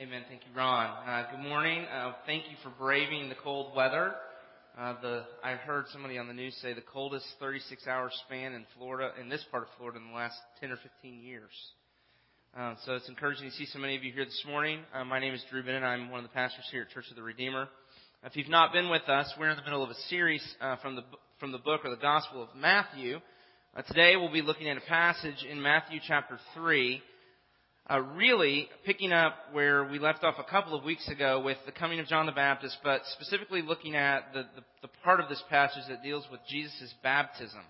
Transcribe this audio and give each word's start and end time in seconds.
Amen. 0.00 0.22
Thank 0.28 0.40
you, 0.40 0.58
Ron. 0.58 0.90
Uh, 1.08 1.30
good 1.30 1.48
morning. 1.48 1.84
Uh, 1.84 2.14
thank 2.26 2.50
you 2.50 2.56
for 2.64 2.70
braving 2.80 3.28
the 3.28 3.36
cold 3.36 3.76
weather. 3.76 4.12
Uh, 4.76 4.94
the 5.00 5.22
I 5.44 5.52
heard 5.52 5.84
somebody 5.92 6.18
on 6.18 6.26
the 6.26 6.34
news 6.34 6.52
say 6.60 6.74
the 6.74 6.80
coldest 6.80 7.24
36-hour 7.40 8.10
span 8.26 8.54
in 8.54 8.66
Florida, 8.76 9.12
in 9.20 9.28
this 9.28 9.44
part 9.52 9.62
of 9.62 9.68
Florida, 9.78 10.00
in 10.00 10.08
the 10.08 10.16
last 10.16 10.34
10 10.60 10.72
or 10.72 10.78
15 10.78 11.22
years. 11.22 11.52
Uh, 12.58 12.74
so 12.84 12.94
it's 12.94 13.08
encouraging 13.08 13.48
to 13.48 13.54
see 13.54 13.66
so 13.66 13.78
many 13.78 13.94
of 13.94 14.02
you 14.02 14.12
here 14.12 14.24
this 14.24 14.44
morning. 14.48 14.80
Uh, 14.92 15.04
my 15.04 15.20
name 15.20 15.32
is 15.32 15.44
Drew 15.48 15.62
Bennett. 15.62 15.84
I'm 15.84 16.10
one 16.10 16.18
of 16.18 16.28
the 16.28 16.34
pastors 16.34 16.66
here 16.72 16.82
at 16.82 16.90
Church 16.90 17.04
of 17.10 17.14
the 17.14 17.22
Redeemer. 17.22 17.68
If 18.24 18.34
you've 18.34 18.48
not 18.48 18.72
been 18.72 18.90
with 18.90 19.08
us, 19.08 19.32
we're 19.38 19.50
in 19.50 19.56
the 19.56 19.62
middle 19.62 19.84
of 19.84 19.90
a 19.90 20.00
series 20.08 20.42
uh, 20.60 20.74
from 20.82 20.96
the 20.96 21.02
from 21.38 21.52
the 21.52 21.58
book 21.58 21.82
or 21.84 21.90
the 21.90 22.02
Gospel 22.02 22.42
of 22.42 22.48
Matthew. 22.56 23.20
Uh, 23.76 23.82
today 23.82 24.16
we'll 24.16 24.32
be 24.32 24.42
looking 24.42 24.68
at 24.68 24.76
a 24.76 24.86
passage 24.88 25.46
in 25.48 25.62
Matthew 25.62 26.00
chapter 26.04 26.40
three 26.52 27.00
uh, 27.90 28.00
really 28.00 28.68
picking 28.86 29.12
up 29.12 29.34
where 29.52 29.84
we 29.84 29.98
left 29.98 30.24
off 30.24 30.36
a 30.38 30.50
couple 30.50 30.76
of 30.76 30.84
weeks 30.84 31.06
ago 31.08 31.40
with 31.40 31.58
the 31.66 31.72
coming 31.72 32.00
of 32.00 32.06
John 32.06 32.24
the 32.26 32.32
Baptist, 32.32 32.78
but 32.82 33.02
specifically 33.12 33.60
looking 33.60 33.94
at 33.94 34.32
the, 34.32 34.42
the, 34.56 34.62
the 34.82 34.88
part 35.02 35.20
of 35.20 35.28
this 35.28 35.42
passage 35.50 35.82
that 35.88 36.02
deals 36.02 36.24
with 36.30 36.40
Jesus' 36.48 36.94
baptism. 37.02 37.60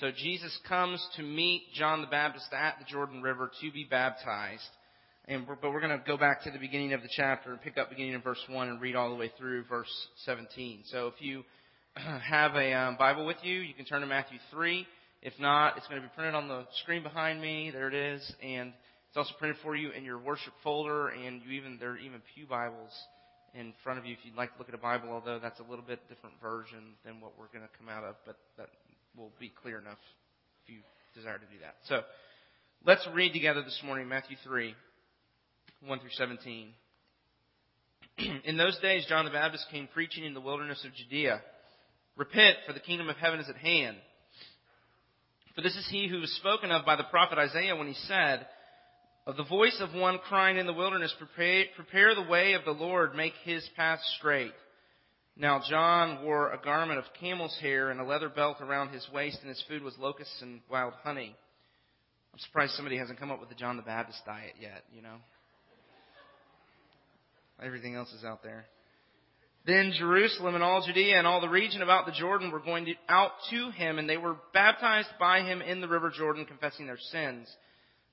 So 0.00 0.10
Jesus 0.14 0.56
comes 0.68 1.04
to 1.16 1.22
meet 1.22 1.62
John 1.74 2.02
the 2.02 2.06
Baptist 2.06 2.46
at 2.52 2.78
the 2.78 2.84
Jordan 2.84 3.22
River 3.22 3.50
to 3.60 3.72
be 3.72 3.84
baptized. 3.84 4.68
And 5.26 5.46
we're, 5.46 5.56
but 5.56 5.72
we're 5.72 5.80
going 5.80 5.98
to 5.98 6.04
go 6.06 6.16
back 6.16 6.42
to 6.44 6.50
the 6.50 6.58
beginning 6.58 6.92
of 6.92 7.02
the 7.02 7.08
chapter 7.10 7.50
and 7.50 7.60
pick 7.60 7.76
up 7.78 7.90
beginning 7.90 8.12
in 8.12 8.20
verse 8.20 8.42
1 8.48 8.68
and 8.68 8.80
read 8.80 8.96
all 8.96 9.10
the 9.10 9.16
way 9.16 9.32
through 9.38 9.64
verse 9.64 9.90
17. 10.24 10.84
So 10.86 11.08
if 11.08 11.14
you 11.20 11.42
have 11.94 12.54
a 12.54 12.72
um, 12.74 12.96
Bible 12.96 13.26
with 13.26 13.38
you, 13.42 13.60
you 13.60 13.74
can 13.74 13.86
turn 13.86 14.02
to 14.02 14.06
Matthew 14.06 14.38
3. 14.52 14.86
If 15.20 15.32
not, 15.40 15.76
it's 15.76 15.86
going 15.88 16.00
to 16.00 16.06
be 16.06 16.12
printed 16.14 16.34
on 16.34 16.48
the 16.48 16.64
screen 16.82 17.02
behind 17.02 17.40
me. 17.40 17.70
There 17.72 17.88
it 17.88 17.94
is. 17.94 18.32
And 18.42 18.72
it's 19.08 19.16
also 19.16 19.34
printed 19.38 19.56
for 19.62 19.74
you 19.74 19.90
in 19.90 20.04
your 20.04 20.18
worship 20.18 20.52
folder, 20.62 21.08
and 21.08 21.40
you 21.42 21.52
even 21.52 21.78
there 21.80 21.92
are 21.92 21.98
even 21.98 22.20
pew 22.34 22.46
Bibles 22.46 22.92
in 23.54 23.72
front 23.82 23.98
of 23.98 24.04
you 24.04 24.12
if 24.12 24.18
you'd 24.22 24.36
like 24.36 24.52
to 24.52 24.58
look 24.58 24.68
at 24.68 24.74
a 24.74 24.78
Bible. 24.78 25.08
Although 25.10 25.38
that's 25.38 25.60
a 25.60 25.62
little 25.62 25.84
bit 25.84 26.00
different 26.08 26.36
version 26.42 26.94
than 27.04 27.20
what 27.20 27.32
we're 27.38 27.48
going 27.48 27.66
to 27.66 27.78
come 27.78 27.88
out 27.88 28.04
of, 28.04 28.16
but 28.26 28.36
that 28.58 28.68
will 29.16 29.32
be 29.40 29.50
clear 29.62 29.78
enough 29.78 29.98
if 30.62 30.74
you 30.74 30.80
desire 31.14 31.38
to 31.38 31.46
do 31.46 31.58
that. 31.62 31.76
So 31.84 32.02
let's 32.84 33.06
read 33.14 33.32
together 33.32 33.62
this 33.62 33.80
morning 33.82 34.08
Matthew 34.08 34.36
three, 34.44 34.74
one 35.86 36.00
through 36.00 36.10
seventeen. 36.12 36.74
in 38.44 38.58
those 38.58 38.78
days, 38.80 39.06
John 39.08 39.24
the 39.24 39.30
Baptist 39.30 39.66
came 39.70 39.88
preaching 39.94 40.24
in 40.24 40.34
the 40.34 40.40
wilderness 40.40 40.84
of 40.84 40.94
Judea. 40.94 41.40
Repent, 42.18 42.58
for 42.66 42.74
the 42.74 42.80
kingdom 42.80 43.08
of 43.08 43.16
heaven 43.16 43.40
is 43.40 43.48
at 43.48 43.56
hand. 43.56 43.96
For 45.54 45.62
this 45.62 45.76
is 45.76 45.88
he 45.90 46.08
who 46.08 46.20
was 46.20 46.30
spoken 46.36 46.70
of 46.70 46.84
by 46.84 46.96
the 46.96 47.04
prophet 47.04 47.38
Isaiah 47.38 47.74
when 47.74 47.88
he 47.88 47.94
said, 48.06 48.46
of 49.28 49.36
the 49.36 49.44
voice 49.44 49.78
of 49.80 49.92
one 49.92 50.18
crying 50.26 50.56
in 50.56 50.64
the 50.64 50.72
wilderness, 50.72 51.14
prepare, 51.18 51.66
prepare 51.76 52.14
the 52.14 52.30
way 52.30 52.54
of 52.54 52.64
the 52.64 52.70
Lord, 52.70 53.14
make 53.14 53.34
his 53.44 53.62
path 53.76 54.00
straight. 54.16 54.54
Now 55.36 55.60
John 55.68 56.24
wore 56.24 56.50
a 56.50 56.58
garment 56.58 56.98
of 56.98 57.04
camel's 57.20 57.56
hair 57.60 57.90
and 57.90 58.00
a 58.00 58.04
leather 58.04 58.30
belt 58.30 58.56
around 58.62 58.88
his 58.88 59.06
waist, 59.12 59.36
and 59.42 59.50
his 59.50 59.62
food 59.68 59.82
was 59.82 59.92
locusts 59.98 60.40
and 60.40 60.62
wild 60.70 60.94
honey. 61.04 61.36
I'm 62.32 62.38
surprised 62.38 62.72
somebody 62.72 62.96
hasn't 62.96 63.20
come 63.20 63.30
up 63.30 63.38
with 63.38 63.50
the 63.50 63.54
John 63.54 63.76
the 63.76 63.82
Baptist 63.82 64.18
diet 64.24 64.54
yet, 64.58 64.84
you 64.96 65.02
know. 65.02 65.16
Everything 67.62 67.96
else 67.96 68.10
is 68.14 68.24
out 68.24 68.42
there. 68.42 68.64
Then 69.66 69.92
Jerusalem 69.98 70.54
and 70.54 70.64
all 70.64 70.82
Judea 70.86 71.18
and 71.18 71.26
all 71.26 71.42
the 71.42 71.50
region 71.50 71.82
about 71.82 72.06
the 72.06 72.12
Jordan 72.12 72.50
were 72.50 72.60
going 72.60 72.86
to, 72.86 72.94
out 73.10 73.32
to 73.50 73.70
him, 73.72 73.98
and 73.98 74.08
they 74.08 74.16
were 74.16 74.36
baptized 74.54 75.10
by 75.20 75.42
him 75.42 75.60
in 75.60 75.82
the 75.82 75.88
river 75.88 76.10
Jordan, 76.16 76.46
confessing 76.46 76.86
their 76.86 76.98
sins. 77.12 77.46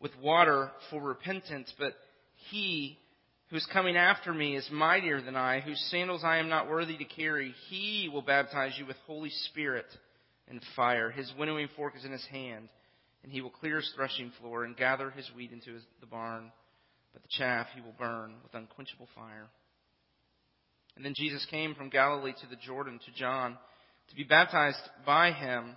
with 0.00 0.12
water 0.22 0.70
for 0.90 1.02
repentance, 1.02 1.72
but 1.78 1.94
he 2.50 2.98
who 3.50 3.56
is 3.56 3.66
coming 3.72 3.96
after 3.96 4.32
me 4.32 4.56
is 4.56 4.68
mightier 4.70 5.22
than 5.22 5.36
I, 5.36 5.60
whose 5.60 5.80
sandals 5.90 6.22
I 6.22 6.38
am 6.38 6.48
not 6.48 6.68
worthy 6.68 6.96
to 6.98 7.04
carry. 7.04 7.54
He 7.68 8.10
will 8.12 8.22
baptize 8.22 8.74
you 8.78 8.86
with 8.86 8.96
Holy 9.06 9.30
Spirit 9.46 9.86
and 10.48 10.60
fire. 10.76 11.10
His 11.10 11.32
winnowing 11.38 11.68
fork 11.74 11.94
is 11.96 12.04
in 12.04 12.12
his 12.12 12.26
hand, 12.26 12.68
and 13.22 13.32
he 13.32 13.40
will 13.40 13.50
clear 13.50 13.76
his 13.76 13.92
threshing 13.96 14.32
floor 14.40 14.64
and 14.64 14.76
gather 14.76 15.10
his 15.10 15.30
wheat 15.34 15.50
into 15.50 15.72
his, 15.72 15.82
the 16.00 16.06
barn, 16.06 16.52
but 17.12 17.22
the 17.22 17.28
chaff 17.30 17.66
he 17.74 17.80
will 17.80 17.94
burn 17.98 18.34
with 18.42 18.54
unquenchable 18.54 19.08
fire. 19.14 19.46
And 20.96 21.04
then 21.04 21.14
Jesus 21.16 21.46
came 21.50 21.74
from 21.74 21.90
Galilee 21.90 22.34
to 22.40 22.46
the 22.48 22.56
Jordan 22.56 23.00
to 23.06 23.12
John 23.18 23.56
to 24.10 24.16
be 24.16 24.24
baptized 24.24 24.80
by 25.06 25.32
him. 25.32 25.76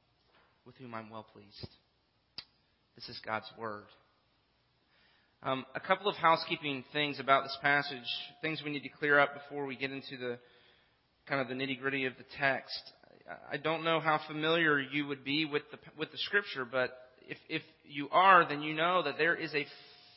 with 0.65 0.75
whom 0.77 0.93
I'm 0.93 1.09
well 1.09 1.25
pleased. 1.33 1.67
This 2.95 3.09
is 3.09 3.19
God's 3.25 3.49
Word. 3.57 3.85
Um, 5.43 5.65
a 5.73 5.79
couple 5.79 6.07
of 6.07 6.15
housekeeping 6.15 6.83
things 6.93 7.19
about 7.19 7.43
this 7.43 7.57
passage, 7.61 7.97
things 8.41 8.61
we 8.63 8.71
need 8.71 8.83
to 8.83 8.89
clear 8.89 9.19
up 9.19 9.33
before 9.33 9.65
we 9.65 9.75
get 9.75 9.91
into 9.91 10.17
the 10.17 10.37
kind 11.27 11.41
of 11.41 11.47
the 11.47 11.55
nitty 11.55 11.79
gritty 11.79 12.05
of 12.05 12.13
the 12.17 12.25
text. 12.37 12.79
I 13.51 13.57
don't 13.57 13.83
know 13.83 13.99
how 13.99 14.19
familiar 14.27 14.79
you 14.79 15.07
would 15.07 15.23
be 15.23 15.45
with 15.45 15.63
the 15.71 15.77
with 15.97 16.11
the 16.11 16.17
Scripture, 16.17 16.65
but 16.65 16.91
if 17.27 17.37
if 17.49 17.61
you 17.85 18.07
are, 18.11 18.47
then 18.47 18.61
you 18.61 18.73
know 18.73 19.03
that 19.03 19.17
there 19.17 19.35
is 19.35 19.53
a 19.55 19.65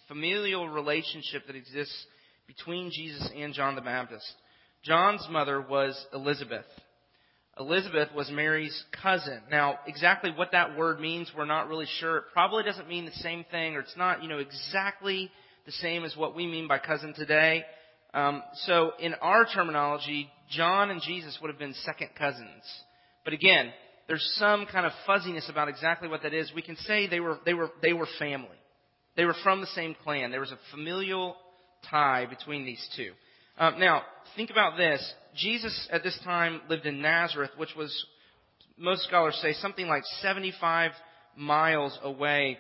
familial 0.09 0.69
relationship 0.69 1.47
that 1.47 1.57
exists 1.57 2.07
between 2.47 2.91
Jesus 2.93 3.31
and 3.35 3.55
John 3.55 3.77
the 3.77 3.81
Baptist. 3.81 4.31
John's 4.85 5.27
mother 5.31 5.61
was 5.61 5.99
Elizabeth. 6.13 6.67
Elizabeth 7.59 8.09
was 8.15 8.31
Mary's 8.31 8.85
cousin. 9.03 9.41
Now, 9.51 9.79
exactly 9.87 10.31
what 10.31 10.53
that 10.53 10.77
word 10.77 10.99
means, 10.99 11.31
we're 11.37 11.45
not 11.45 11.69
really 11.69 11.87
sure. 12.01 12.19
It 12.19 12.25
probably 12.33 12.65
doesn't 12.65 12.89
mean 12.89 13.05
the 13.05 13.13
same 13.13 13.45
thing, 13.51 13.77
or 13.77 13.81
it's 13.81 13.97
not, 13.97 14.23
you 14.23 14.29
know, 14.29 14.39
exactly 14.39 15.31
the 15.65 15.73
same 15.73 16.05
as 16.05 16.17
what 16.17 16.35
we 16.35 16.47
mean 16.47 16.67
by 16.67 16.79
cousin 16.79 17.15
today. 17.15 17.65
Um, 18.13 18.43
so, 18.67 18.93
in 19.01 19.15
our 19.15 19.47
terminology, 19.47 20.29
John 20.51 20.91
and 20.91 21.01
Jesus 21.01 21.39
would 21.41 21.49
have 21.49 21.59
been 21.59 21.75
second 21.85 22.11
cousins. 22.19 22.63
But 23.25 23.35
again, 23.35 23.73
there's 24.09 24.29
some 24.39 24.67
kind 24.67 24.85
of 24.85 24.93
fuzziness 25.07 25.49
about 25.49 25.69
exactly 25.69 26.09
what 26.09 26.23
that 26.23 26.35
is. 26.35 26.53
We 26.55 26.63
can 26.63 26.77
say 26.77 27.09
they 27.09 27.21
were 27.21 27.39
they 27.45 27.55
were 27.55 27.71
they 27.83 27.93
were 27.93 28.07
family. 28.19 28.49
They 29.17 29.25
were 29.25 29.35
from 29.43 29.61
the 29.61 29.67
same 29.69 29.97
clan. 30.05 30.31
There 30.31 30.41
was 30.41 30.53
a 30.53 30.59
familial 30.73 31.37
tie 31.91 32.27
between 32.27 32.65
these 32.65 32.87
two. 32.97 33.13
Um, 33.59 33.79
now, 33.79 34.03
think 34.37 34.51
about 34.51 34.77
this. 34.77 35.01
Jesus 35.37 35.89
at 35.91 36.03
this 36.03 36.19
time 36.25 36.61
lived 36.69 36.87
in 36.87 37.01
Nazareth, 37.01 37.51
which 37.57 37.75
was, 37.77 37.93
most 38.77 39.05
scholars 39.05 39.39
say, 39.43 39.53
something 39.55 39.87
like 39.87 40.03
75 40.23 40.91
miles 41.37 41.99
away 42.03 42.59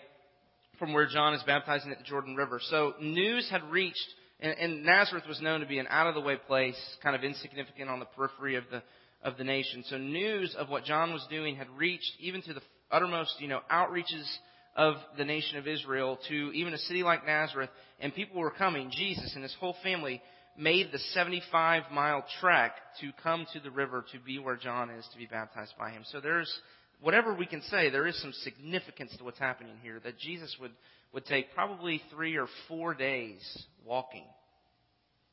from 0.78 0.92
where 0.92 1.06
John 1.06 1.34
is 1.34 1.42
baptizing 1.44 1.90
at 1.92 1.98
the 1.98 2.04
Jordan 2.04 2.36
River. 2.36 2.60
So 2.62 2.94
news 3.00 3.48
had 3.50 3.62
reached, 3.70 4.06
and, 4.40 4.56
and 4.58 4.84
Nazareth 4.84 5.24
was 5.28 5.40
known 5.40 5.60
to 5.60 5.66
be 5.66 5.78
an 5.78 5.86
out 5.88 6.06
of 6.06 6.14
the 6.14 6.20
way 6.20 6.36
place, 6.36 6.78
kind 7.02 7.14
of 7.14 7.22
insignificant 7.22 7.90
on 7.90 8.00
the 8.00 8.06
periphery 8.06 8.56
of 8.56 8.64
the 8.70 8.82
of 9.22 9.38
the 9.38 9.44
nation. 9.44 9.82
So 9.88 9.96
news 9.96 10.54
of 10.56 10.68
what 10.68 10.84
John 10.84 11.12
was 11.12 11.26
doing 11.30 11.56
had 11.56 11.66
reached 11.76 12.12
even 12.20 12.42
to 12.42 12.52
the 12.52 12.60
uttermost, 12.90 13.34
you 13.40 13.48
know, 13.48 13.60
outreaches 13.72 14.30
of 14.76 14.96
the 15.16 15.24
nation 15.24 15.56
of 15.56 15.66
Israel 15.66 16.18
to 16.28 16.52
even 16.52 16.74
a 16.74 16.78
city 16.78 17.02
like 17.02 17.24
Nazareth, 17.24 17.70
and 18.00 18.14
people 18.14 18.38
were 18.38 18.50
coming. 18.50 18.90
Jesus 18.90 19.32
and 19.34 19.42
his 19.42 19.54
whole 19.58 19.76
family 19.82 20.20
made 20.56 20.92
the 20.92 20.98
75 20.98 21.84
mile 21.92 22.24
trek 22.40 22.72
to 23.00 23.10
come 23.22 23.46
to 23.52 23.60
the 23.60 23.70
river 23.70 24.04
to 24.12 24.18
be 24.20 24.38
where 24.38 24.56
John 24.56 24.90
is 24.90 25.06
to 25.12 25.18
be 25.18 25.26
baptized 25.26 25.74
by 25.78 25.90
him. 25.90 26.02
So 26.10 26.20
there's, 26.20 26.52
whatever 27.00 27.34
we 27.34 27.46
can 27.46 27.62
say, 27.62 27.90
there 27.90 28.06
is 28.06 28.20
some 28.20 28.32
significance 28.42 29.14
to 29.18 29.24
what's 29.24 29.38
happening 29.38 29.74
here 29.82 30.00
that 30.04 30.18
Jesus 30.18 30.54
would, 30.60 30.72
would 31.12 31.26
take 31.26 31.54
probably 31.54 32.00
three 32.10 32.36
or 32.36 32.46
four 32.68 32.94
days 32.94 33.40
walking 33.84 34.24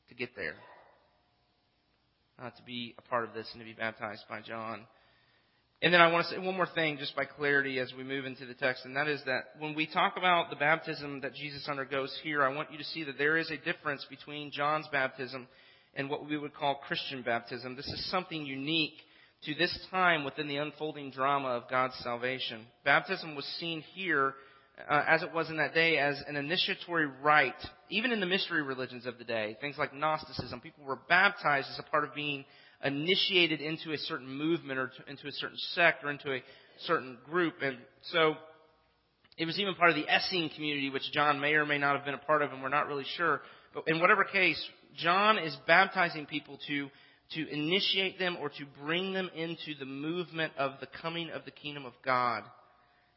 to 0.08 0.14
get 0.14 0.34
there, 0.34 0.56
uh, 2.40 2.50
to 2.50 2.62
be 2.64 2.94
a 2.98 3.02
part 3.02 3.24
of 3.24 3.34
this 3.34 3.48
and 3.52 3.60
to 3.60 3.66
be 3.66 3.74
baptized 3.74 4.24
by 4.28 4.40
John. 4.40 4.86
And 5.82 5.92
then 5.92 6.00
I 6.00 6.12
want 6.12 6.28
to 6.28 6.32
say 6.32 6.38
one 6.38 6.56
more 6.56 6.68
thing 6.76 6.96
just 6.96 7.16
by 7.16 7.24
clarity 7.24 7.80
as 7.80 7.92
we 7.92 8.04
move 8.04 8.24
into 8.24 8.46
the 8.46 8.54
text, 8.54 8.84
and 8.84 8.96
that 8.96 9.08
is 9.08 9.20
that 9.26 9.46
when 9.58 9.74
we 9.74 9.84
talk 9.84 10.14
about 10.16 10.48
the 10.48 10.54
baptism 10.54 11.22
that 11.22 11.34
Jesus 11.34 11.66
undergoes 11.68 12.16
here, 12.22 12.44
I 12.44 12.54
want 12.54 12.70
you 12.70 12.78
to 12.78 12.84
see 12.84 13.02
that 13.02 13.18
there 13.18 13.36
is 13.36 13.50
a 13.50 13.56
difference 13.56 14.06
between 14.08 14.52
John's 14.52 14.86
baptism 14.92 15.48
and 15.94 16.08
what 16.08 16.24
we 16.28 16.38
would 16.38 16.54
call 16.54 16.76
Christian 16.86 17.22
baptism. 17.22 17.74
This 17.74 17.88
is 17.88 18.10
something 18.12 18.46
unique 18.46 18.94
to 19.44 19.56
this 19.56 19.76
time 19.90 20.22
within 20.22 20.46
the 20.46 20.58
unfolding 20.58 21.10
drama 21.10 21.48
of 21.48 21.68
God's 21.68 21.96
salvation. 21.96 22.64
Baptism 22.84 23.34
was 23.34 23.44
seen 23.58 23.80
here, 23.92 24.34
uh, 24.88 25.02
as 25.08 25.24
it 25.24 25.34
was 25.34 25.50
in 25.50 25.56
that 25.56 25.74
day, 25.74 25.98
as 25.98 26.22
an 26.28 26.36
initiatory 26.36 27.08
rite. 27.20 27.54
Even 27.90 28.12
in 28.12 28.20
the 28.20 28.26
mystery 28.26 28.62
religions 28.62 29.04
of 29.04 29.18
the 29.18 29.24
day, 29.24 29.56
things 29.60 29.74
like 29.78 29.92
Gnosticism, 29.92 30.60
people 30.60 30.84
were 30.84 31.00
baptized 31.08 31.66
as 31.72 31.80
a 31.80 31.90
part 31.90 32.04
of 32.04 32.14
being 32.14 32.44
initiated 32.84 33.60
into 33.60 33.92
a 33.92 33.98
certain 33.98 34.28
movement 34.28 34.78
or 34.78 34.88
to, 34.88 35.10
into 35.10 35.26
a 35.26 35.32
certain 35.32 35.58
sect 35.74 36.04
or 36.04 36.10
into 36.10 36.32
a 36.32 36.42
certain 36.86 37.18
group. 37.24 37.54
And 37.62 37.78
so 38.10 38.34
it 39.38 39.44
was 39.44 39.58
even 39.58 39.74
part 39.74 39.90
of 39.90 39.96
the 39.96 40.06
Essene 40.08 40.50
community, 40.54 40.90
which 40.90 41.10
John 41.12 41.40
may 41.40 41.52
or 41.54 41.66
may 41.66 41.78
not 41.78 41.96
have 41.96 42.04
been 42.04 42.14
a 42.14 42.18
part 42.18 42.42
of, 42.42 42.52
and 42.52 42.62
we're 42.62 42.68
not 42.68 42.88
really 42.88 43.06
sure. 43.16 43.40
But 43.74 43.84
in 43.86 44.00
whatever 44.00 44.24
case, 44.24 44.62
John 44.96 45.38
is 45.38 45.56
baptizing 45.66 46.26
people 46.26 46.58
to 46.68 46.88
to 47.34 47.48
initiate 47.48 48.18
them 48.18 48.36
or 48.40 48.50
to 48.50 48.66
bring 48.82 49.12
them 49.12 49.30
into 49.34 49.74
the 49.78 49.86
movement 49.86 50.52
of 50.58 50.72
the 50.80 50.88
coming 51.00 51.30
of 51.30 51.44
the 51.44 51.50
kingdom 51.50 51.86
of 51.86 51.94
God. 52.04 52.42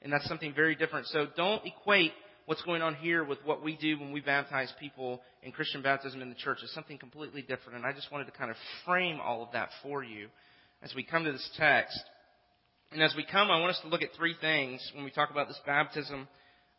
And 0.01 0.12
that's 0.12 0.27
something 0.27 0.53
very 0.53 0.75
different. 0.75 1.07
So 1.07 1.27
don't 1.35 1.65
equate 1.65 2.13
what's 2.45 2.62
going 2.62 2.81
on 2.81 2.95
here 2.95 3.24
with 3.24 3.39
what 3.44 3.63
we 3.63 3.75
do 3.75 4.00
when 4.00 4.12
we 4.12 4.21
baptize 4.21 4.71
people 4.80 5.21
in 5.44 5.51
Christian 5.51 5.81
baptism 5.81 6.21
in 6.21 6.30
the 6.30 6.36
church. 6.36 6.59
is 6.63 6.74
something 6.74 6.97
completely 6.97 7.42
different. 7.42 7.77
And 7.77 7.86
I 7.86 7.94
just 7.94 8.12
wanted 8.12 8.25
to 8.25 8.31
kind 8.31 8.51
of 8.51 8.57
frame 8.86 9.19
all 9.19 9.44
of 9.44 9.51
that 9.53 9.69
for 9.81 10.03
you 10.03 10.27
as 10.83 10.94
we 10.95 11.03
come 11.03 11.24
to 11.24 11.31
this 11.31 11.50
text. 11.57 12.00
And 12.92 13.01
as 13.01 13.13
we 13.18 13.25
come, 13.30 13.50
I 13.50 13.59
want 13.59 13.71
us 13.71 13.80
to 13.81 13.88
look 13.88 14.03
at 14.03 14.09
three 14.15 14.36
things 14.39 14.80
when 14.94 15.03
we 15.03 15.12
talk 15.12 15.31
about 15.31 15.47
this 15.47 15.59
baptism 15.65 16.27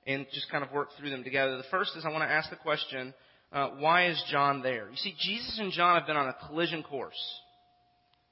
and 0.07 0.27
just 0.33 0.51
kind 0.51 0.63
of 0.63 0.71
work 0.71 0.89
through 0.99 1.11
them 1.11 1.25
together. 1.25 1.57
The 1.57 1.65
first 1.71 1.97
is 1.97 2.05
I 2.05 2.11
want 2.11 2.23
to 2.23 2.33
ask 2.33 2.49
the 2.49 2.57
question, 2.57 3.13
uh, 3.53 3.71
why 3.79 4.09
is 4.09 4.23
John 4.31 4.63
there? 4.63 4.89
You 4.89 4.97
see, 4.97 5.15
Jesus 5.19 5.59
and 5.59 5.73
John 5.73 5.99
have 5.99 6.07
been 6.07 6.17
on 6.17 6.29
a 6.29 6.47
collision 6.47 6.83
course. 6.85 7.19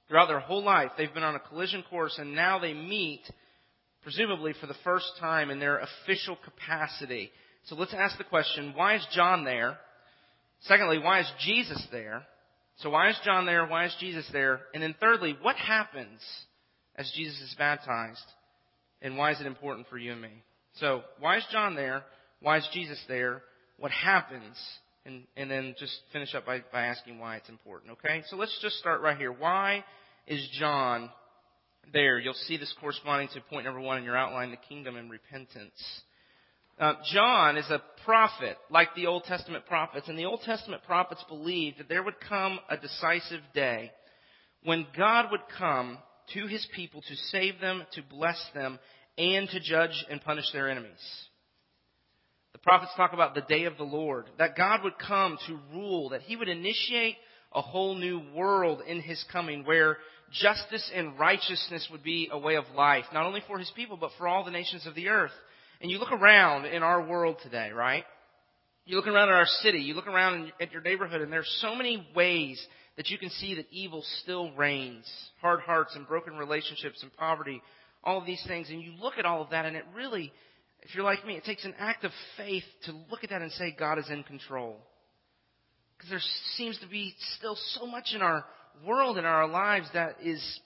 Throughout 0.09 0.29
their 0.29 0.41
whole 0.41 0.63
life, 0.63 0.93
they've 0.97 1.13
been 1.13 1.25
on 1.25 1.35
a 1.35 1.41
collision 1.41 1.83
course, 1.89 2.17
and 2.19 2.35
now 2.35 2.59
they 2.59 2.75
meet, 2.75 3.23
presumably 4.05 4.55
for 4.61 4.67
the 4.67 4.77
first 4.85 5.07
time, 5.19 5.51
in 5.51 5.59
their 5.59 5.79
official 5.79 6.39
capacity. 6.45 7.33
So 7.65 7.75
let's 7.75 7.95
ask 7.95 8.17
the 8.17 8.25
question, 8.25 8.75
why 8.77 8.95
is 8.97 9.07
John 9.13 9.45
there? 9.45 9.79
Secondly, 10.61 10.99
why 10.99 11.21
is 11.21 11.33
Jesus 11.41 11.85
there? 11.91 12.23
So 12.77 12.91
why 12.91 13.11
is 13.11 13.19
John 13.25 13.47
there? 13.47 13.67
Why 13.67 13.87
is 13.87 13.97
Jesus 13.99 14.29
there? 14.33 14.61
And 14.73 14.83
then 14.83 14.95
thirdly, 15.01 15.37
what 15.43 15.57
happens 15.57 16.21
as 16.97 17.11
Jesus 17.17 17.41
is 17.41 17.55
baptized? 17.59 18.25
And 19.03 19.17
why 19.17 19.33
is 19.33 19.41
it 19.41 19.47
important 19.47 19.89
for 19.89 19.99
you 19.99 20.13
and 20.13 20.23
me? 20.23 20.31
So, 20.77 21.03
why 21.21 21.37
is 21.37 21.45
John 21.53 21.75
there? 21.75 22.03
Why 22.41 22.59
is 22.59 22.69
Jesus 22.73 23.03
there? 23.09 23.43
What 23.79 23.91
happens 23.93 24.57
and, 25.07 25.25
and 25.37 25.51
then 25.51 25.75
just 25.79 25.95
finish 26.13 26.35
up 26.35 26.47
by, 26.47 26.63
by 26.73 26.87
asking 26.87 27.19
why 27.19 27.37
it's 27.37 27.49
important, 27.49 27.93
okay? 27.93 28.23
So 28.29 28.37
let's 28.37 28.57
just 28.63 28.77
start 28.77 29.03
right 29.03 29.17
here. 29.17 29.33
Why 29.33 29.85
is 30.27 30.47
John 30.59 31.11
there? 31.93 32.19
You'll 32.19 32.35
see 32.35 32.57
this 32.57 32.75
corresponding 32.81 33.29
to 33.35 33.41
point 33.43 33.65
number 33.65 33.81
one 33.81 33.99
in 33.99 34.05
your 34.05 34.17
outline, 34.17 34.51
the 34.51 34.57
kingdom 34.57 34.97
and 34.97 35.11
repentance. 35.11 36.03
Uh, 36.79 36.95
John 37.13 37.57
is 37.57 37.71
a 37.71 37.83
prophet, 38.05 38.57
like 38.69 38.95
the 38.95 39.07
Old 39.07 39.25
Testament 39.25 39.67
prophets, 39.67 40.09
and 40.09 40.19
the 40.19 40.25
Old 40.25 40.41
Testament 40.43 40.83
prophets 40.85 41.25
believed 41.29 41.79
that 41.79 41.89
there 41.89 42.03
would 42.03 42.19
come 42.29 42.59
a 42.69 42.77
decisive 42.77 43.43
day 43.55 43.93
when 44.65 44.87
God 44.97 45.27
would 45.31 45.43
come 45.57 45.99
to 46.33 46.47
his 46.47 46.67
people 46.75 47.03
to 47.03 47.17
save 47.31 47.61
them, 47.61 47.85
to 47.93 48.03
bless 48.03 48.43
them, 48.55 48.79
and 49.17 49.49
to 49.51 49.61
judge 49.61 50.05
and 50.11 50.21
punish 50.21 50.47
their 50.53 50.69
enemies. 50.69 50.91
The 52.53 52.59
prophets 52.59 52.93
talk 52.97 53.13
about 53.13 53.35
the 53.35 53.43
day 53.43 53.65
of 53.65 53.77
the 53.77 53.85
Lord, 53.85 54.27
that 54.39 54.57
God 54.57 54.83
would 54.83 54.99
come 54.99 55.39
to 55.47 55.59
rule, 55.73 56.09
that 56.09 56.23
he 56.23 56.35
would 56.35 56.49
initiate 56.49 57.17
a 57.53 57.63
whole 57.63 57.95
new 57.95 58.21
world 58.35 58.83
in 58.87 59.01
his 59.01 59.25
coming 59.31 59.65
where 59.65 59.99
justice 60.41 60.91
and 60.95 61.19
righteousness 61.19 61.89
would 61.91 62.03
be 62.03 62.29
a 62.31 62.39
way 62.39 62.57
of 62.57 62.65
life, 62.77 63.05
not 63.13 63.27
only 63.27 63.43
for 63.47 63.59
his 63.59 63.71
people, 63.75 63.97
but 63.97 64.11
for 64.19 64.29
all 64.29 64.45
the 64.45 64.51
nations 64.51 64.87
of 64.87 64.95
the 64.95 65.09
earth. 65.09 65.33
And 65.81 65.91
you 65.91 65.99
look 65.99 66.13
around 66.13 66.67
in 66.67 66.83
our 66.83 67.07
world 67.07 67.37
today, 67.43 67.71
right? 67.71 68.05
You 68.87 68.97
look 68.97 69.07
around 69.07 69.29
at 69.29 69.35
our 69.35 69.47
city, 69.47 69.79
you 69.79 69.95
look 69.95 70.07
around 70.07 70.53
at 70.61 70.73
your 70.73 70.83
neighborhood, 70.83 71.21
and 71.21 71.33
there's 71.33 71.59
so 71.61 71.75
many 71.75 72.07
ways 72.15 72.65
that 72.97 73.09
you 73.09 73.19
can 73.19 73.31
see 73.31 73.55
that 73.55 73.67
evil 73.71 74.05
still 74.23 74.53
reigns. 74.53 75.07
Hard 75.41 75.61
hearts 75.61 75.97
and 75.97 76.07
broken 76.07 76.37
relationships 76.37 77.03
and 77.03 77.15
poverty, 77.17 77.63
all 78.03 78.19
of 78.19 78.27
these 78.27 78.45
things. 78.47 78.69
And 78.71 78.83
you 78.83 78.93
look 79.01 79.15
at 79.19 79.25
all 79.25 79.43
of 79.43 79.51
that, 79.51 79.65
and 79.65 79.77
it 79.77 79.85
really 79.95 80.33
if 80.85 80.95
you're 80.95 81.05
like 81.05 81.27
me, 81.27 81.37
it 81.37 81.45
takes 81.45 81.65
an 81.65 81.75
act 81.79 82.05
of 82.05 82.11
faith 82.37 82.65
to 82.85 82.93
look 83.11 83.25
at 83.25 83.31
that 83.31 83.41
and 83.41 83.51
say 83.53 83.75
God 83.77 83.99
is 83.99 84.09
in 84.11 84.23
control. 84.23 84.77
Because 85.97 86.11
there 86.11 86.21
seems 86.57 86.79
to 86.81 86.87
be 86.87 87.15
still 87.39 87.57
so 87.73 87.87
much 87.87 88.13
in 88.15 88.21
our 88.21 88.45
world, 88.87 89.19
in 89.19 89.25
our 89.25 89.49
lives, 89.49 89.89
that 89.95 90.17
is 90.23 90.61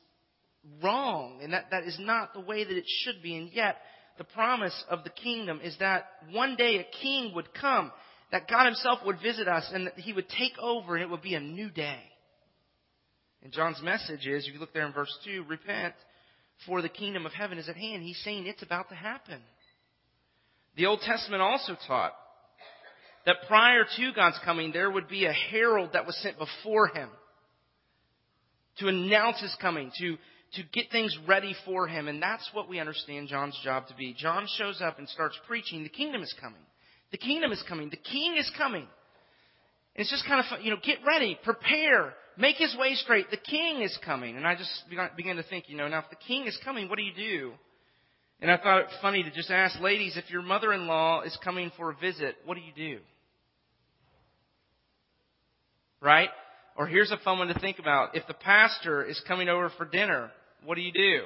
wrong, 0.83 1.41
and 1.43 1.53
that, 1.53 1.67
that 1.71 1.85
is 1.85 1.97
not 2.01 2.35
the 2.35 2.41
way 2.41 2.65
that 2.65 2.77
it 2.77 2.85
should 3.03 3.23
be. 3.23 3.37
And 3.37 3.51
yet, 3.53 3.77
the 4.19 4.25
promise 4.25 4.85
of 4.91 5.05
the 5.05 5.11
kingdom 5.11 5.61
is 5.63 5.77
that 5.79 6.07
one 6.33 6.57
day 6.57 6.77
a 6.77 7.03
king 7.03 7.33
would 7.35 7.55
come, 7.55 7.93
that 8.33 8.49
God 8.49 8.67
himself 8.67 9.01
would 9.07 9.21
visit 9.23 9.49
us, 9.49 9.71
and 9.73 9.87
that 9.87 9.99
he 9.99 10.13
would 10.13 10.29
take 10.29 10.59
over, 10.61 10.95
and 10.95 11.03
it 11.03 11.11
would 11.11 11.23
be 11.23 11.35
a 11.35 11.41
new 11.41 11.71
day. 11.71 12.01
And 13.43 13.53
John's 13.53 13.81
message 13.83 14.27
is, 14.27 14.47
if 14.47 14.55
you 14.55 14.61
look 14.61 14.75
there 14.75 14.87
in 14.87 14.93
verse 14.93 15.17
2, 15.25 15.45
repent, 15.49 15.95
for 16.67 16.83
the 16.83 16.89
kingdom 16.89 17.25
of 17.25 17.33
heaven 17.33 17.59
is 17.59 17.69
at 17.69 17.77
hand. 17.77 18.03
He's 18.03 18.21
saying 18.25 18.47
it's 18.47 18.63
about 18.63 18.89
to 18.89 18.95
happen. 18.95 19.41
The 20.77 20.87
Old 20.87 21.01
Testament 21.01 21.41
also 21.41 21.77
taught 21.87 22.13
that 23.27 23.37
prior 23.47 23.85
to 23.85 24.13
God's 24.15 24.39
coming, 24.45 24.73
there 24.73 24.91
would 24.91 25.09
be 25.09 25.27
a 25.27 25.33
herald 25.33 25.91
that 25.93 26.07
was 26.07 26.17
sent 26.23 26.37
before 26.39 26.89
him 26.89 27.09
to 28.79 28.89
announce 28.89 29.41
his 29.41 29.55
coming, 29.61 29.91
to, 29.99 30.17
to 30.55 30.63
get 30.73 30.91
things 30.91 31.17
ready 31.27 31.55
for 31.65 31.87
him. 31.87 32.09
And 32.09 32.23
that's 32.23 32.49
what 32.53 32.69
we 32.69 32.79
understand 32.79 33.29
John's 33.29 33.59
job 33.63 33.87
to 33.89 33.95
be. 33.95 34.15
John 34.17 34.47
shows 34.57 34.81
up 34.81 34.99
and 34.99 35.09
starts 35.09 35.39
preaching, 35.47 35.83
the 35.83 35.89
kingdom 35.89 36.23
is 36.23 36.35
coming. 36.41 36.61
The 37.11 37.19
kingdom 37.19 37.53
is 37.53 37.63
coming. 37.69 37.91
The 37.91 37.97
king 37.97 38.37
is 38.37 38.51
coming. 38.57 38.83
And 38.83 40.03
It's 40.03 40.11
just 40.11 40.27
kind 40.27 40.41
of 40.41 40.47
fun, 40.47 40.61
you 40.63 40.71
know, 40.71 40.77
get 40.83 40.99
ready, 41.07 41.39
prepare, 41.43 42.15
make 42.37 42.57
his 42.57 42.77
way 42.79 42.95
straight. 42.95 43.31
The 43.31 43.37
king 43.37 43.83
is 43.83 43.99
coming. 44.05 44.37
And 44.37 44.47
I 44.47 44.55
just 44.55 44.71
began 45.17 45.37
to 45.37 45.43
think, 45.43 45.65
you 45.69 45.77
know, 45.77 45.89
now 45.89 46.01
if 46.01 46.11
the 46.11 46.17
king 46.17 46.47
is 46.47 46.59
coming, 46.65 46.89
what 46.89 46.99
do 46.99 47.03
you 47.03 47.15
do? 47.15 47.53
And 48.41 48.51
I 48.51 48.57
thought 48.57 48.83
it 48.83 48.87
funny 49.03 49.25
to 49.25 49.31
just 49.33 49.51
ask 49.51 49.81
ladies, 49.81 50.17
if 50.17 50.31
your 50.31 50.43
mother-in-law 50.43 51.23
is 51.23 51.37
coming 51.43 51.73
for 51.77 51.91
a 51.91 51.97
visit, 51.97 52.37
what 52.45 52.55
do 52.55 52.61
you 52.61 52.73
do? 52.77 53.01
Right? 56.01 56.29
Or 56.79 56.87
here's 56.87 57.11
a 57.11 57.19
fun 57.25 57.39
one 57.41 57.49
to 57.49 57.59
think 57.59 57.81
about. 57.81 58.15
If 58.15 58.29
the 58.29 58.35
pastor 58.35 59.05
is 59.05 59.21
coming 59.27 59.49
over 59.49 59.69
for 59.77 59.85
dinner, 59.85 60.31
what 60.65 60.77
do 60.77 60.81
you 60.81 60.93
do? 60.93 61.23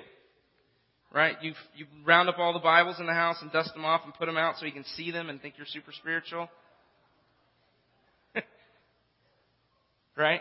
Right? 1.15 1.37
You 1.43 1.53
you 1.77 1.85
round 2.07 2.31
up 2.31 2.39
all 2.39 2.55
the 2.55 2.59
Bibles 2.59 2.99
in 2.99 3.05
the 3.05 3.13
house 3.13 3.37
and 3.43 3.53
dust 3.53 3.75
them 3.75 3.85
off 3.85 4.01
and 4.03 4.15
put 4.15 4.25
them 4.25 4.39
out 4.39 4.57
so 4.57 4.65
you 4.65 4.73
can 4.73 4.87
see 4.97 5.11
them 5.11 5.29
and 5.29 5.43
think 5.43 5.57
you're 5.59 5.67
super 5.67 5.93
spiritual. 5.93 6.49
right? 10.17 10.41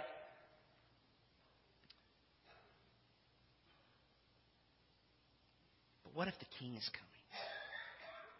But 6.06 6.16
what 6.16 6.30
if 6.30 6.36
the 6.40 6.46
king 6.58 6.76
is 6.76 6.90
coming? 6.94 7.10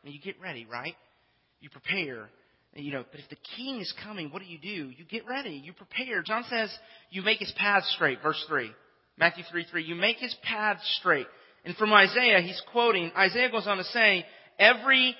And 0.06 0.14
you 0.14 0.22
get 0.22 0.42
ready, 0.42 0.66
right? 0.72 0.96
You 1.60 1.70
prepare. 1.70 2.30
You 2.74 2.94
know, 2.94 3.04
but 3.12 3.20
if 3.20 3.30
the 3.30 3.38
king 3.58 3.82
is 3.82 3.94
coming, 4.04 4.30
what 4.32 4.42
do 4.42 4.48
you 4.48 4.58
do? 4.58 4.92
You 4.92 5.04
get 5.10 5.28
ready. 5.28 5.62
You 5.64 5.74
prepare. 5.74 6.22
John 6.22 6.46
says 6.50 6.70
you 7.10 7.22
make 7.22 7.40
his 7.40 7.52
path 7.58 7.84
straight. 7.96 8.22
Verse 8.22 8.44
3. 8.48 8.72
Matthew 9.18 9.44
3 9.52 9.66
3. 9.70 9.84
You 9.84 9.96
make 9.96 10.18
his 10.18 10.36
path 10.44 10.78
straight. 11.00 11.28
And 11.66 11.76
from 11.76 11.94
Isaiah, 11.94 12.42
he's 12.42 12.62
quoting, 12.72 13.12
Isaiah 13.16 13.52
goes 13.52 13.68
on 13.68 13.78
to 13.78 13.84
say, 13.84 14.26
every 14.58 15.16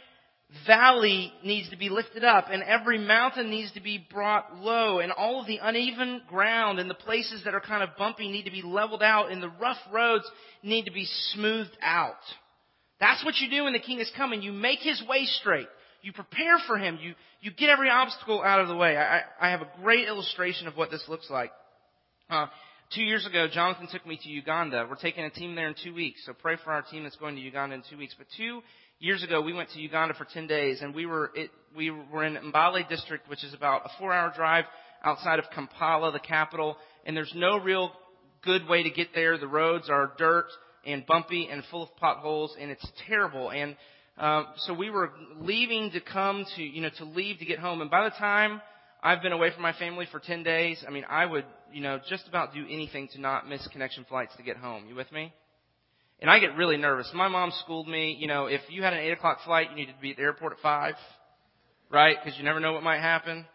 valley 0.66 1.32
needs 1.44 1.70
to 1.70 1.78
be 1.78 1.90
lifted 1.90 2.24
up 2.24 2.48
and 2.52 2.64
every 2.64 2.98
mountain 2.98 3.50
needs 3.50 3.72
to 3.74 3.82
be 3.82 4.06
brought 4.12 4.58
low 4.58 5.00
and 5.00 5.12
all 5.12 5.42
of 5.42 5.48
the 5.48 5.60
uneven 5.62 6.22
ground 6.28 6.80
and 6.80 6.90
the 6.90 6.96
places 6.96 7.44
that 7.46 7.54
are 7.54 7.62
kind 7.62 7.84
of 7.84 7.90
bumpy 7.98 8.30
need 8.30 8.44
to 8.44 8.52
be 8.52 8.62
leveled 8.62 9.04
out 9.04 9.32
and 9.32 9.42
the 9.42 9.52
rough 9.62 9.78
roads 9.94 10.26
need 10.64 10.86
to 10.86 10.92
be 10.92 11.06
smoothed 11.34 11.78
out. 11.82 12.16
That's 13.00 13.24
what 13.24 13.36
you 13.38 13.50
do 13.50 13.64
when 13.64 13.74
the 13.74 13.80
king 13.80 14.00
is 14.00 14.12
coming. 14.18 14.42
You 14.42 14.52
make 14.52 14.80
his 14.80 15.02
way 15.08 15.26
straight. 15.26 15.68
You 16.02 16.14
prepare 16.14 16.58
for 16.68 16.78
him. 16.78 16.98
You, 17.02 17.14
you 17.42 17.52
get 17.52 17.70
every 17.70 17.90
obstacle 17.90 18.42
out 18.42 18.60
of 18.60 18.68
the 18.68 18.76
way. 18.76 18.98
I, 18.98 19.22
I 19.40 19.52
have 19.52 19.62
a 19.62 19.68
great 19.82 20.08
illustration 20.08 20.68
of 20.68 20.76
what 20.76 20.90
this 20.90 21.04
looks 21.08 21.30
like. 21.30 21.52
Uh, 22.30 22.48
two 22.94 23.04
years 23.04 23.26
ago, 23.26 23.48
Jonathan 23.52 23.88
took 23.92 24.06
me 24.06 24.20
to 24.22 24.30
Uganda. 24.30 24.88
We're 24.90 24.96
taking 24.96 25.24
a 25.26 25.30
team 25.30 25.56
there 25.56 25.68
in 25.68 25.76
two 25.84 25.94
weeks, 25.94 26.22
so 26.26 26.34
pray 26.34 26.58
for 26.64 26.72
our 26.72 26.82
team 26.82 27.04
that's 27.04 27.16
going 27.18 27.36
to 27.36 27.42
Uganda 27.42 27.76
in 27.76 27.84
two 27.90 27.98
weeks. 27.98 28.16
But 28.18 28.28
two 28.38 28.62
years 29.00 29.24
ago, 29.24 29.42
we 29.42 29.54
went 29.54 29.70
to 29.72 29.80
Uganda 29.80 30.14
for 30.14 30.26
10 30.26 30.48
days, 30.48 30.82
and 30.82 30.94
we 30.96 31.06
were, 31.06 31.32
it, 31.36 31.52
we 31.76 31.92
were 31.92 32.24
in 32.24 32.36
Mbale 32.36 32.88
district, 32.88 33.30
which 33.30 33.44
is 33.44 33.54
about 33.54 33.86
a 33.86 33.90
four 34.00 34.14
hour 34.14 34.32
drive 34.36 34.66
outside 35.04 35.40
of 35.40 35.46
Kampala, 35.54 36.12
the 36.12 36.20
capital, 36.20 36.78
and 37.06 37.18
there's 37.18 37.34
no 37.36 37.58
real 37.58 37.92
good 38.44 38.68
way 38.68 38.84
to 38.84 38.90
get 38.90 39.10
there. 39.14 39.38
The 39.38 39.48
roads 39.48 39.90
are 39.90 40.14
dirt 40.18 40.48
and 40.86 41.06
bumpy 41.06 41.48
and 41.52 41.64
full 41.70 41.84
of 41.84 41.96
potholes, 41.98 42.56
and 42.60 42.72
it's 42.72 42.88
terrible. 43.08 43.52
And 43.52 43.76
um, 44.18 44.48
so 44.58 44.74
we 44.74 44.90
were 44.90 45.12
leaving 45.40 45.92
to 45.92 46.02
come 46.02 46.46
to, 46.56 46.64
you 46.64 46.82
know, 46.82 46.92
to 46.98 47.06
leave 47.06 47.40
to 47.40 47.46
get 47.46 47.60
home. 47.60 47.82
And 47.82 47.90
by 47.90 48.04
the 48.04 48.12
time 48.12 48.62
I've 49.02 49.22
been 49.22 49.32
away 49.32 49.52
from 49.52 49.64
my 49.64 49.74
family 49.74 50.08
for 50.12 50.20
10 50.20 50.44
days, 50.44 50.84
I 50.88 50.92
mean, 50.92 51.06
I 51.10 51.26
would, 51.26 51.46
you 51.74 51.82
know, 51.82 52.00
just 52.10 52.28
about 52.28 52.54
do 52.54 52.66
anything 52.70 53.08
to 53.14 53.22
not 53.22 53.48
miss 53.48 53.68
connection 53.72 54.06
flights 54.08 54.36
to 54.38 54.44
get 54.44 54.58
home. 54.58 54.86
You 54.88 54.96
with 54.96 55.12
me? 55.12 55.34
And 56.20 56.30
I 56.30 56.40
get 56.40 56.56
really 56.56 56.78
nervous. 56.78 57.10
My 57.16 57.28
mom 57.28 57.52
schooled 57.64 57.88
me, 57.88 58.16
you 58.20 58.28
know, 58.28 58.46
if 58.46 58.62
you 58.70 58.84
had 58.84 58.94
an 58.94 59.00
8 59.00 59.12
o'clock 59.14 59.40
flight, 59.44 59.72
you 59.72 59.76
needed 59.76 59.96
to 59.96 60.02
be 60.02 60.12
at 60.12 60.18
the 60.18 60.24
airport 60.24 60.54
at 60.54 60.60
5, 60.60 60.94
right? 61.90 62.18
Because 62.24 62.38
you 62.38 62.44
never 62.46 62.60
know 62.60 62.74
what 62.74 62.84
might 62.84 63.00
happen. 63.00 63.46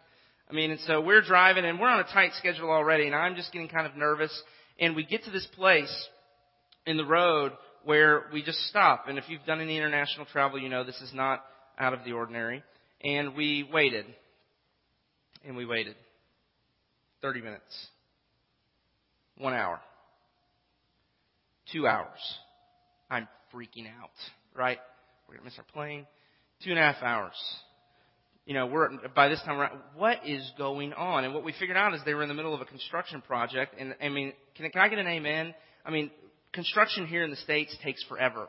I 0.50 0.52
mean, 0.52 0.72
and 0.72 0.80
so 0.80 1.00
we're 1.00 1.22
driving 1.22 1.64
and 1.64 1.78
we're 1.78 1.88
on 1.88 2.00
a 2.00 2.12
tight 2.12 2.32
schedule 2.38 2.70
already, 2.70 3.06
and 3.06 3.14
I'm 3.14 3.36
just 3.36 3.52
getting 3.52 3.68
kind 3.68 3.86
of 3.86 3.96
nervous. 3.96 4.32
And 4.80 4.96
we 4.96 5.04
get 5.04 5.25
to 5.25 5.30
this 5.30 5.46
place 5.54 6.08
in 6.86 6.96
the 6.96 7.04
road 7.04 7.52
where 7.86 8.24
we 8.32 8.42
just 8.42 8.58
stop. 8.68 9.06
And 9.08 9.16
if 9.16 9.24
you've 9.28 9.44
done 9.46 9.60
any 9.60 9.76
international 9.76 10.26
travel, 10.26 10.58
you 10.58 10.68
know 10.68 10.84
this 10.84 11.00
is 11.00 11.12
not 11.14 11.44
out 11.78 11.94
of 11.94 12.00
the 12.04 12.12
ordinary. 12.12 12.62
And 13.02 13.34
we 13.34 13.68
waited. 13.72 14.06
And 15.46 15.56
we 15.56 15.64
waited. 15.64 15.94
30 17.22 17.40
minutes. 17.40 17.86
One 19.38 19.54
hour. 19.54 19.80
Two 21.72 21.86
hours. 21.86 22.18
I'm 23.10 23.28
freaking 23.54 23.86
out, 23.86 24.10
right? 24.54 24.78
We're 25.28 25.34
going 25.34 25.40
to 25.40 25.44
miss 25.44 25.58
our 25.58 25.64
plane. 25.72 26.06
Two 26.64 26.70
and 26.70 26.78
a 26.78 26.82
half 26.82 27.02
hours 27.02 27.34
you 28.46 28.54
know, 28.54 28.66
we're 28.66 28.88
by 29.14 29.28
this 29.28 29.42
time 29.44 29.58
around, 29.58 29.80
what 29.96 30.18
is 30.24 30.52
going 30.56 30.92
on? 30.92 31.24
And 31.24 31.34
what 31.34 31.44
we 31.44 31.52
figured 31.58 31.76
out 31.76 31.94
is 31.94 32.00
they 32.06 32.14
were 32.14 32.22
in 32.22 32.28
the 32.28 32.34
middle 32.34 32.54
of 32.54 32.60
a 32.60 32.64
construction 32.64 33.20
project. 33.20 33.74
And 33.76 33.96
I 34.00 34.08
mean, 34.08 34.32
can, 34.54 34.70
can 34.70 34.80
I 34.80 34.88
get 34.88 35.00
an 35.00 35.08
amen? 35.08 35.52
I 35.84 35.90
mean, 35.90 36.12
construction 36.56 37.06
here 37.06 37.22
in 37.22 37.30
the 37.30 37.36
States 37.36 37.76
takes 37.84 38.02
forever. 38.04 38.48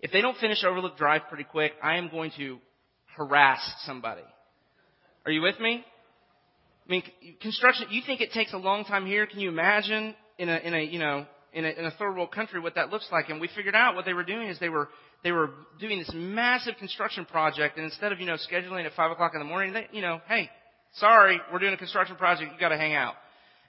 If 0.00 0.10
they 0.10 0.20
don't 0.20 0.36
finish 0.38 0.64
Overlook 0.64 0.96
Drive 0.96 1.22
pretty 1.28 1.44
quick, 1.44 1.72
I 1.80 1.96
am 1.98 2.08
going 2.08 2.32
to 2.38 2.58
harass 3.16 3.60
somebody. 3.86 4.24
Are 5.24 5.30
you 5.30 5.42
with 5.42 5.60
me? 5.60 5.84
I 6.88 6.90
mean, 6.90 7.02
construction, 7.40 7.86
you 7.90 8.02
think 8.04 8.20
it 8.20 8.32
takes 8.32 8.52
a 8.52 8.58
long 8.58 8.84
time 8.84 9.06
here? 9.06 9.26
Can 9.26 9.38
you 9.38 9.48
imagine 9.48 10.16
in 10.38 10.48
a, 10.48 10.56
in 10.56 10.74
a, 10.74 10.82
you 10.82 10.98
know, 10.98 11.26
in 11.52 11.64
a, 11.64 11.68
in 11.68 11.84
a 11.84 11.92
third 11.92 12.16
world 12.16 12.32
country 12.32 12.58
what 12.58 12.74
that 12.74 12.90
looks 12.90 13.06
like? 13.12 13.28
And 13.28 13.40
we 13.40 13.48
figured 13.54 13.76
out 13.76 13.94
what 13.94 14.04
they 14.04 14.14
were 14.14 14.24
doing 14.24 14.48
is 14.48 14.58
they 14.58 14.68
were 14.68 14.88
they 15.22 15.30
were 15.30 15.50
doing 15.78 16.00
this 16.00 16.10
massive 16.12 16.74
construction 16.78 17.24
project, 17.24 17.76
and 17.76 17.84
instead 17.84 18.10
of 18.10 18.18
you 18.18 18.26
know 18.26 18.36
scheduling 18.50 18.84
at 18.84 18.92
five 18.94 19.12
o'clock 19.12 19.32
in 19.34 19.38
the 19.38 19.46
morning, 19.46 19.72
they 19.72 19.86
you 19.92 20.02
know, 20.02 20.20
hey, 20.26 20.50
sorry, 20.94 21.40
we're 21.52 21.60
doing 21.60 21.74
a 21.74 21.76
construction 21.76 22.16
project, 22.16 22.50
you 22.52 22.58
got 22.58 22.70
to 22.70 22.76
hang 22.76 22.94
out. 22.94 23.14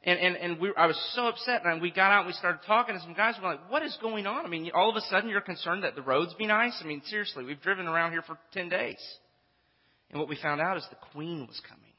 And 0.06 0.20
and 0.20 0.36
and 0.36 0.60
we, 0.60 0.74
I 0.76 0.86
was 0.86 1.00
so 1.16 1.28
upset, 1.28 1.62
and 1.66 1.82
we 1.82 1.90
got 1.90 2.12
out 2.12 2.20
and 2.20 2.28
we 2.28 2.34
started 2.34 2.60
talking, 2.68 2.94
and 2.94 3.04
some 3.04 3.14
guys 3.14 3.36
were 3.42 3.48
like, 3.48 3.72
"What 3.72 3.84
is 3.84 3.98
going 4.02 4.28
on? 4.28 4.46
I 4.46 4.50
mean, 4.50 4.70
all 4.74 4.90
of 4.90 4.98
a 4.98 5.02
sudden 5.10 5.30
you're 5.30 5.40
concerned 5.40 5.84
that 5.84 5.96
the 5.96 6.02
roads 6.02 6.34
be 6.34 6.46
nice? 6.46 6.78
I 6.84 6.86
mean, 6.86 7.02
seriously, 7.06 7.46
we've 7.46 7.62
driven 7.62 7.88
around 7.88 8.12
here 8.12 8.22
for 8.22 8.38
ten 8.52 8.68
days." 8.68 9.00
And 10.12 10.20
what 10.20 10.28
we 10.28 10.38
found 10.42 10.60
out 10.62 10.78
is 10.78 10.86
the 10.90 10.98
Queen 11.14 11.48
was 11.48 11.60
coming. 11.68 11.94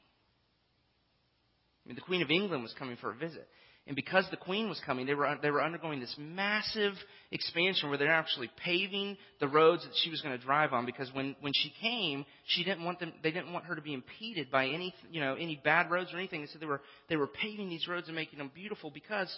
I 1.83 1.89
mean, 1.89 1.95
the 1.95 2.01
Queen 2.01 2.21
of 2.21 2.29
England 2.29 2.63
was 2.63 2.73
coming 2.77 2.95
for 2.95 3.11
a 3.11 3.15
visit. 3.15 3.47
And 3.87 3.95
because 3.95 4.25
the 4.31 4.37
queen 4.37 4.67
was 4.67 4.81
coming, 4.83 5.05
they 5.05 5.13
were, 5.13 5.37
they 5.43 5.51
were 5.51 5.61
undergoing 5.61 5.99
this 5.99 6.15
massive 6.17 6.93
expansion 7.31 7.89
where 7.89 7.99
they're 7.99 8.11
actually 8.11 8.49
paving 8.63 9.15
the 9.39 9.47
roads 9.47 9.83
that 9.83 9.91
she 10.03 10.09
was 10.09 10.21
going 10.21 10.35
to 10.35 10.43
drive 10.43 10.73
on 10.73 10.87
because 10.87 11.13
when, 11.13 11.35
when 11.41 11.53
she 11.55 11.71
came, 11.81 12.25
she 12.47 12.63
didn't 12.63 12.83
want 12.83 12.99
them, 12.99 13.13
they 13.21 13.29
didn't 13.29 13.53
want 13.53 13.65
her 13.65 13.75
to 13.75 13.83
be 13.83 13.93
impeded 13.93 14.49
by 14.49 14.67
any, 14.67 14.93
you 15.11 15.21
know, 15.21 15.35
any 15.35 15.61
bad 15.63 15.91
roads 15.91 16.11
or 16.11 16.17
anything. 16.17 16.41
And 16.41 16.49
so 16.49 16.57
they 16.57 16.65
were, 16.65 16.81
they 17.09 17.15
were 17.15 17.27
paving 17.27 17.69
these 17.69 17.87
roads 17.87 18.07
and 18.07 18.15
making 18.15 18.39
them 18.39 18.51
beautiful 18.55 18.89
because 18.89 19.31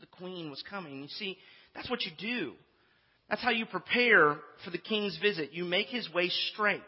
the 0.00 0.06
queen 0.06 0.48
was 0.48 0.62
coming. 0.68 1.02
You 1.02 1.08
see, 1.08 1.36
that's 1.74 1.90
what 1.90 2.00
you 2.02 2.12
do. 2.18 2.52
That's 3.28 3.42
how 3.42 3.50
you 3.50 3.66
prepare 3.66 4.36
for 4.64 4.70
the 4.70 4.78
king's 4.78 5.18
visit. 5.20 5.52
You 5.52 5.66
make 5.66 5.88
his 5.88 6.10
way 6.12 6.30
straight. 6.52 6.80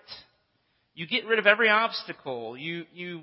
You 0.94 1.06
get 1.06 1.26
rid 1.26 1.38
of 1.38 1.46
every 1.46 1.68
obstacle. 1.68 2.56
You, 2.56 2.84
you 2.94 3.20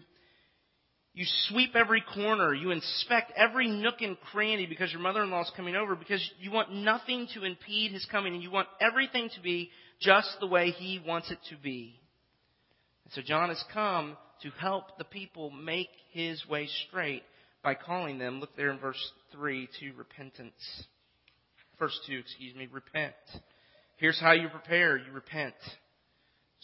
you 1.13 1.25
sweep 1.47 1.75
every 1.75 2.01
corner. 2.01 2.53
You 2.53 2.71
inspect 2.71 3.33
every 3.37 3.67
nook 3.67 4.01
and 4.01 4.19
cranny 4.31 4.65
because 4.65 4.91
your 4.91 5.01
mother-in-law 5.01 5.43
is 5.43 5.51
coming 5.55 5.75
over 5.75 5.95
because 5.95 6.27
you 6.39 6.51
want 6.51 6.73
nothing 6.73 7.27
to 7.35 7.43
impede 7.43 7.91
his 7.91 8.05
coming 8.11 8.33
and 8.33 8.41
you 8.41 8.49
want 8.49 8.67
everything 8.81 9.29
to 9.35 9.41
be 9.41 9.69
just 10.01 10.35
the 10.39 10.47
way 10.47 10.71
he 10.71 10.99
wants 11.05 11.29
it 11.29 11.37
to 11.49 11.55
be. 11.61 11.99
And 13.05 13.13
so 13.13 13.21
John 13.21 13.49
has 13.49 13.63
come 13.71 14.17
to 14.41 14.49
help 14.59 14.97
the 14.97 15.03
people 15.03 15.51
make 15.51 15.89
his 16.11 16.43
way 16.47 16.67
straight 16.87 17.23
by 17.63 17.75
calling 17.75 18.17
them, 18.17 18.39
look 18.39 18.55
there 18.57 18.71
in 18.71 18.79
verse 18.79 19.11
3, 19.31 19.69
to 19.79 19.93
repentance. 19.93 20.83
Verse 21.79 21.97
2, 22.07 22.17
excuse 22.17 22.55
me, 22.55 22.67
repent. 22.71 23.13
Here's 23.97 24.19
how 24.19 24.33
you 24.33 24.49
prepare. 24.49 24.97
You 24.97 25.11
repent. 25.13 25.53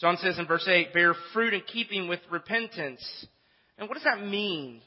John 0.00 0.16
says 0.16 0.38
in 0.38 0.46
verse 0.46 0.66
8, 0.68 0.92
bear 0.92 1.14
fruit 1.32 1.54
in 1.54 1.62
keeping 1.72 2.08
with 2.08 2.20
repentance. 2.30 3.26
And 3.80 3.88
what 3.88 3.94
does 3.94 4.04
that 4.04 4.24
mean? 4.24 4.82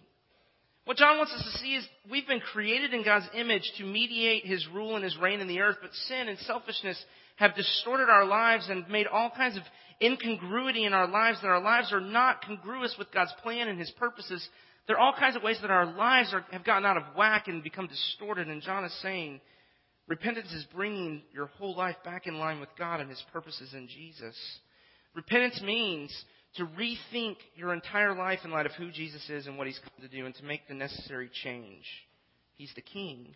What 0.86 0.98
John 0.98 1.18
wants 1.18 1.34
us 1.34 1.44
to 1.44 1.58
see 1.60 1.76
is 1.76 1.88
we've 2.12 2.28
been 2.28 2.40
created 2.40 2.94
in 2.94 3.04
God's 3.04 3.26
image 3.34 3.64
to 3.78 3.86
mediate 3.86 4.46
His 4.46 4.68
rule 4.74 4.96
and 4.96 5.04
His 5.04 5.18
reign 5.18 5.40
in 5.40 5.48
the 5.48 5.62
earth, 5.62 5.78
but 5.82 5.94
sin 6.08 6.28
and 6.28 6.38
selfishness 6.40 7.04
have 7.38 7.56
distorted 7.56 8.10
our 8.10 8.26
lives 8.26 8.68
and 8.70 8.88
made 8.90 9.08
all 9.08 9.32
kinds 9.36 9.58
of 9.58 9.64
incongruity 10.02 10.86
in 10.86 10.94
our 10.94 11.08
lives, 11.08 11.42
that 11.42 11.48
our 11.48 11.62
lives 11.62 11.92
are 11.92 12.02
not 12.02 12.44
congruous 12.44 12.96
with 13.00 13.12
God's 13.12 13.34
plan 13.42 13.68
and 13.68 13.80
His 13.80 13.92
purposes. 13.92 14.48
There 14.86 14.98
are 14.98 15.00
all 15.00 15.18
kinds 15.18 15.36
of 15.36 15.42
ways 15.44 15.58
that 15.62 15.72
our 15.72 15.86
lives 15.86 16.34
are, 16.34 16.46
have 16.52 16.66
gotten 16.66 16.86
out 16.86 16.98
of 16.98 17.16
whack 17.18 17.48
and 17.48 17.64
become 17.64 17.88
distorted, 17.88 18.48
and 18.48 18.62
John 18.62 18.84
is 18.84 19.02
saying, 19.02 19.42
repentance 20.08 20.52
is 20.52 20.66
bringing 20.76 21.24
your 21.34 21.48
whole 21.48 21.76
life 21.76 21.96
back 22.06 22.28
in 22.28 22.38
line 22.38 22.60
with 22.60 22.70
God 22.78 23.00
and 23.00 23.10
His 23.10 23.24
purposes 23.32 23.74
in 23.74 23.88
Jesus. 23.88 24.36
Repentance 25.16 25.62
means 25.64 26.14
to 26.56 26.66
rethink 26.66 27.38
your 27.56 27.74
entire 27.74 28.16
life 28.16 28.40
in 28.44 28.52
light 28.52 28.66
of 28.66 28.74
who 28.74 28.92
Jesus 28.92 29.28
is 29.30 29.48
and 29.48 29.58
what 29.58 29.68
he's 29.68 29.80
come 29.80 30.08
to 30.08 30.16
do 30.16 30.26
and 30.26 30.36
to 30.36 30.44
make 30.44 30.68
the 30.68 30.74
necessary 30.74 31.30
change. 31.44 31.86
He's 32.56 32.72
the 32.76 32.82
king. 32.82 33.36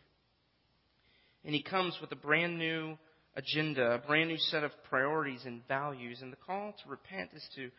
And 1.44 1.56
he 1.56 1.64
comes 1.64 1.98
with 2.00 2.12
a 2.12 2.16
brand 2.16 2.60
new 2.60 2.98
agenda, 3.36 3.94
a 3.94 3.98
brand 3.98 4.30
new 4.30 4.38
set 4.38 4.64
of 4.64 4.72
priorities 4.90 5.42
and 5.46 5.68
values. 5.68 6.20
And 6.22 6.32
the 6.32 6.38
call 6.38 6.74
to 6.84 6.90
repent 6.90 7.32
is 7.36 7.48
to 7.56 7.70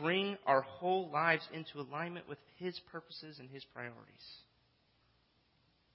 bring 0.00 0.36
our 0.46 0.62
whole 0.62 1.10
lives 1.10 1.46
into 1.52 1.80
alignment 1.80 2.28
with 2.28 2.38
his 2.56 2.78
purposes 2.90 3.38
and 3.38 3.48
his 3.48 3.64
priorities. 3.72 3.94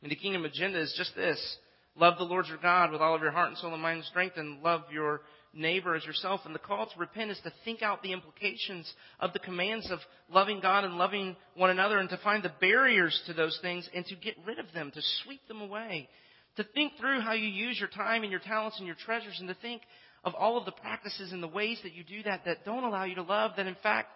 And 0.01 0.11
the 0.11 0.15
kingdom 0.15 0.45
agenda 0.45 0.79
is 0.79 0.93
just 0.97 1.15
this. 1.15 1.57
Love 1.95 2.17
the 2.17 2.23
Lord 2.23 2.47
your 2.47 2.57
God 2.57 2.91
with 2.91 3.01
all 3.01 3.15
of 3.15 3.21
your 3.21 3.31
heart 3.31 3.49
and 3.49 3.57
soul 3.57 3.73
and 3.73 3.81
mind 3.81 3.97
and 3.97 4.05
strength 4.05 4.37
and 4.37 4.63
love 4.63 4.83
your 4.91 5.21
neighbor 5.53 5.95
as 5.95 6.05
yourself. 6.05 6.41
And 6.45 6.53
the 6.53 6.59
call 6.59 6.85
to 6.85 6.99
repent 6.99 7.31
is 7.31 7.39
to 7.43 7.53
think 7.65 7.81
out 7.81 8.03
the 8.03 8.13
implications 8.13 8.91
of 9.19 9.33
the 9.33 9.39
commands 9.39 9.89
of 9.91 9.99
loving 10.31 10.59
God 10.59 10.83
and 10.83 10.97
loving 10.97 11.35
one 11.55 11.69
another 11.69 11.97
and 11.97 12.09
to 12.09 12.17
find 12.17 12.43
the 12.43 12.51
barriers 12.61 13.19
to 13.27 13.33
those 13.33 13.57
things 13.61 13.89
and 13.93 14.05
to 14.05 14.15
get 14.15 14.35
rid 14.45 14.59
of 14.59 14.65
them, 14.73 14.91
to 14.91 15.01
sweep 15.23 15.47
them 15.47 15.61
away. 15.61 16.09
To 16.57 16.63
think 16.63 16.93
through 16.99 17.21
how 17.21 17.33
you 17.33 17.47
use 17.47 17.79
your 17.79 17.89
time 17.89 18.23
and 18.23 18.31
your 18.31 18.41
talents 18.41 18.77
and 18.77 18.87
your 18.87 18.97
treasures 19.05 19.37
and 19.39 19.47
to 19.47 19.55
think 19.55 19.81
of 20.23 20.35
all 20.35 20.57
of 20.57 20.65
the 20.65 20.71
practices 20.71 21.31
and 21.31 21.41
the 21.41 21.47
ways 21.47 21.79
that 21.83 21.93
you 21.93 22.03
do 22.03 22.23
that 22.23 22.43
that 22.45 22.65
don't 22.65 22.83
allow 22.83 23.05
you 23.05 23.15
to 23.15 23.23
love, 23.23 23.51
that 23.57 23.67
in 23.67 23.77
fact 23.81 24.09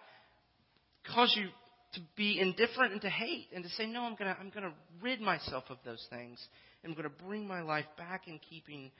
cause 1.13 1.33
you 1.37 1.47
to 1.93 2.01
be 2.15 2.39
indifferent 2.39 2.91
and 2.91 3.01
to 3.01 3.09
hate 3.09 3.47
and 3.53 3.63
to 3.63 3.69
say, 3.71 3.85
no, 3.85 4.01
I'm 4.01 4.15
going 4.15 4.33
to, 4.33 4.39
I'm 4.39 4.49
going 4.49 4.63
to 4.63 4.73
rid 5.01 5.21
myself 5.21 5.65
of 5.69 5.77
those 5.85 6.05
things. 6.09 6.39
I'm 6.83 6.91
going 6.91 7.03
to 7.03 7.23
bring 7.23 7.47
my 7.47 7.61
life 7.61 7.85
back 7.97 8.27
in 8.27 8.39
keeping 8.39 8.91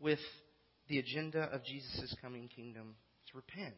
with 0.00 0.18
the 0.90 0.98
agenda 0.98 1.42
of 1.52 1.64
Jesus' 1.64 2.14
coming 2.20 2.48
kingdom 2.54 2.96
to 3.30 3.36
repent. 3.36 3.74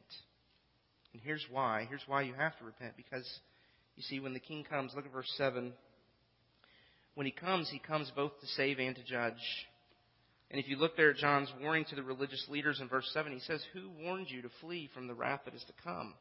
And 1.13 1.23
here's 1.23 1.45
why. 1.51 1.87
Here's 1.89 2.03
why 2.07 2.23
you 2.23 2.33
have 2.33 2.59
to 2.59 2.65
repent. 2.65 2.95
Because, 2.97 3.29
you 3.97 4.03
see, 4.03 4.19
when 4.19 4.33
the 4.33 4.41
king 4.41 4.65
comes, 4.65 4.93
look 4.97 5.05
at 5.05 5.13
verse 5.13 5.31
7. 5.37 5.75
When 7.15 7.27
he 7.27 7.33
comes, 7.33 7.69
he 7.71 7.79
comes 7.79 8.11
both 8.17 8.33
to 8.41 8.47
save 8.47 8.79
and 8.79 8.97
to 8.97 9.05
judge. 9.05 9.35
And 10.51 10.59
if 10.59 10.69
you 10.69 10.77
look 10.77 10.97
there 10.97 11.11
at 11.11 11.19
John's 11.19 11.53
warning 11.61 11.85
to 11.91 11.95
the 11.95 12.03
religious 12.03 12.47
leaders 12.49 12.81
in 12.81 12.89
verse 12.89 13.09
7, 13.13 13.31
he 13.31 13.41
says, 13.41 13.63
Who 13.75 13.91
warned 14.03 14.29
you 14.31 14.41
to 14.43 14.51
flee 14.63 14.89
from 14.95 15.07
the 15.07 15.15
wrath 15.15 15.41
that 15.45 15.55
is 15.55 15.65
to 15.67 15.85
come? 15.85 16.15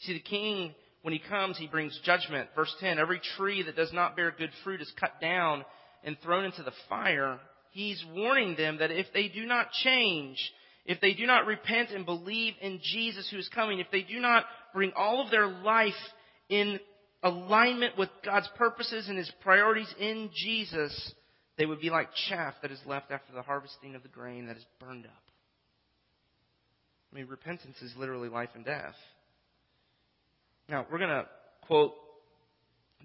See, 0.00 0.12
the 0.12 0.20
king, 0.20 0.74
when 1.00 1.14
he 1.14 1.18
comes, 1.18 1.56
he 1.56 1.66
brings 1.66 1.98
judgment. 2.04 2.50
Verse 2.54 2.74
10 2.80 2.98
Every 2.98 3.22
tree 3.38 3.62
that 3.62 3.76
does 3.76 3.92
not 3.92 4.16
bear 4.16 4.34
good 4.36 4.50
fruit 4.64 4.82
is 4.82 4.92
cut 5.00 5.18
down 5.18 5.64
and 6.04 6.18
thrown 6.20 6.44
into 6.44 6.62
the 6.62 6.72
fire 6.90 7.40
he's 7.72 8.02
warning 8.14 8.54
them 8.56 8.78
that 8.78 8.90
if 8.90 9.06
they 9.12 9.28
do 9.28 9.44
not 9.44 9.72
change, 9.82 10.38
if 10.84 11.00
they 11.00 11.14
do 11.14 11.26
not 11.26 11.46
repent 11.46 11.90
and 11.90 12.06
believe 12.06 12.54
in 12.60 12.80
Jesus 12.82 13.28
who 13.30 13.38
is 13.38 13.48
coming, 13.54 13.80
if 13.80 13.90
they 13.90 14.02
do 14.02 14.20
not 14.20 14.44
bring 14.72 14.92
all 14.96 15.22
of 15.24 15.30
their 15.30 15.48
life 15.48 15.92
in 16.48 16.78
alignment 17.22 17.98
with 17.98 18.08
God's 18.24 18.48
purposes 18.56 19.08
and 19.08 19.18
His 19.18 19.30
priorities 19.42 19.92
in 19.98 20.30
Jesus, 20.34 21.14
they 21.58 21.66
would 21.66 21.80
be 21.80 21.90
like 21.90 22.08
chaff 22.28 22.54
that 22.62 22.70
is 22.70 22.80
left 22.86 23.10
after 23.10 23.32
the 23.32 23.42
harvesting 23.42 23.94
of 23.94 24.02
the 24.02 24.08
grain 24.08 24.46
that 24.46 24.56
is 24.56 24.64
burned 24.80 25.06
up. 25.06 25.22
I 27.12 27.16
mean, 27.16 27.26
repentance 27.28 27.76
is 27.82 27.92
literally 27.96 28.28
life 28.28 28.48
and 28.54 28.64
death. 28.64 28.94
Now, 30.68 30.86
we're 30.90 30.98
going 30.98 31.10
to 31.10 31.26
quote 31.66 31.92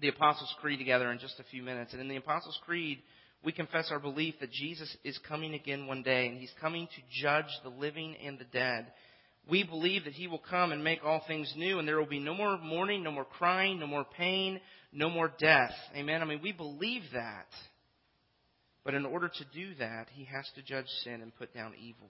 the 0.00 0.08
Apostles' 0.08 0.54
Creed 0.60 0.78
together 0.78 1.10
in 1.12 1.18
just 1.18 1.38
a 1.38 1.44
few 1.50 1.62
minutes. 1.62 1.92
And 1.92 2.00
in 2.00 2.08
the 2.08 2.16
Apostles' 2.16 2.58
Creed, 2.64 2.98
we 3.44 3.52
confess 3.52 3.88
our 3.90 4.00
belief 4.00 4.34
that 4.40 4.50
Jesus 4.50 4.94
is 5.04 5.18
coming 5.28 5.54
again 5.54 5.86
one 5.86 6.02
day, 6.02 6.26
and 6.26 6.38
he's 6.38 6.52
coming 6.60 6.86
to 6.86 7.22
judge 7.22 7.46
the 7.62 7.70
living 7.70 8.16
and 8.24 8.38
the 8.38 8.44
dead. 8.44 8.86
We 9.48 9.62
believe 9.62 10.04
that 10.04 10.12
he 10.12 10.26
will 10.26 10.42
come 10.50 10.72
and 10.72 10.84
make 10.84 11.04
all 11.04 11.22
things 11.26 11.52
new, 11.56 11.78
and 11.78 11.86
there 11.86 11.98
will 11.98 12.06
be 12.06 12.18
no 12.18 12.34
more 12.34 12.58
mourning, 12.58 13.02
no 13.02 13.12
more 13.12 13.24
crying, 13.24 13.78
no 13.78 13.86
more 13.86 14.04
pain, 14.04 14.60
no 14.92 15.08
more 15.08 15.32
death. 15.38 15.72
Amen? 15.96 16.20
I 16.20 16.24
mean, 16.24 16.40
we 16.42 16.52
believe 16.52 17.02
that. 17.14 17.46
But 18.84 18.94
in 18.94 19.06
order 19.06 19.28
to 19.28 19.44
do 19.54 19.74
that, 19.78 20.06
he 20.12 20.24
has 20.24 20.48
to 20.56 20.62
judge 20.62 20.86
sin 21.04 21.22
and 21.22 21.34
put 21.36 21.54
down 21.54 21.74
evil. 21.80 22.08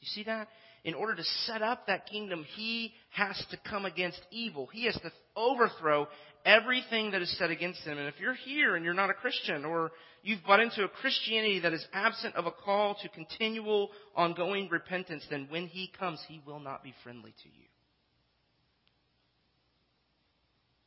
You 0.00 0.08
see 0.08 0.24
that? 0.24 0.48
In 0.84 0.94
order 0.94 1.16
to 1.16 1.24
set 1.46 1.62
up 1.62 1.86
that 1.86 2.06
kingdom, 2.06 2.44
he 2.54 2.92
has 3.10 3.36
to 3.50 3.58
come 3.68 3.84
against 3.84 4.20
evil. 4.30 4.68
He 4.72 4.84
has 4.84 4.94
to 4.94 5.10
overthrow 5.34 6.06
everything 6.44 7.10
that 7.10 7.22
is 7.22 7.38
set 7.38 7.50
against 7.50 7.80
him. 7.80 7.98
And 7.98 8.06
if 8.06 8.20
you're 8.20 8.34
here 8.34 8.76
and 8.76 8.84
you're 8.84 8.94
not 8.94 9.10
a 9.10 9.14
Christian, 9.14 9.64
or 9.64 9.90
you've 10.22 10.44
bought 10.44 10.60
into 10.60 10.84
a 10.84 10.88
Christianity 10.88 11.60
that 11.60 11.72
is 11.72 11.86
absent 11.92 12.34
of 12.34 12.46
a 12.46 12.50
call 12.50 12.96
to 13.02 13.08
continual, 13.08 13.90
ongoing 14.14 14.68
repentance, 14.70 15.24
then 15.30 15.46
when 15.50 15.66
he 15.66 15.90
comes, 15.98 16.20
he 16.28 16.40
will 16.46 16.60
not 16.60 16.82
be 16.82 16.94
friendly 17.02 17.34
to 17.42 17.48
you. 17.48 17.66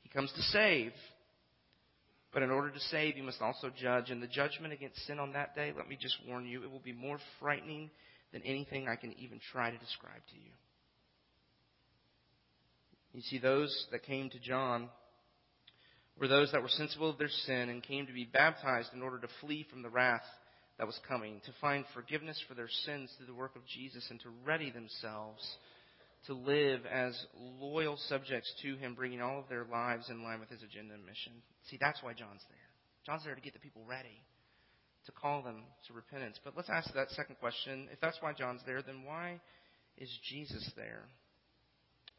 He 0.03 0.09
comes 0.09 0.31
to 0.33 0.41
save. 0.41 0.91
But 2.31 2.43
in 2.43 2.51
order 2.51 2.69
to 2.69 2.79
save, 2.79 3.17
you 3.17 3.23
must 3.23 3.41
also 3.41 3.71
judge. 3.75 4.11
And 4.11 4.21
the 4.21 4.27
judgment 4.27 4.73
against 4.73 5.05
sin 5.07 5.19
on 5.19 5.33
that 5.33 5.55
day, 5.55 5.73
let 5.75 5.87
me 5.87 5.97
just 5.99 6.17
warn 6.27 6.45
you, 6.45 6.63
it 6.63 6.71
will 6.71 6.79
be 6.79 6.93
more 6.93 7.17
frightening 7.39 7.89
than 8.31 8.43
anything 8.43 8.87
I 8.87 8.95
can 8.95 9.13
even 9.17 9.39
try 9.51 9.71
to 9.71 9.77
describe 9.77 10.21
to 10.31 10.35
you. 10.35 10.51
You 13.13 13.21
see, 13.21 13.39
those 13.39 13.87
that 13.91 14.03
came 14.03 14.29
to 14.29 14.39
John 14.39 14.89
were 16.19 16.27
those 16.27 16.51
that 16.51 16.61
were 16.61 16.69
sensible 16.69 17.09
of 17.09 17.17
their 17.17 17.29
sin 17.29 17.69
and 17.69 17.81
came 17.81 18.05
to 18.07 18.13
be 18.13 18.25
baptized 18.25 18.93
in 18.93 19.01
order 19.01 19.19
to 19.19 19.27
flee 19.41 19.65
from 19.69 19.81
the 19.81 19.89
wrath 19.89 20.25
that 20.77 20.87
was 20.87 20.99
coming, 21.07 21.41
to 21.45 21.51
find 21.59 21.85
forgiveness 21.93 22.41
for 22.47 22.53
their 22.53 22.69
sins 22.85 23.11
through 23.17 23.27
the 23.27 23.33
work 23.33 23.55
of 23.55 23.65
Jesus, 23.65 24.07
and 24.09 24.19
to 24.21 24.29
ready 24.45 24.71
themselves 24.71 25.57
to 26.27 26.33
live 26.33 26.81
as 26.85 27.17
loyal 27.59 27.97
subjects 28.07 28.53
to 28.61 28.75
Him, 28.75 28.95
bringing 28.95 29.21
all 29.21 29.39
of 29.39 29.49
their 29.49 29.65
lives 29.65 30.09
in 30.09 30.23
line 30.23 30.39
with 30.39 30.49
His 30.49 30.63
agenda 30.63 30.93
and 30.93 31.05
mission. 31.05 31.33
See, 31.69 31.77
that's 31.79 32.01
why 32.03 32.13
John's 32.13 32.43
there. 32.49 32.59
John's 33.05 33.23
there 33.25 33.35
to 33.35 33.41
get 33.41 33.53
the 33.53 33.59
people 33.59 33.83
ready, 33.87 34.23
to 35.05 35.11
call 35.11 35.41
them 35.41 35.63
to 35.87 35.93
repentance. 35.93 36.39
But 36.43 36.53
let's 36.55 36.69
ask 36.69 36.93
that 36.93 37.09
second 37.11 37.37
question. 37.39 37.87
If 37.91 37.99
that's 38.01 38.17
why 38.21 38.33
John's 38.33 38.61
there, 38.65 38.81
then 38.81 39.03
why 39.05 39.39
is 39.97 40.09
Jesus 40.29 40.69
there? 40.75 41.03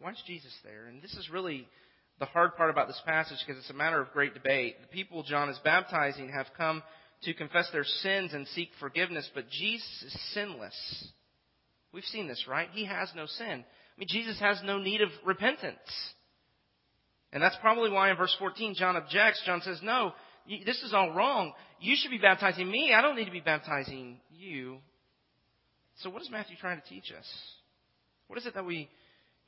Why 0.00 0.12
is 0.12 0.22
Jesus 0.26 0.54
there? 0.64 0.86
And 0.86 1.02
this 1.02 1.14
is 1.14 1.28
really 1.30 1.66
the 2.20 2.26
hard 2.26 2.54
part 2.54 2.70
about 2.70 2.86
this 2.86 3.00
passage 3.04 3.38
because 3.44 3.60
it's 3.60 3.70
a 3.70 3.74
matter 3.74 4.00
of 4.00 4.12
great 4.12 4.34
debate. 4.34 4.76
The 4.82 4.88
people 4.88 5.22
John 5.22 5.48
is 5.48 5.58
baptizing 5.64 6.28
have 6.28 6.46
come 6.56 6.82
to 7.22 7.34
confess 7.34 7.68
their 7.72 7.84
sins 7.84 8.32
and 8.34 8.46
seek 8.48 8.68
forgiveness, 8.78 9.28
but 9.34 9.48
Jesus 9.50 10.04
is 10.06 10.20
sinless. 10.34 11.08
We've 11.92 12.04
seen 12.04 12.28
this, 12.28 12.44
right? 12.46 12.68
He 12.72 12.84
has 12.84 13.10
no 13.16 13.26
sin. 13.26 13.64
I 13.64 13.98
mean, 13.98 14.08
Jesus 14.08 14.38
has 14.38 14.60
no 14.64 14.78
need 14.78 15.00
of 15.00 15.08
repentance. 15.24 15.78
And 17.32 17.42
that's 17.42 17.56
probably 17.60 17.90
why 17.90 18.10
in 18.10 18.16
verse 18.16 18.34
14 18.38 18.74
John 18.74 18.96
objects. 18.96 19.42
John 19.46 19.62
says, 19.62 19.80
no, 19.82 20.12
this 20.66 20.82
is 20.82 20.92
all 20.92 21.12
wrong. 21.12 21.52
You 21.80 21.96
should 21.96 22.10
be 22.10 22.18
baptizing 22.18 22.70
me. 22.70 22.92
I 22.94 23.00
don't 23.00 23.16
need 23.16 23.26
to 23.26 23.30
be 23.30 23.40
baptizing 23.40 24.20
you. 24.30 24.78
So 26.02 26.10
what 26.10 26.22
is 26.22 26.30
Matthew 26.30 26.56
trying 26.60 26.80
to 26.80 26.88
teach 26.88 27.12
us? 27.18 27.26
What 28.26 28.38
is 28.38 28.46
it 28.46 28.54
that 28.54 28.64
we 28.64 28.88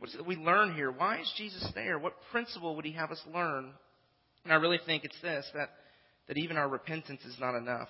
what 0.02 0.08
is 0.08 0.16
it 0.16 0.18
that 0.18 0.26
we 0.26 0.34
learn 0.34 0.74
here? 0.74 0.90
Why 0.90 1.20
is 1.20 1.32
Jesus 1.38 1.64
there? 1.76 1.96
What 1.96 2.14
principle 2.32 2.74
would 2.74 2.84
he 2.84 2.90
have 2.90 3.12
us 3.12 3.22
learn? 3.32 3.70
And 4.42 4.52
I 4.52 4.56
really 4.56 4.80
think 4.84 5.04
it's 5.04 5.20
this 5.22 5.48
that, 5.54 5.68
that 6.26 6.36
even 6.36 6.56
our 6.56 6.68
repentance 6.68 7.20
is 7.24 7.36
not 7.38 7.54
enough. 7.56 7.86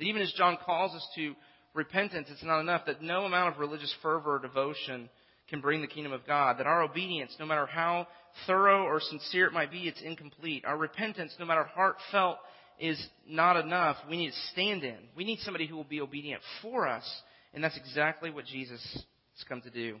That 0.00 0.06
even 0.06 0.22
as 0.22 0.32
John 0.36 0.58
calls 0.66 0.92
us 0.92 1.06
to 1.14 1.36
repentance, 1.72 2.26
it's 2.32 2.42
not 2.42 2.58
enough. 2.58 2.84
That 2.86 3.00
no 3.00 3.26
amount 3.26 3.54
of 3.54 3.60
religious 3.60 3.94
fervor 4.02 4.34
or 4.34 4.38
devotion 4.40 5.08
can 5.48 5.60
bring 5.60 5.82
the 5.82 5.86
kingdom 5.86 6.12
of 6.12 6.26
God. 6.26 6.58
That 6.58 6.66
our 6.66 6.82
obedience, 6.82 7.36
no 7.38 7.46
matter 7.46 7.66
how 7.66 8.08
thorough 8.48 8.86
or 8.86 8.98
sincere 8.98 9.46
it 9.46 9.52
might 9.52 9.70
be, 9.70 9.86
it's 9.86 10.02
incomplete. 10.02 10.64
Our 10.64 10.76
repentance, 10.76 11.32
no 11.38 11.46
matter 11.46 11.62
heartfelt, 11.62 12.38
is 12.80 13.00
not 13.28 13.54
enough. 13.54 13.98
We 14.10 14.16
need 14.16 14.30
to 14.30 14.52
stand 14.52 14.82
in. 14.82 14.98
We 15.16 15.22
need 15.24 15.38
somebody 15.42 15.68
who 15.68 15.76
will 15.76 15.84
be 15.84 16.00
obedient 16.00 16.42
for 16.60 16.88
us. 16.88 17.08
And 17.54 17.62
that's 17.62 17.76
exactly 17.76 18.30
what 18.30 18.46
Jesus 18.46 18.82
has 18.92 19.44
come 19.48 19.60
to 19.60 19.70
do. 19.70 20.00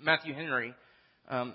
Matthew 0.00 0.34
Henry 0.34 0.74
um, 1.28 1.54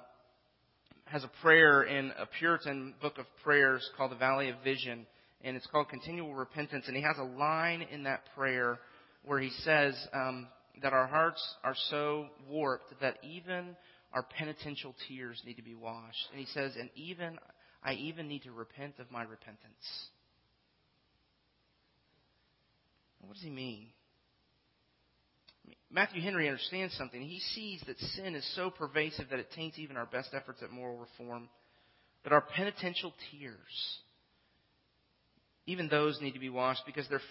has 1.05 1.23
a 1.23 1.31
prayer 1.41 1.83
in 1.83 2.11
a 2.17 2.25
Puritan 2.25 2.93
book 3.01 3.17
of 3.17 3.25
prayers 3.43 3.87
called 3.97 4.11
the 4.11 4.15
Valley 4.15 4.49
of 4.49 4.55
Vision, 4.63 5.05
and 5.43 5.55
it's 5.55 5.67
called 5.67 5.89
Continual 5.89 6.33
Repentance. 6.33 6.85
And 6.87 6.95
he 6.95 7.03
has 7.03 7.17
a 7.17 7.23
line 7.23 7.81
in 7.91 8.03
that 8.03 8.21
prayer 8.35 8.79
where 9.23 9.39
he 9.39 9.49
says 9.63 9.95
um, 10.13 10.47
that 10.81 10.93
our 10.93 11.07
hearts 11.07 11.41
are 11.63 11.75
so 11.89 12.27
warped 12.49 12.93
that 13.01 13.17
even 13.23 13.75
our 14.13 14.23
penitential 14.23 14.95
tears 15.07 15.41
need 15.45 15.55
to 15.55 15.63
be 15.63 15.75
washed. 15.75 16.27
And 16.31 16.39
he 16.39 16.47
says, 16.47 16.73
and 16.79 16.89
even 16.95 17.37
I 17.83 17.93
even 17.93 18.27
need 18.27 18.43
to 18.43 18.51
repent 18.51 18.95
of 18.99 19.11
my 19.11 19.23
repentance. 19.23 20.09
What 23.21 23.33
does 23.33 23.43
he 23.43 23.49
mean? 23.49 23.87
Matthew 25.91 26.21
Henry 26.21 26.47
understands 26.47 26.95
something. 26.95 27.21
He 27.21 27.39
sees 27.39 27.81
that 27.87 27.99
sin 27.99 28.35
is 28.35 28.47
so 28.55 28.69
pervasive 28.69 29.27
that 29.29 29.39
it 29.39 29.51
taints 29.55 29.79
even 29.79 29.97
our 29.97 30.05
best 30.05 30.29
efforts 30.33 30.61
at 30.61 30.71
moral 30.71 30.97
reform. 30.97 31.49
That 32.23 32.33
our 32.33 32.41
penitential 32.41 33.13
tears, 33.31 33.99
even 35.65 35.87
those 35.87 36.19
need 36.21 36.33
to 36.33 36.39
be 36.39 36.49
washed 36.49 36.83
because 36.85 37.07
they're 37.09 37.21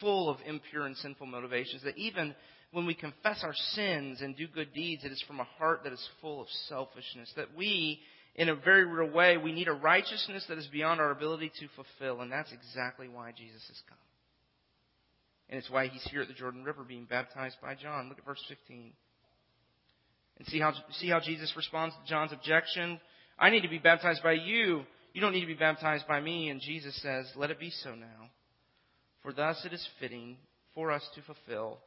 full 0.00 0.30
of 0.30 0.38
impure 0.46 0.86
and 0.86 0.96
sinful 0.96 1.26
motivations. 1.26 1.82
That 1.84 1.98
even 1.98 2.34
when 2.72 2.86
we 2.86 2.94
confess 2.94 3.40
our 3.42 3.54
sins 3.74 4.22
and 4.22 4.36
do 4.36 4.48
good 4.48 4.72
deeds, 4.72 5.04
it 5.04 5.12
is 5.12 5.22
from 5.26 5.40
a 5.40 5.44
heart 5.44 5.82
that 5.84 5.92
is 5.92 6.08
full 6.20 6.40
of 6.40 6.48
selfishness. 6.68 7.30
That 7.36 7.54
we, 7.56 8.00
in 8.34 8.48
a 8.48 8.54
very 8.54 8.86
real 8.86 9.12
way, 9.12 9.36
we 9.36 9.52
need 9.52 9.68
a 9.68 9.72
righteousness 9.72 10.44
that 10.48 10.56
is 10.56 10.66
beyond 10.68 11.00
our 11.00 11.10
ability 11.10 11.52
to 11.60 11.66
fulfill. 11.76 12.22
And 12.22 12.32
that's 12.32 12.52
exactly 12.52 13.08
why 13.08 13.32
Jesus 13.32 13.62
has 13.68 13.82
come. 13.88 13.98
And 15.52 15.58
it's 15.58 15.68
why 15.68 15.88
he's 15.88 16.02
here 16.04 16.22
at 16.22 16.28
the 16.28 16.34
Jordan 16.34 16.64
River 16.64 16.82
being 16.82 17.04
baptized 17.04 17.56
by 17.60 17.74
John. 17.74 18.08
Look 18.08 18.18
at 18.18 18.24
verse 18.24 18.42
15. 18.48 18.90
And 20.38 20.48
see 20.48 20.58
how, 20.58 20.72
see 20.92 21.10
how 21.10 21.20
Jesus 21.20 21.52
responds 21.54 21.94
to 21.94 22.10
John's 22.10 22.32
objection? 22.32 22.98
I 23.38 23.50
need 23.50 23.60
to 23.60 23.68
be 23.68 23.76
baptized 23.76 24.22
by 24.22 24.32
you. 24.32 24.84
You 25.12 25.20
don't 25.20 25.34
need 25.34 25.42
to 25.42 25.46
be 25.46 25.52
baptized 25.52 26.08
by 26.08 26.22
me. 26.22 26.48
And 26.48 26.58
Jesus 26.58 26.98
says, 27.02 27.30
Let 27.36 27.50
it 27.50 27.60
be 27.60 27.68
so 27.68 27.94
now. 27.94 28.30
For 29.22 29.34
thus 29.34 29.62
it 29.66 29.74
is 29.74 29.86
fitting 30.00 30.38
for 30.74 30.90
us 30.90 31.06
to 31.16 31.20
fulfill 31.20 31.80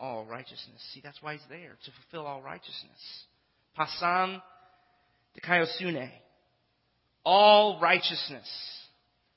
all 0.00 0.24
righteousness. 0.24 0.84
See, 0.92 1.00
that's 1.00 1.22
why 1.22 1.34
he's 1.34 1.46
there, 1.48 1.78
to 1.84 1.90
fulfill 2.10 2.26
all 2.26 2.42
righteousness. 2.42 3.24
Pasan 3.78 4.42
dikaiosune. 5.38 6.10
All 7.24 7.78
righteousness. 7.80 8.48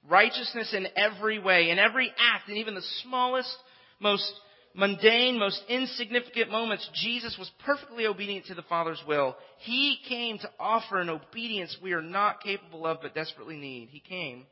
Righteousness 0.07 0.73
in 0.73 0.87
every 0.95 1.39
way, 1.39 1.69
in 1.69 1.79
every 1.79 2.11
act, 2.17 2.49
in 2.49 2.57
even 2.57 2.75
the 2.75 2.83
smallest, 3.03 3.53
most 3.99 4.31
mundane, 4.73 5.37
most 5.37 5.61
insignificant 5.67 6.49
moments, 6.51 6.87
Jesus 6.93 7.35
was 7.37 7.51
perfectly 7.65 8.05
obedient 8.05 8.45
to 8.45 8.55
the 8.55 8.61
Father's 8.63 9.03
will. 9.07 9.35
He 9.59 9.97
came 10.07 10.37
to 10.39 10.49
offer 10.59 10.99
an 10.99 11.09
obedience 11.09 11.75
we 11.81 11.93
are 11.93 12.01
not 12.01 12.41
capable 12.41 12.85
of 12.85 13.01
but 13.01 13.13
desperately 13.13 13.57
need. 13.57 13.89
He 13.89 13.99
came 13.99 14.45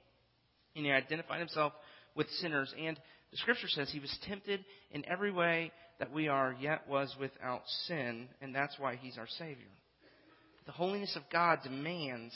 and 0.76 0.86
he 0.86 0.92
identified 0.92 1.40
himself 1.40 1.74
with 2.16 2.30
sinners. 2.42 2.74
And 2.78 3.00
the 3.32 3.38
scripture 3.38 3.68
says 3.70 3.90
he 3.90 4.00
was 4.00 4.16
tempted 4.28 4.64
in 4.92 5.06
every 5.08 5.32
way 5.32 5.72
that 6.00 6.12
we 6.12 6.28
are, 6.28 6.56
yet 6.60 6.88
was 6.88 7.16
without 7.20 7.62
sin. 7.86 8.28
And 8.42 8.54
that's 8.54 8.78
why 8.78 8.96
he's 8.96 9.18
our 9.18 9.28
Savior. 9.40 9.66
The 10.66 10.72
holiness 10.72 11.16
of 11.16 11.24
God 11.32 11.60
demands 11.64 12.36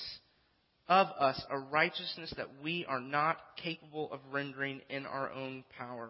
of 0.91 1.07
us 1.17 1.41
a 1.49 1.57
righteousness 1.57 2.33
that 2.35 2.49
we 2.61 2.85
are 2.85 2.99
not 2.99 3.37
capable 3.63 4.11
of 4.11 4.19
rendering 4.29 4.81
in 4.89 5.05
our 5.05 5.31
own 5.31 5.63
power. 5.77 6.09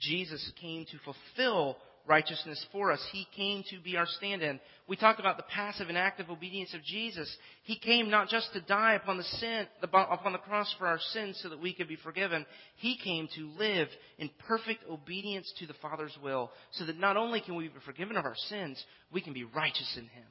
Jesus 0.00 0.50
came 0.58 0.86
to 0.86 0.98
fulfill 1.04 1.76
righteousness 2.06 2.64
for 2.72 2.90
us. 2.90 3.06
He 3.12 3.26
came 3.36 3.64
to 3.68 3.78
be 3.80 3.98
our 3.98 4.06
stand-in. 4.06 4.60
We 4.88 4.96
talked 4.96 5.20
about 5.20 5.36
the 5.36 5.42
passive 5.42 5.90
and 5.90 5.98
active 5.98 6.30
obedience 6.30 6.72
of 6.72 6.82
Jesus. 6.82 7.30
He 7.64 7.78
came 7.78 8.08
not 8.08 8.30
just 8.30 8.50
to 8.54 8.62
die 8.62 8.94
upon 8.94 9.18
the 9.18 9.24
sin, 9.24 9.66
upon 9.82 10.32
the 10.32 10.38
cross 10.38 10.74
for 10.78 10.86
our 10.86 11.00
sins 11.12 11.38
so 11.42 11.50
that 11.50 11.60
we 11.60 11.74
could 11.74 11.88
be 11.88 11.96
forgiven. 11.96 12.46
He 12.76 12.96
came 12.96 13.28
to 13.36 13.50
live 13.58 13.88
in 14.18 14.30
perfect 14.48 14.84
obedience 14.88 15.52
to 15.58 15.66
the 15.66 15.74
Father's 15.82 16.16
will 16.22 16.50
so 16.72 16.86
that 16.86 16.98
not 16.98 17.18
only 17.18 17.42
can 17.42 17.56
we 17.56 17.68
be 17.68 17.74
forgiven 17.84 18.16
of 18.16 18.24
our 18.24 18.36
sins, 18.48 18.82
we 19.12 19.20
can 19.20 19.34
be 19.34 19.44
righteous 19.44 19.96
in 19.98 20.04
Him. 20.04 20.24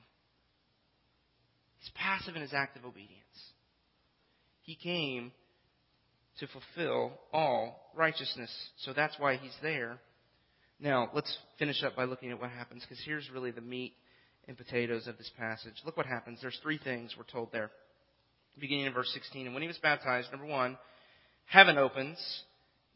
He's 1.78 1.92
passive 1.94 2.36
in 2.36 2.42
His 2.42 2.54
active 2.54 2.86
obedience. 2.86 3.20
He 4.64 4.76
came 4.76 5.32
to 6.40 6.48
fulfill 6.48 7.12
all 7.32 7.92
righteousness. 7.96 8.52
So 8.80 8.94
that's 8.94 9.16
why 9.20 9.36
he's 9.36 9.56
there. 9.62 10.00
Now, 10.80 11.10
let's 11.14 11.38
finish 11.60 11.84
up 11.84 11.96
by 11.96 12.06
looking 12.06 12.32
at 12.32 12.42
what 12.42 12.50
happens, 12.50 12.82
because 12.82 13.02
here's 13.06 13.30
really 13.30 13.52
the 13.52 13.62
meat 13.62 13.94
and 14.48 14.58
potatoes 14.58 15.08
of 15.08 15.18
this 15.18 15.32
passage. 15.38 15.76
Look 15.86 15.96
what 15.96 16.06
happens. 16.06 16.40
There's 16.42 16.60
three 16.62 16.78
things 16.78 17.14
we're 17.18 17.24
told 17.24 17.52
there. 17.52 17.72
beginning 18.60 18.86
in 18.86 18.94
verse 18.94 19.12
16. 19.14 19.46
And 19.46 19.54
when 19.54 19.62
he 19.62 19.68
was 19.68 19.78
baptized, 19.78 20.32
number 20.32 20.48
one, 20.48 20.78
heaven 21.46 21.78
opens. 21.78 22.18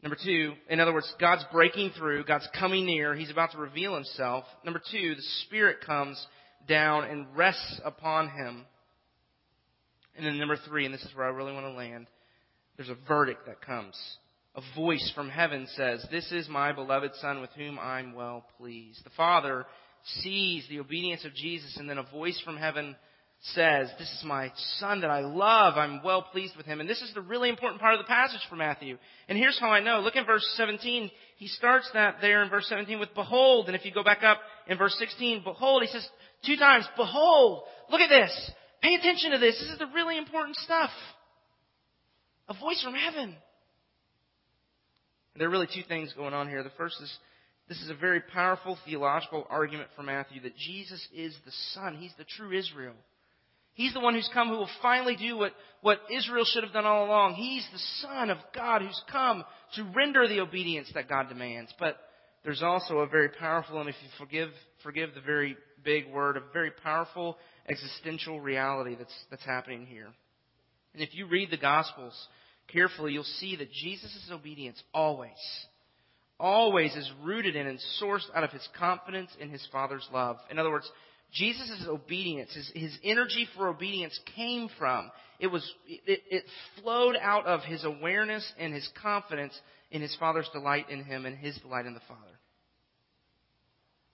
Number 0.02 0.16
two, 0.22 0.52
in 0.68 0.80
other 0.80 0.92
words, 0.92 1.12
God's 1.20 1.44
breaking 1.50 1.92
through. 1.96 2.24
God's 2.24 2.48
coming 2.58 2.86
near. 2.86 3.14
He's 3.14 3.30
about 3.30 3.52
to 3.52 3.58
reveal 3.58 3.94
himself. 3.94 4.44
Number 4.64 4.80
two, 4.90 5.14
the 5.14 5.22
Spirit 5.46 5.78
comes 5.84 6.24
down 6.68 7.04
and 7.04 7.26
rests 7.34 7.80
upon 7.84 8.28
him. 8.28 8.66
And 10.18 10.26
then 10.26 10.38
number 10.38 10.58
three, 10.68 10.84
and 10.84 10.92
this 10.92 11.04
is 11.04 11.14
where 11.14 11.26
I 11.26 11.30
really 11.30 11.52
want 11.52 11.66
to 11.66 11.72
land, 11.72 12.08
there's 12.76 12.88
a 12.88 12.96
verdict 13.06 13.46
that 13.46 13.62
comes. 13.62 13.96
A 14.56 14.60
voice 14.74 15.12
from 15.14 15.30
heaven 15.30 15.68
says, 15.76 16.04
This 16.10 16.30
is 16.32 16.48
my 16.48 16.72
beloved 16.72 17.12
Son 17.20 17.40
with 17.40 17.50
whom 17.56 17.78
I'm 17.78 18.14
well 18.14 18.44
pleased. 18.58 19.04
The 19.04 19.10
Father 19.10 19.64
sees 20.20 20.66
the 20.68 20.80
obedience 20.80 21.24
of 21.24 21.34
Jesus, 21.34 21.76
and 21.76 21.88
then 21.88 21.98
a 21.98 22.02
voice 22.02 22.40
from 22.44 22.56
heaven 22.56 22.96
says, 23.54 23.88
This 23.98 24.10
is 24.10 24.24
my 24.24 24.50
son 24.78 25.02
that 25.02 25.10
I 25.10 25.20
love. 25.20 25.74
I'm 25.76 26.02
well 26.02 26.22
pleased 26.22 26.56
with 26.56 26.66
him. 26.66 26.80
And 26.80 26.88
this 26.88 27.02
is 27.02 27.14
the 27.14 27.20
really 27.20 27.48
important 27.48 27.80
part 27.80 27.94
of 27.94 28.00
the 28.00 28.04
passage 28.04 28.40
for 28.48 28.56
Matthew. 28.56 28.98
And 29.28 29.38
here's 29.38 29.58
how 29.60 29.70
I 29.70 29.80
know. 29.80 30.00
Look 30.00 30.16
at 30.16 30.26
verse 30.26 30.46
17. 30.56 31.10
He 31.36 31.46
starts 31.46 31.88
that 31.94 32.16
there 32.20 32.42
in 32.42 32.50
verse 32.50 32.66
17 32.68 32.98
with 32.98 33.14
behold. 33.14 33.68
And 33.68 33.76
if 33.76 33.84
you 33.84 33.92
go 33.92 34.02
back 34.02 34.24
up 34.24 34.40
in 34.66 34.76
verse 34.76 34.96
16, 34.98 35.42
behold, 35.44 35.82
he 35.82 35.88
says 35.88 36.08
two 36.44 36.56
times, 36.56 36.88
behold. 36.96 37.62
Look 37.90 38.00
at 38.00 38.08
this. 38.08 38.50
Pay 38.82 38.94
attention 38.94 39.32
to 39.32 39.38
this. 39.38 39.58
This 39.58 39.72
is 39.72 39.78
the 39.78 39.86
really 39.94 40.18
important 40.18 40.56
stuff. 40.56 40.90
A 42.48 42.54
voice 42.54 42.82
from 42.82 42.94
heaven. 42.94 43.34
There 45.36 45.48
are 45.48 45.50
really 45.50 45.68
two 45.72 45.82
things 45.86 46.12
going 46.14 46.34
on 46.34 46.48
here. 46.48 46.62
The 46.62 46.70
first 46.70 46.96
is 47.02 47.12
this 47.68 47.80
is 47.82 47.90
a 47.90 47.94
very 47.94 48.20
powerful 48.20 48.78
theological 48.86 49.46
argument 49.50 49.90
for 49.94 50.02
Matthew 50.02 50.40
that 50.42 50.56
Jesus 50.56 51.06
is 51.14 51.36
the 51.44 51.52
Son. 51.74 51.96
He's 51.96 52.14
the 52.16 52.24
true 52.24 52.56
Israel. 52.56 52.94
He's 53.74 53.94
the 53.94 54.00
one 54.00 54.14
who's 54.14 54.28
come 54.32 54.48
who 54.48 54.56
will 54.56 54.70
finally 54.82 55.14
do 55.14 55.36
what, 55.36 55.52
what 55.82 56.00
Israel 56.10 56.44
should 56.44 56.64
have 56.64 56.72
done 56.72 56.86
all 56.86 57.06
along. 57.06 57.34
He's 57.34 57.66
the 57.72 58.08
Son 58.08 58.30
of 58.30 58.38
God 58.54 58.82
who's 58.82 59.00
come 59.12 59.44
to 59.76 59.84
render 59.94 60.26
the 60.26 60.40
obedience 60.40 60.90
that 60.94 61.08
God 61.08 61.28
demands. 61.28 61.72
But 61.78 61.96
there's 62.42 62.62
also 62.62 62.98
a 62.98 63.06
very 63.06 63.28
powerful, 63.28 63.78
and 63.80 63.88
if 63.88 63.94
you 64.02 64.08
forgive, 64.18 64.48
forgive 64.82 65.14
the 65.14 65.20
very 65.20 65.56
big 65.84 66.10
word, 66.12 66.36
a 66.36 66.42
very 66.52 66.70
powerful 66.70 67.36
existential 67.68 68.40
reality 68.40 68.96
that's, 68.96 69.14
that's 69.30 69.44
happening 69.44 69.86
here. 69.86 70.08
And 70.94 71.02
if 71.02 71.14
you 71.14 71.26
read 71.26 71.50
the 71.50 71.58
Gospels 71.58 72.14
carefully, 72.68 73.12
you'll 73.12 73.24
see 73.24 73.56
that 73.56 73.70
Jesus' 73.72 74.28
obedience 74.32 74.82
always, 74.92 75.30
always 76.40 76.94
is 76.94 77.10
rooted 77.22 77.56
in 77.56 77.66
and 77.66 77.78
sourced 78.00 78.26
out 78.34 78.44
of 78.44 78.50
his 78.50 78.66
confidence 78.78 79.30
in 79.40 79.50
his 79.50 79.66
Father's 79.70 80.08
love. 80.12 80.36
In 80.50 80.58
other 80.58 80.70
words, 80.70 80.90
Jesus' 81.32 81.84
obedience, 81.86 82.54
his, 82.54 82.70
his 82.74 82.98
energy 83.04 83.46
for 83.56 83.68
obedience 83.68 84.18
came 84.34 84.68
from, 84.78 85.10
it 85.38 85.48
was, 85.48 85.70
it, 85.86 86.22
it 86.30 86.44
flowed 86.80 87.16
out 87.20 87.46
of 87.46 87.60
his 87.62 87.84
awareness 87.84 88.50
and 88.58 88.72
his 88.72 88.88
confidence 89.02 89.52
in 89.90 90.00
his 90.00 90.16
Father's 90.16 90.48
delight 90.52 90.88
in 90.90 91.04
him 91.04 91.26
and 91.26 91.36
his 91.36 91.56
delight 91.58 91.86
in 91.86 91.94
the 91.94 92.00
Father. 92.08 92.38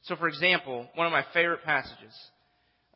So 0.05 0.17
for 0.17 0.29
example, 0.29 0.87
one 0.95 1.07
of 1.07 1.13
my 1.13 1.25
favorite 1.33 1.63
passages 1.65 2.15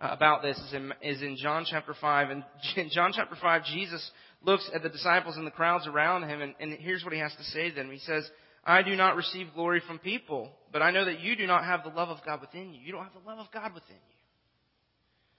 uh, 0.01 0.09
about 0.11 0.43
this 0.43 0.59
is 0.59 0.75
in, 0.75 0.93
is 1.03 1.23
in 1.23 1.37
John 1.37 1.65
chapter 1.69 1.95
5. 1.99 2.31
And 2.31 2.45
in 2.77 2.91
John 2.91 3.13
chapter 3.15 3.37
5, 3.41 3.65
Jesus 3.65 4.11
looks 4.43 4.69
at 4.75 4.83
the 4.83 4.89
disciples 4.89 5.37
and 5.37 5.47
the 5.47 5.51
crowds 5.51 5.87
around 5.87 6.29
him, 6.29 6.41
and, 6.43 6.55
and 6.61 6.73
here's 6.75 7.03
what 7.05 7.13
he 7.13 7.19
has 7.19 7.35
to 7.37 7.45
say 7.45 7.71
to 7.71 7.75
them. 7.75 7.91
He 7.91 7.99
says, 7.99 8.29
I 8.65 8.83
do 8.83 8.95
not 8.95 9.17
receive 9.17 9.49
glory 9.55 9.83
from 9.87 9.99
people, 9.99 10.51
but 10.73 10.83
I 10.83 10.91
know 10.91 11.07
that 11.07 11.21
you 11.21 11.35
do 11.35 11.47
not 11.47 11.65
have 11.65 11.83
the 11.83 11.91
love 11.91 12.11
of 12.11 12.19
God 12.25 12.41
within 12.41 12.75
you. 12.75 12.81
You 12.85 12.93
don't 12.93 13.05
have 13.05 13.15
the 13.15 13.29
love 13.29 13.39
of 13.39 13.47
God 13.53 13.73
within 13.75 13.97
you. 13.97 14.19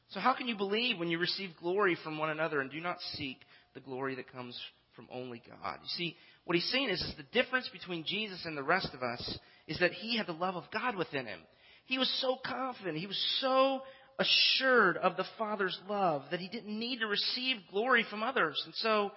So 0.10 0.20
how 0.20 0.34
can 0.34 0.48
you 0.48 0.58
believe 0.58 0.98
when 0.98 1.10
you 1.10 1.20
receive 1.20 1.52
glory 1.62 1.96
from 2.04 2.18
one 2.18 2.32
another 2.32 2.62
and 2.62 2.72
do 2.72 2.82
not 2.82 2.98
seek 3.14 3.38
the 3.76 3.80
glory 3.80 4.16
that 4.16 4.32
comes 4.32 4.60
from 4.96 5.08
only 5.12 5.44
God? 5.48 5.78
You 5.84 5.90
see, 5.90 6.16
what 6.46 6.56
he's 6.56 6.70
saying 6.72 6.90
is, 6.90 7.00
is 7.02 7.14
the 7.16 7.40
difference 7.40 7.70
between 7.72 8.04
Jesus 8.08 8.42
and 8.46 8.58
the 8.58 8.64
rest 8.64 8.90
of 8.96 9.04
us 9.04 9.38
is 9.68 9.78
that 9.80 9.92
he 9.92 10.18
had 10.18 10.26
the 10.26 10.34
love 10.34 10.56
of 10.56 10.64
God 10.74 10.96
within 10.96 11.28
him. 11.28 11.40
He 11.90 11.98
was 11.98 12.10
so 12.22 12.38
confident. 12.46 12.98
He 12.98 13.08
was 13.08 13.38
so 13.42 13.82
assured 14.18 14.96
of 14.98 15.18
the 15.18 15.26
Father's 15.38 15.78
love 15.90 16.24
that 16.32 16.40
he 16.40 16.48
didn't 16.48 16.80
need 16.80 17.00
to 17.00 17.08
receive 17.08 17.58
glory 17.72 18.06
from 18.10 18.24
others. 18.24 18.62
And 18.66 18.74
so 18.76 19.12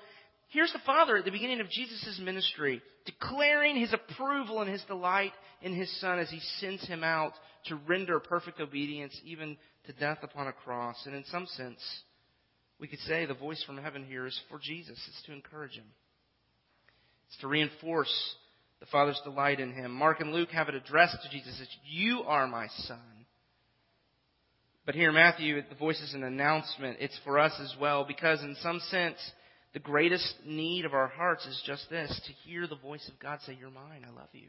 Here's 0.53 0.73
the 0.73 0.81
Father 0.85 1.17
at 1.17 1.25
the 1.25 1.31
beginning 1.31 1.63
of 1.63 1.71
Jesus' 1.71 2.21
ministry, 2.23 2.83
declaring 3.07 3.75
his 3.75 3.95
approval 3.95 4.61
and 4.61 4.71
his 4.71 4.85
delight 4.85 5.33
in 5.63 5.75
his 5.75 5.91
Son 5.99 6.19
as 6.19 6.29
he 6.29 6.41
sends 6.61 6.87
him 6.87 7.03
out 7.03 7.33
to 7.67 7.77
render 7.89 8.21
perfect 8.21 8.61
obedience, 8.61 9.19
even 9.25 9.57
to 9.87 9.95
death 9.95 10.19
upon 10.23 10.49
a 10.49 10.53
cross. 10.53 10.97
And 11.07 11.15
in 11.15 11.25
some 11.25 11.47
sense, 11.47 11.81
we 12.79 12.87
could 12.87 12.99
say 13.01 13.25
the 13.25 13.33
voice 13.33 13.65
from 13.65 13.79
heaven 13.79 14.05
here 14.05 14.27
is 14.27 14.39
for 14.51 14.59
Jesus. 14.59 15.03
It's 15.09 15.23
to 15.23 15.33
encourage 15.33 15.73
him. 15.73 15.87
It's 17.29 17.41
to 17.41 17.49
reinforce 17.49 18.13
the 18.83 18.87
Father's 18.87 19.21
delight 19.23 19.61
in 19.61 19.73
him. 19.73 19.93
Mark 19.93 20.19
and 20.19 20.33
Luke 20.33 20.51
have 20.51 20.69
it 20.69 20.75
addressed 20.75 21.17
to 21.23 21.31
Jesus 21.31 21.57
as, 21.61 21.69
You 21.89 22.25
are 22.27 22.49
my 22.49 22.67
Son. 22.79 22.99
But 24.85 24.97
here 24.97 25.13
Matthew, 25.13 25.63
the 25.69 25.77
voice 25.77 26.01
is 26.01 26.15
an 26.15 26.25
announcement. 26.25 26.97
It's 26.99 27.19
for 27.23 27.39
us 27.39 27.53
as 27.61 27.73
well, 27.81 28.05
because 28.05 28.43
in 28.43 28.57
some 28.61 28.81
sense, 28.91 29.19
the 29.73 29.79
greatest 29.79 30.35
need 30.45 30.85
of 30.85 30.95
our 30.95 31.07
hearts 31.07 31.47
is 31.47 31.63
just 31.65 31.89
this 31.91 32.11
to 32.27 32.33
hear 32.45 32.67
the 32.67 32.75
voice 32.75 33.09
of 33.09 33.21
God 33.21 33.39
say, 33.47 33.57
You're 33.59 33.71
mine, 33.71 34.05
I 34.05 34.11
love 34.11 34.31
you. 34.33 34.49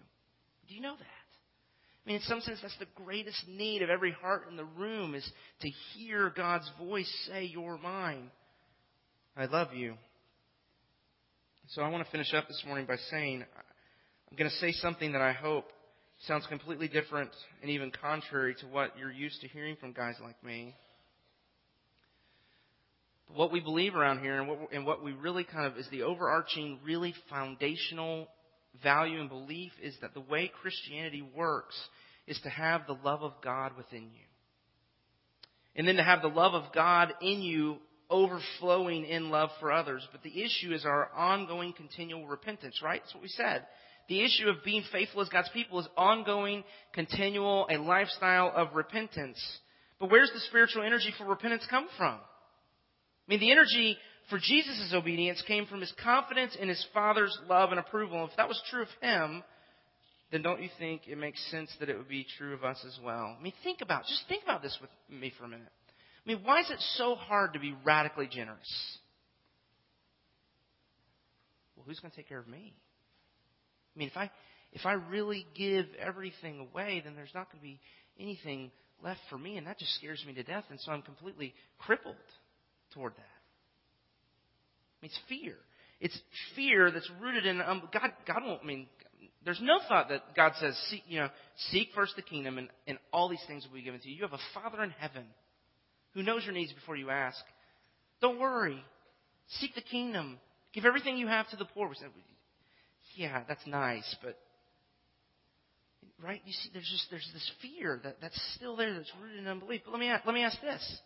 Do 0.68 0.74
you 0.74 0.82
know 0.82 0.96
that? 0.98 1.04
I 1.04 2.10
mean, 2.10 2.16
in 2.16 2.24
some 2.24 2.42
sense, 2.42 2.58
that's 2.60 2.76
the 2.80 2.88
greatest 3.04 3.48
need 3.48 3.84
of 3.84 3.92
every 3.92 4.14
heart 4.14 4.48
in 4.50 4.58
the 4.58 4.66
room 4.66 5.14
is 5.14 5.32
to 5.62 5.70
hear 5.94 6.34
God's 6.36 6.70
voice 6.80 7.28
say, 7.30 7.44
You're 7.44 7.78
mine. 7.78 8.32
I 9.38 9.46
love 9.46 9.76
you. 9.76 9.94
So 11.68 11.84
I 11.84 11.90
want 11.90 12.04
to 12.04 12.12
finish 12.12 12.34
up 12.34 12.48
this 12.48 12.64
morning 12.66 12.88
by 12.88 12.98
saying, 13.12 13.46
I'm 14.34 14.40
going 14.40 14.50
to 14.50 14.58
say 14.58 14.72
something 14.72 15.12
that 15.12 15.22
I 15.22 15.32
hope 15.32 15.66
sounds 16.26 16.48
completely 16.48 16.88
different 16.88 17.30
and 17.62 17.70
even 17.70 17.92
contrary 17.92 18.56
to 18.62 18.66
what 18.66 18.98
you're 18.98 19.12
used 19.12 19.40
to 19.42 19.48
hearing 19.48 19.76
from 19.80 19.94
guys 19.94 20.16
like 20.24 20.44
me 20.44 20.74
But 23.28 23.38
what 23.38 23.52
we 23.52 23.60
believe 23.60 23.94
around 23.94 24.22
here 24.22 24.40
and 24.40 24.50
what, 24.50 24.58
and 24.74 24.88
what 24.88 25.04
we 25.04 25.12
really 25.12 25.44
kind 25.44 25.68
of 25.68 25.78
is 25.78 25.88
the 25.92 26.02
overarching, 26.02 26.80
really 26.84 27.14
foundational 27.30 28.28
value 28.82 29.20
and 29.20 29.30
belief 29.30 29.72
is 29.84 29.96
that 30.02 30.16
the 30.16 30.22
way 30.22 30.52
Christianity 30.64 31.22
works 31.22 31.80
is 32.26 32.40
to 32.42 32.50
have 32.50 32.88
the 32.88 32.98
love 33.04 33.22
of 33.22 33.34
God 33.44 33.74
within 33.78 34.02
you. 34.02 34.26
And 35.76 35.88
then 35.88 35.98
to 35.98 36.04
have 36.04 36.24
the 36.24 36.28
love 36.28 36.56
of 36.56 36.74
God 36.74 37.14
in 37.22 37.44
you 37.44 37.78
overflowing 38.10 39.06
in 39.06 39.30
love 39.30 39.52
for 39.60 39.72
others. 39.72 40.02
But 40.12 40.24
the 40.24 40.42
issue 40.42 40.74
is 40.74 40.86
our 40.86 41.12
ongoing 41.16 41.74
continual 41.74 42.26
repentance, 42.26 42.82
right? 42.84 43.00
That's 43.04 43.14
what 43.14 43.22
we 43.22 43.30
said. 43.30 43.68
The 44.10 44.24
issue 44.24 44.50
of 44.50 44.64
being 44.66 44.84
faithful 44.92 45.22
as 45.22 45.30
God's 45.30 45.50
people 45.54 45.80
is 45.80 45.88
ongoing, 45.96 46.64
continual, 46.94 47.68
a 47.70 47.78
lifestyle 47.78 48.52
of 48.56 48.76
repentance. 48.76 49.42
But 50.00 50.12
where's 50.12 50.32
the 50.34 50.42
spiritual 50.42 50.84
energy 50.84 51.14
for 51.18 51.26
repentance 51.26 51.66
come 51.70 51.88
from? 51.98 52.16
I 52.16 52.20
mean, 53.28 53.40
the 53.40 53.52
energy 53.52 53.98
for 54.30 54.38
Jesus' 54.38 54.94
obedience 54.94 55.42
came 55.48 55.66
from 55.66 55.80
his 55.80 55.94
confidence 56.04 56.58
in 56.60 56.68
his 56.68 56.86
Father's 56.94 57.38
love 57.50 57.72
and 57.72 57.80
approval. 57.80 58.28
If 58.30 58.36
that 58.38 58.48
was 58.48 58.62
true 58.70 58.82
of 58.82 58.88
him, 59.02 59.44
then 60.32 60.42
don't 60.42 60.62
you 60.62 60.70
think 60.80 61.04
it 61.08 61.18
makes 61.18 61.40
sense 61.52 61.72
that 61.80 61.90
it 61.90 61.98
would 61.98 62.10
be 62.10 62.26
true 62.38 62.54
of 62.54 62.64
us 62.64 62.84
as 62.86 63.00
well? 63.04 63.36
I 63.38 63.42
mean, 63.42 63.54
think 63.64 63.82
about, 63.82 64.06
just 64.06 64.24
think 64.28 64.44
about 64.44 64.62
this 64.62 64.78
with 64.82 64.90
me 65.10 65.32
for 65.38 65.46
a 65.46 65.48
minute. 65.48 65.68
I 66.26 66.30
mean, 66.30 66.42
why 66.44 66.62
is 66.62 66.70
it 66.70 66.80
so 66.96 67.16
hard 67.16 67.54
to 67.54 67.60
be 67.60 67.76
radically 67.86 68.28
generous? 68.28 68.98
Well, 71.76 71.86
who's 71.86 72.00
going 72.00 72.12
to 72.12 72.18
take 72.18 72.30
care 72.30 72.40
of 72.40 72.48
me? 72.48 72.74
I 73.96 74.00
mean, 74.00 74.08
if 74.08 74.18
I, 74.18 74.32
if 74.72 74.86
I 74.86 74.94
really 74.94 75.46
give 75.56 75.86
everything 76.00 76.60
away, 76.60 77.02
then 77.04 77.16
there's 77.16 77.34
not 77.34 77.52
going 77.52 77.60
to 77.60 77.64
be 77.64 77.80
anything 78.20 78.72
left 79.04 79.20
for 79.30 79.38
me, 79.38 79.58
and 79.58 79.68
that 79.68 79.78
just 79.80 79.94
scares 79.96 80.24
me 80.26 80.34
to 80.34 80.44
death, 80.44 80.64
and 80.70 80.80
so 80.80 80.92
I'm 80.92 81.02
completely 81.02 81.54
crippled 81.78 82.16
toward 82.94 83.14
that. 83.14 83.22
I 83.22 84.98
mean, 85.02 85.12
it's 85.12 85.20
fear. 85.28 85.56
It's 86.00 86.18
fear 86.56 86.92
that's 86.92 87.10
rooted 87.22 87.46
in 87.46 87.62
um, 87.62 87.90
God. 87.94 88.12
God 88.26 88.44
won't 88.46 88.62
I 88.64 88.66
mean. 88.66 88.88
There's 89.46 89.60
no 89.62 89.80
thought 89.90 90.08
that 90.08 90.36
God 90.38 90.54
says, 90.60 90.74
seek, 90.90 91.04
you 91.06 91.20
know, 91.20 91.28
seek 91.70 91.90
first 91.94 92.16
the 92.16 92.22
kingdom, 92.22 92.58
and, 92.58 92.70
and 92.88 92.98
all 93.12 93.28
these 93.28 93.44
things 93.46 93.66
will 93.68 93.76
be 93.76 93.84
given 93.84 94.00
to 94.00 94.10
you. 94.10 94.16
You 94.16 94.22
have 94.22 94.32
a 94.32 94.40
Father 94.54 94.82
in 94.82 94.92
heaven 94.92 95.26
who 96.14 96.24
knows 96.24 96.46
your 96.46 96.54
needs 96.54 96.72
before 96.72 96.96
you 96.96 97.10
ask. 97.10 97.44
Don't 98.22 98.40
worry. 98.40 98.82
Seek 99.60 99.76
the 99.76 99.82
kingdom. 99.82 100.40
Give 100.74 100.86
everything 100.86 101.18
you 101.18 101.28
have 101.28 101.50
to 101.50 101.58
the 101.58 101.66
poor. 101.66 101.92
Yeah, 103.16 103.44
that's 103.48 103.66
nice, 103.68 104.16
but 104.24 104.38
right? 106.24 106.42
You 106.46 106.54
see, 106.54 106.70
there's 106.74 106.90
just 106.90 107.08
there's 107.12 107.30
this 107.34 107.52
fear 107.62 108.00
that, 108.04 108.18
that's 108.22 108.40
still 108.56 108.76
there 108.76 108.94
that's 108.94 109.12
rooted 109.22 109.40
in 109.40 109.48
unbelief. 109.48 109.82
But 109.86 109.92
let 109.92 110.00
me 110.00 110.12
let 110.26 110.34
me 110.34 110.44
ask 110.44 110.60
this: 110.62 111.00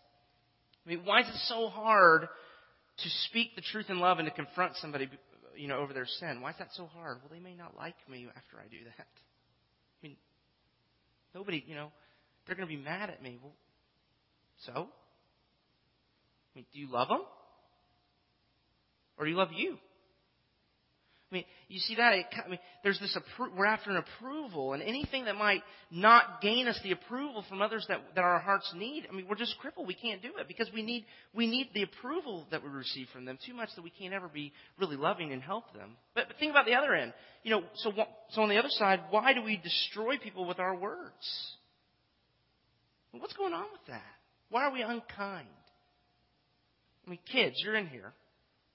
I 0.85 0.89
mean, 0.89 1.01
why 1.03 1.21
is 1.21 1.27
it 1.27 1.35
so 1.47 1.67
hard 1.67 2.21
to 2.23 3.09
speak 3.29 3.55
the 3.55 3.61
truth 3.61 3.87
in 3.89 3.99
love 3.99 4.19
and 4.19 4.27
to 4.27 4.33
confront 4.33 4.75
somebody, 4.77 5.09
you 5.55 5.67
know, 5.67 5.77
over 5.77 5.93
their 5.93 6.07
sin? 6.19 6.41
Why 6.41 6.51
is 6.51 6.55
that 6.59 6.69
so 6.73 6.85
hard? 6.85 7.17
Well, 7.21 7.31
they 7.31 7.43
may 7.43 7.55
not 7.55 7.75
like 7.75 7.95
me 8.09 8.27
after 8.29 8.57
I 8.57 8.67
do 8.69 8.83
that. 8.97 9.07
I 9.07 10.07
mean, 10.07 10.15
nobody, 11.35 11.63
you 11.67 11.75
know, 11.75 11.91
they're 12.45 12.55
going 12.55 12.67
to 12.67 12.73
be 12.73 12.81
mad 12.81 13.09
at 13.09 13.21
me. 13.21 13.37
Well, 13.41 13.53
so? 14.65 14.87
I 16.53 16.55
mean, 16.55 16.65
do 16.73 16.79
you 16.79 16.91
love 16.91 17.09
them? 17.09 17.21
Or 19.17 19.25
do 19.25 19.31
you 19.31 19.37
love 19.37 19.49
you? 19.53 19.77
I 21.29 21.35
mean, 21.35 21.43
you 21.67 21.79
see 21.79 21.95
that? 21.95 22.13
It, 22.13 22.25
I 22.45 22.47
mean, 22.47 22.59
there's 22.83 22.99
this, 22.99 23.17
appro- 23.17 23.53
we're 23.53 23.65
after 23.65 23.89
an 23.89 23.97
approval, 23.97 24.71
and 24.71 24.81
anything 24.81 25.25
that 25.25 25.35
might 25.35 25.61
not 25.91 26.41
gain 26.41 26.69
us 26.69 26.79
the 26.83 26.93
approval 26.93 27.43
from 27.49 27.61
others 27.61 27.85
that, 27.89 27.99
that 28.15 28.23
our 28.23 28.39
hearts 28.39 28.71
need, 28.73 29.05
I 29.11 29.13
mean, 29.13 29.25
we're 29.29 29.35
just 29.35 29.57
crippled. 29.59 29.87
We 29.87 29.93
can't 29.93 30.21
do 30.21 30.29
it 30.39 30.47
because 30.47 30.69
we 30.73 30.83
need, 30.83 31.05
we 31.35 31.45
need 31.45 31.69
the 31.73 31.83
approval 31.83 32.47
that 32.51 32.63
we 32.63 32.69
receive 32.69 33.07
from 33.11 33.25
them 33.25 33.37
too 33.45 33.53
much 33.53 33.67
that 33.75 33.81
we 33.81 33.89
can't 33.89 34.13
ever 34.13 34.29
be 34.29 34.53
really 34.79 34.95
loving 34.95 35.33
and 35.33 35.41
help 35.41 35.73
them. 35.73 35.97
But, 36.15 36.29
but 36.29 36.37
think 36.37 36.51
about 36.51 36.65
the 36.65 36.75
other 36.75 36.93
end. 36.93 37.13
You 37.43 37.51
know, 37.51 37.63
so, 37.75 37.91
so 38.29 38.41
on 38.41 38.47
the 38.47 38.57
other 38.57 38.69
side, 38.69 39.01
why 39.09 39.33
do 39.33 39.43
we 39.43 39.57
destroy 39.57 40.17
people 40.17 40.47
with 40.47 40.59
our 40.59 40.75
words? 40.75 41.55
What's 43.11 43.33
going 43.33 43.53
on 43.53 43.65
with 43.71 43.85
that? 43.89 44.01
Why 44.49 44.63
are 44.63 44.71
we 44.71 44.81
unkind? 44.81 45.47
I 47.05 47.09
mean, 47.09 47.19
kids, 47.29 47.55
you're 47.63 47.75
in 47.75 47.87
here. 47.87 48.13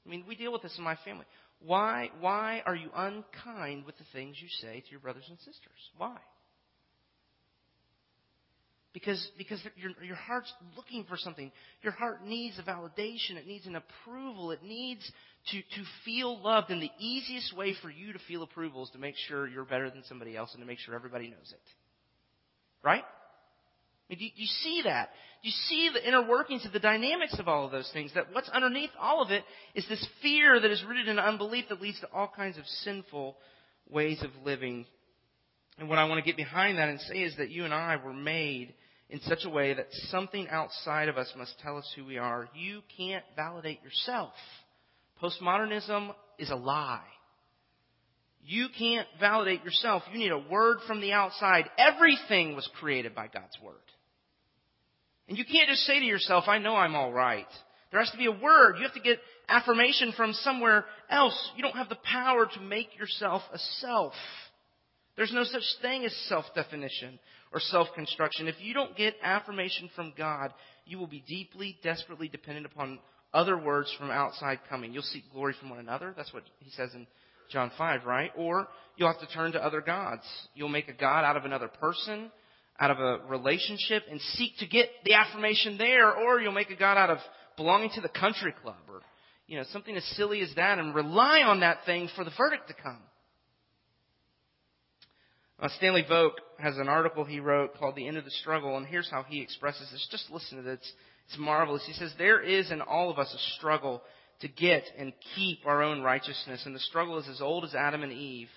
I 0.05 0.09
mean, 0.11 0.25
we 0.29 0.35
deal 0.35 0.53
with 0.53 0.63
this 0.63 0.75
in 0.77 0.85
my 0.85 0.97
family. 1.05 1.25
Why, 1.65 2.11
why 2.21 2.63
are 2.67 2.75
you 2.75 2.91
unkind 2.95 3.85
with 3.87 3.97
the 3.99 4.05
things 4.13 4.37
you 4.41 4.49
say 4.61 4.81
to 4.81 4.91
your 4.91 5.01
brothers 5.01 5.27
and 5.29 5.39
sisters? 5.39 5.91
Why? 5.97 6.17
Because, 8.93 9.27
because 9.39 9.61
your, 9.77 9.93
your 10.05 10.17
heart's 10.17 10.53
looking 10.77 11.05
for 11.05 11.17
something. 11.17 11.51
Your 11.83 11.93
heart 11.93 12.27
needs 12.27 12.59
a 12.59 12.63
validation. 12.63 13.37
It 13.37 13.47
needs 13.47 13.67
an 13.67 13.77
approval. 13.77 14.51
It 14.51 14.63
needs 14.63 15.11
to, 15.51 15.61
to 15.61 15.85
feel 16.05 16.43
loved. 16.43 16.71
And 16.71 16.83
the 16.83 16.91
easiest 16.99 17.57
way 17.57 17.75
for 17.81 17.91
you 17.91 18.13
to 18.13 18.19
feel 18.29 18.43
approval 18.43 18.85
is 18.85 18.91
to 18.91 18.99
make 18.99 19.15
sure 19.29 19.49
you're 19.49 19.65
better 19.65 19.89
than 19.89 20.03
somebody 20.09 20.37
else 20.37 20.51
and 20.53 20.61
to 20.61 20.67
make 20.67 20.79
sure 20.79 20.95
everybody 20.95 21.29
knows 21.29 21.53
it. 21.53 21.61
Right? 22.85 23.05
I 23.05 24.05
mean, 24.11 24.19
do, 24.19 24.25
you, 24.27 24.31
do 24.37 24.43
you 24.43 24.49
see 24.63 24.83
that? 24.85 25.09
You 25.43 25.51
see 25.51 25.91
the 25.93 26.07
inner 26.07 26.27
workings 26.27 26.65
of 26.65 26.73
the 26.73 26.79
dynamics 26.79 27.37
of 27.39 27.49
all 27.49 27.67
of 27.67 27.73
those 27.73 27.91
things? 27.93 28.13
That 28.15 28.33
what's 28.33 28.49
underneath 28.49 28.91
all 28.99 29.23
of 29.23 29.33
it 29.33 29.43
is 29.75 29.85
this 29.89 30.07
fear 30.23 30.61
that 30.61 30.71
is 30.71 30.85
rooted 30.85 31.09
in 31.09 31.19
unbelief 31.19 31.65
that 31.69 31.83
leads 31.83 31.99
to 32.01 32.09
all 32.13 32.33
kinds 32.35 32.59
of 32.59 32.67
sinful 32.67 33.37
ways 33.91 34.23
of 34.23 34.31
living. 34.45 34.87
And 35.79 35.89
what 35.89 35.99
I 35.99 36.05
want 36.05 36.25
to 36.25 36.29
get 36.29 36.37
behind 36.37 36.79
that 36.79 36.89
and 36.89 37.01
say 37.01 37.19
is 37.19 37.37
that 37.39 37.51
you 37.51 37.65
and 37.65 37.75
I 37.75 37.97
were 37.97 38.13
made 38.13 38.73
in 39.11 39.21
such 39.23 39.41
a 39.45 39.51
way 39.51 39.75
that 39.75 39.89
something 40.11 40.49
outside 40.49 41.09
of 41.09 41.19
us 41.19 41.33
must 41.37 41.59
tell 41.59 41.77
us 41.77 41.93
who 41.97 42.05
we 42.05 42.19
are. 42.19 42.49
You 42.55 42.83
can't 42.97 43.25
validate 43.35 43.83
yourself. 43.83 44.33
Postmodernism 45.21 46.15
is 46.39 46.51
a 46.51 46.57
lie. 46.57 47.03
You 48.45 48.69
can't 48.77 49.09
validate 49.19 49.65
yourself. 49.65 50.05
You 50.13 50.19
need 50.19 50.33
a 50.33 50.39
word 50.39 50.79
from 50.87 51.01
the 51.01 51.13
outside. 51.13 51.65
Everything 51.79 52.55
was 52.55 52.69
created 52.79 53.15
by 53.15 53.27
God's 53.27 53.59
word. 53.63 53.75
And 55.33 55.39
you 55.39 55.47
can't 55.47 55.71
just 55.71 55.87
say 55.87 55.99
to 55.99 56.05
yourself, 56.05 56.45
I 56.47 56.59
know 56.59 56.77
I'm 56.77 56.95
all 56.95 57.11
right. 57.11 57.47
There 57.91 57.99
has 57.99 58.11
to 58.11 58.19
be 58.19 58.27
a 58.27 58.31
word. 58.31 58.75
You 58.77 58.83
have 58.83 58.93
to 58.93 59.01
get 59.01 59.19
affirmation 59.49 60.13
from 60.15 60.35
somewhere 60.35 60.85
else. 61.09 61.53
You 61.57 61.63
don't 61.63 61.75
have 61.75 61.89
the 61.89 61.97
power 62.05 62.45
to 62.45 62.61
make 62.61 62.99
yourself 62.99 63.41
a 63.51 63.57
self. 63.81 64.13
There's 65.17 65.33
no 65.33 65.45
such 65.45 65.63
thing 65.81 66.05
as 66.05 66.15
self-definition 66.29 67.19
or 67.51 67.61
self-construction. 67.61 68.47
If 68.47 68.57
you 68.61 68.75
don't 68.75 68.95
get 68.95 69.15
affirmation 69.23 69.89
from 69.97 70.13
God, 70.19 70.53
you 70.85 70.99
will 70.99 71.07
be 71.07 71.25
deeply, 71.27 71.79
desperately 71.83 72.29
dependent 72.29 72.67
upon 72.67 72.99
other 73.33 73.57
words 73.57 73.91
from 73.99 74.11
outside 74.11 74.59
coming. 74.69 74.93
You'll 74.93 75.03
seek 75.03 75.33
glory 75.33 75.55
from 75.59 75.71
one 75.71 75.79
another. 75.79 76.13
That's 76.15 76.35
what 76.35 76.43
he 76.59 76.71
says 76.73 76.91
in 76.93 77.07
John 77.51 77.73
5, 77.79 78.05
right? 78.05 78.33
Or 78.37 78.69
you'll 78.97 79.11
have 79.11 79.27
to 79.27 79.35
turn 79.35 79.53
to 79.53 79.65
other 79.65 79.81
gods. 79.81 80.25
You'll 80.55 80.69
make 80.69 80.89
a 80.89 80.93
God 80.93 81.25
out 81.25 81.39
of 81.39 81.47
another 81.47 81.69
person 81.69 82.31
out 82.81 82.91
of 82.91 82.99
a 82.99 83.27
relationship 83.29 84.05
and 84.11 84.21
seek 84.35 84.57
to 84.59 84.67
get 84.67 84.89
the 85.05 85.15
affirmation 85.15 85.79
there, 85.79 86.15
or 86.15 86.41
you'll 86.41 86.53
make 86.53 86.71
a 86.71 86.77
God 86.77 86.97
out 86.97 87.11
of 87.11 87.19
belonging 87.57 87.91
to 87.95 88.01
the 88.01 88.09
country 88.09 88.55
club 88.63 88.77
or, 88.89 89.01
you 89.47 89.57
know, 89.57 89.65
something 89.73 89.97
as 89.97 90.05
silly 90.17 90.41
as 90.41 90.53
that 90.57 90.79
and 90.79 90.95
rely 90.95 91.43
on 91.43 91.61
that 91.61 91.85
thing 91.87 92.09
for 92.17 92.25
the 92.25 92.33
verdict 92.37 92.69
to 92.69 92.75
come. 92.75 93.03
Uh, 95.61 95.69
Stanley 95.77 96.05
Voke 96.11 96.39
has 96.59 96.77
an 96.77 96.89
article 96.89 97.25
he 97.25 97.39
wrote 97.39 97.79
called 97.79 97.95
The 97.95 98.09
End 98.09 98.17
of 98.17 98.25
the 98.25 98.33
Struggle, 98.33 98.77
and 98.77 98.85
here's 98.85 99.09
how 99.09 99.23
he 99.23 99.41
expresses 99.41 99.89
this. 99.93 100.09
Just 100.11 100.29
listen 100.31 100.57
to 100.57 100.63
this. 100.63 100.79
It's, 100.81 100.93
it's 101.29 101.39
marvelous. 101.39 101.85
He 101.87 101.93
says, 101.93 102.13
There 102.19 102.41
is 102.41 102.73
in 102.73 102.81
all 102.81 103.11
of 103.11 103.19
us 103.21 103.33
a 103.33 103.57
struggle 103.59 104.03
to 104.41 104.49
get 104.49 104.83
and 104.99 105.13
keep 105.37 105.61
our 105.65 105.83
own 105.83 106.03
righteousness, 106.03 106.63
and 106.67 106.75
the 106.75 106.81
struggle 106.81 107.17
is 107.19 107.29
as 107.29 107.41
old 107.41 107.65
as 107.65 107.77
Adam 107.77 108.03
and 108.03 108.13
Eve 108.13 108.49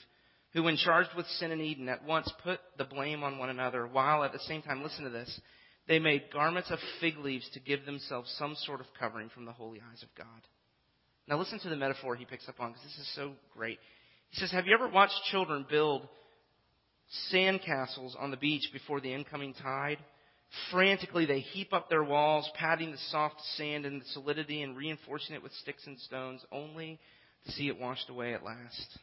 who, 0.55 0.63
when 0.63 0.77
charged 0.77 1.09
with 1.17 1.27
sin 1.27 1.51
in 1.51 1.59
Eden, 1.59 1.89
at 1.89 2.05
once 2.05 2.31
put 2.41 2.61
the 2.77 2.85
blame 2.85 3.23
on 3.23 3.37
one 3.37 3.49
another, 3.49 3.85
while 3.85 4.23
at 4.23 4.31
the 4.31 4.39
same 4.39 4.61
time, 4.61 4.81
listen 4.81 5.03
to 5.03 5.09
this, 5.09 5.41
they 5.85 5.99
made 5.99 6.31
garments 6.31 6.71
of 6.71 6.79
fig 7.01 7.17
leaves 7.17 7.47
to 7.53 7.59
give 7.59 7.85
themselves 7.85 8.33
some 8.39 8.55
sort 8.55 8.79
of 8.79 8.85
covering 8.97 9.29
from 9.29 9.43
the 9.43 9.51
holy 9.51 9.81
eyes 9.81 10.01
of 10.01 10.07
God. 10.17 10.41
Now, 11.27 11.37
listen 11.37 11.59
to 11.59 11.69
the 11.69 11.75
metaphor 11.75 12.15
he 12.15 12.23
picks 12.23 12.47
up 12.47 12.61
on, 12.61 12.69
because 12.71 12.83
this 12.83 12.99
is 12.99 13.15
so 13.15 13.33
great. 13.53 13.79
He 14.29 14.39
says, 14.39 14.51
Have 14.51 14.65
you 14.65 14.73
ever 14.73 14.87
watched 14.87 15.19
children 15.29 15.65
build 15.69 16.07
sandcastles 17.33 18.13
on 18.17 18.31
the 18.31 18.37
beach 18.37 18.69
before 18.71 19.01
the 19.01 19.13
incoming 19.13 19.55
tide? 19.61 19.97
Frantically, 20.71 21.25
they 21.25 21.41
heap 21.41 21.73
up 21.73 21.89
their 21.89 22.03
walls, 22.03 22.49
patting 22.55 22.91
the 22.91 22.97
soft 23.09 23.41
sand 23.57 23.85
into 23.85 24.05
solidity 24.13 24.61
and 24.61 24.77
reinforcing 24.77 25.35
it 25.35 25.43
with 25.43 25.51
sticks 25.51 25.85
and 25.85 25.99
stones, 25.99 26.45
only 26.49 26.97
to 27.45 27.51
see 27.51 27.67
it 27.67 27.77
washed 27.77 28.09
away 28.09 28.33
at 28.33 28.43
last. 28.43 28.99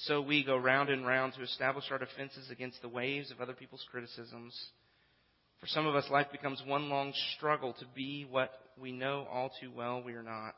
So 0.00 0.20
we 0.20 0.44
go 0.44 0.56
round 0.56 0.90
and 0.90 1.06
round 1.06 1.34
to 1.34 1.42
establish 1.42 1.84
our 1.90 1.98
defenses 1.98 2.50
against 2.50 2.82
the 2.82 2.88
waves 2.88 3.30
of 3.30 3.40
other 3.40 3.54
people's 3.54 3.84
criticisms. 3.90 4.54
For 5.60 5.66
some 5.66 5.86
of 5.86 5.94
us, 5.94 6.04
life 6.10 6.26
becomes 6.30 6.62
one 6.66 6.90
long 6.90 7.14
struggle 7.36 7.74
to 7.78 7.86
be 7.94 8.26
what 8.30 8.50
we 8.78 8.92
know 8.92 9.26
all 9.32 9.50
too 9.60 9.70
well 9.74 10.02
we 10.02 10.12
are 10.12 10.22
not. 10.22 10.54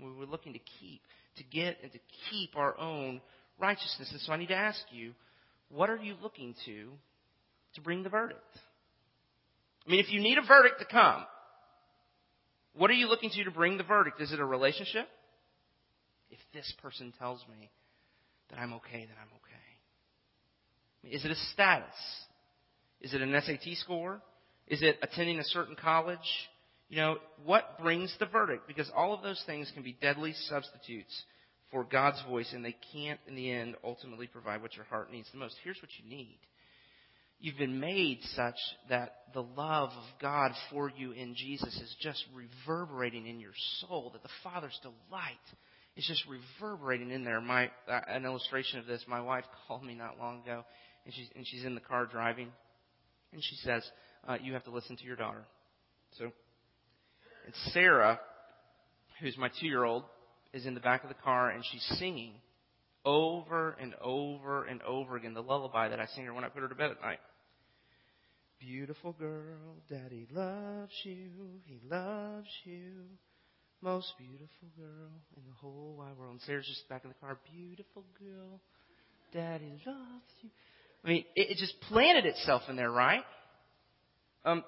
We're 0.00 0.24
looking 0.24 0.54
to 0.54 0.60
keep, 0.80 1.02
to 1.36 1.44
get 1.44 1.76
and 1.82 1.92
to 1.92 1.98
keep 2.30 2.56
our 2.56 2.78
own 2.78 3.20
righteousness. 3.58 4.08
And 4.12 4.20
so 4.22 4.32
I 4.32 4.38
need 4.38 4.48
to 4.48 4.54
ask 4.54 4.80
you, 4.90 5.12
what 5.68 5.90
are 5.90 5.96
you 5.96 6.14
looking 6.22 6.54
to 6.64 6.88
to 7.74 7.80
bring 7.82 8.02
the 8.02 8.08
verdict? 8.08 8.40
I 9.86 9.90
mean, 9.90 10.00
if 10.00 10.10
you 10.10 10.20
need 10.20 10.38
a 10.38 10.46
verdict 10.46 10.78
to 10.78 10.86
come, 10.86 11.24
what 12.74 12.90
are 12.90 12.94
you 12.94 13.08
looking 13.08 13.30
to 13.30 13.44
to 13.44 13.50
bring 13.50 13.76
the 13.76 13.84
verdict? 13.84 14.20
Is 14.22 14.32
it 14.32 14.40
a 14.40 14.44
relationship? 14.44 15.06
This 16.52 16.72
person 16.82 17.12
tells 17.18 17.44
me 17.48 17.70
that 18.50 18.58
I'm 18.58 18.72
okay, 18.74 19.06
that 19.06 19.18
I'm 19.20 19.32
okay? 19.36 21.14
Is 21.14 21.24
it 21.24 21.30
a 21.30 21.36
status? 21.52 21.94
Is 23.00 23.14
it 23.14 23.22
an 23.22 23.40
SAT 23.40 23.76
score? 23.76 24.20
Is 24.66 24.82
it 24.82 24.98
attending 25.02 25.38
a 25.38 25.44
certain 25.44 25.76
college? 25.76 26.18
You 26.88 26.96
know, 26.96 27.16
what 27.44 27.78
brings 27.80 28.14
the 28.18 28.26
verdict? 28.26 28.66
Because 28.66 28.90
all 28.96 29.14
of 29.14 29.22
those 29.22 29.42
things 29.46 29.70
can 29.74 29.82
be 29.82 29.96
deadly 30.00 30.34
substitutes 30.48 31.22
for 31.70 31.84
God's 31.84 32.22
voice, 32.28 32.50
and 32.54 32.64
they 32.64 32.76
can't, 32.92 33.20
in 33.26 33.34
the 33.34 33.50
end, 33.50 33.76
ultimately 33.84 34.26
provide 34.26 34.62
what 34.62 34.74
your 34.74 34.86
heart 34.86 35.12
needs 35.12 35.28
the 35.30 35.38
most. 35.38 35.54
Here's 35.62 35.80
what 35.82 35.90
you 36.02 36.08
need. 36.08 36.38
You've 37.40 37.58
been 37.58 37.78
made 37.78 38.20
such 38.34 38.56
that 38.88 39.16
the 39.32 39.42
love 39.42 39.90
of 39.90 40.20
God 40.20 40.52
for 40.72 40.90
you 40.90 41.12
in 41.12 41.36
Jesus 41.36 41.74
is 41.76 41.94
just 42.00 42.24
reverberating 42.34 43.26
in 43.26 43.38
your 43.38 43.52
soul, 43.80 44.10
that 44.12 44.22
the 44.22 44.28
Father's 44.42 44.78
delight 44.82 45.36
it's 45.98 46.06
just 46.06 46.22
reverberating 46.28 47.10
in 47.10 47.24
there. 47.24 47.40
My 47.40 47.66
uh, 47.90 48.00
an 48.06 48.24
illustration 48.24 48.78
of 48.78 48.86
this. 48.86 49.04
My 49.08 49.20
wife 49.20 49.44
called 49.66 49.82
me 49.82 49.94
not 49.94 50.16
long 50.16 50.42
ago, 50.42 50.64
and 51.04 51.12
she's 51.12 51.28
and 51.34 51.44
she's 51.46 51.64
in 51.64 51.74
the 51.74 51.80
car 51.80 52.06
driving, 52.06 52.50
and 53.32 53.42
she 53.42 53.56
says, 53.64 53.82
uh, 54.26 54.36
"You 54.40 54.52
have 54.52 54.62
to 54.64 54.70
listen 54.70 54.96
to 54.96 55.04
your 55.04 55.16
daughter." 55.16 55.44
So, 56.16 56.26
and 57.46 57.54
Sarah, 57.72 58.20
who's 59.20 59.36
my 59.36 59.50
two-year-old, 59.60 60.04
is 60.52 60.66
in 60.66 60.74
the 60.74 60.80
back 60.80 61.02
of 61.02 61.08
the 61.08 61.16
car, 61.16 61.50
and 61.50 61.64
she's 61.72 61.84
singing 61.98 62.34
over 63.04 63.76
and 63.80 63.94
over 64.00 64.66
and 64.66 64.80
over 64.82 65.16
again 65.16 65.34
the 65.34 65.42
lullaby 65.42 65.88
that 65.88 65.98
I 65.98 66.06
sing 66.14 66.26
her 66.26 66.32
when 66.32 66.44
I 66.44 66.48
put 66.48 66.62
her 66.62 66.68
to 66.68 66.76
bed 66.76 66.92
at 66.92 67.00
night. 67.00 67.18
Beautiful 68.60 69.14
girl, 69.14 69.82
Daddy 69.90 70.28
loves 70.30 70.92
you. 71.02 71.30
He 71.64 71.80
loves 71.90 72.48
you 72.62 73.18
most 73.82 74.12
beautiful 74.18 74.68
girl 74.76 75.10
in 75.36 75.42
the 75.46 75.54
whole 75.60 75.94
wide 75.98 76.16
world. 76.18 76.32
And 76.32 76.40
Sarah's 76.42 76.66
just 76.66 76.88
back 76.88 77.04
in 77.04 77.10
the 77.10 77.16
car. 77.20 77.38
Beautiful 77.52 78.04
girl. 78.18 78.60
Daddy 79.32 79.80
loves 79.86 80.32
you. 80.42 80.50
I 81.04 81.08
mean, 81.08 81.24
it, 81.36 81.50
it 81.52 81.56
just 81.58 81.74
planted 81.82 82.26
itself 82.26 82.62
in 82.68 82.76
there, 82.76 82.90
right? 82.90 83.22
Um, 84.44 84.64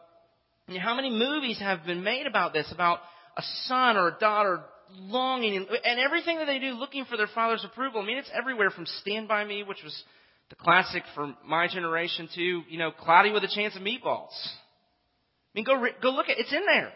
how 0.79 0.95
many 0.95 1.11
movies 1.11 1.59
have 1.59 1.85
been 1.85 2.05
made 2.05 2.27
about 2.27 2.53
this, 2.53 2.71
about 2.73 3.01
a 3.37 3.43
son 3.65 3.97
or 3.97 4.09
a 4.09 4.17
daughter 4.19 4.61
longing 4.93 5.57
and, 5.57 5.67
and 5.85 6.01
everything 6.01 6.39
that 6.39 6.47
they 6.47 6.59
do 6.59 6.73
looking 6.73 7.05
for 7.05 7.17
their 7.17 7.29
father's 7.35 7.65
approval? 7.65 8.01
I 8.01 8.07
mean, 8.07 8.19
it's 8.19 8.31
everywhere 8.33 8.71
from 8.71 8.87
Stand 8.87 9.27
By 9.27 9.45
Me, 9.45 9.65
which 9.65 9.83
was 9.83 10.05
the 10.51 10.57
classic 10.57 11.03
for 11.15 11.35
my 11.47 11.69
generation, 11.69 12.29
to, 12.35 12.41
you 12.69 12.79
know, 12.79 12.91
Cloudy 12.93 13.33
with 13.33 13.43
a 13.43 13.53
Chance 13.53 13.77
of 13.77 13.83
Meatballs. 13.83 14.35
I 14.35 15.55
mean, 15.55 15.65
go, 15.65 15.85
go 16.01 16.11
look 16.11 16.29
at 16.29 16.39
It's 16.39 16.53
in 16.53 16.65
there. 16.67 16.93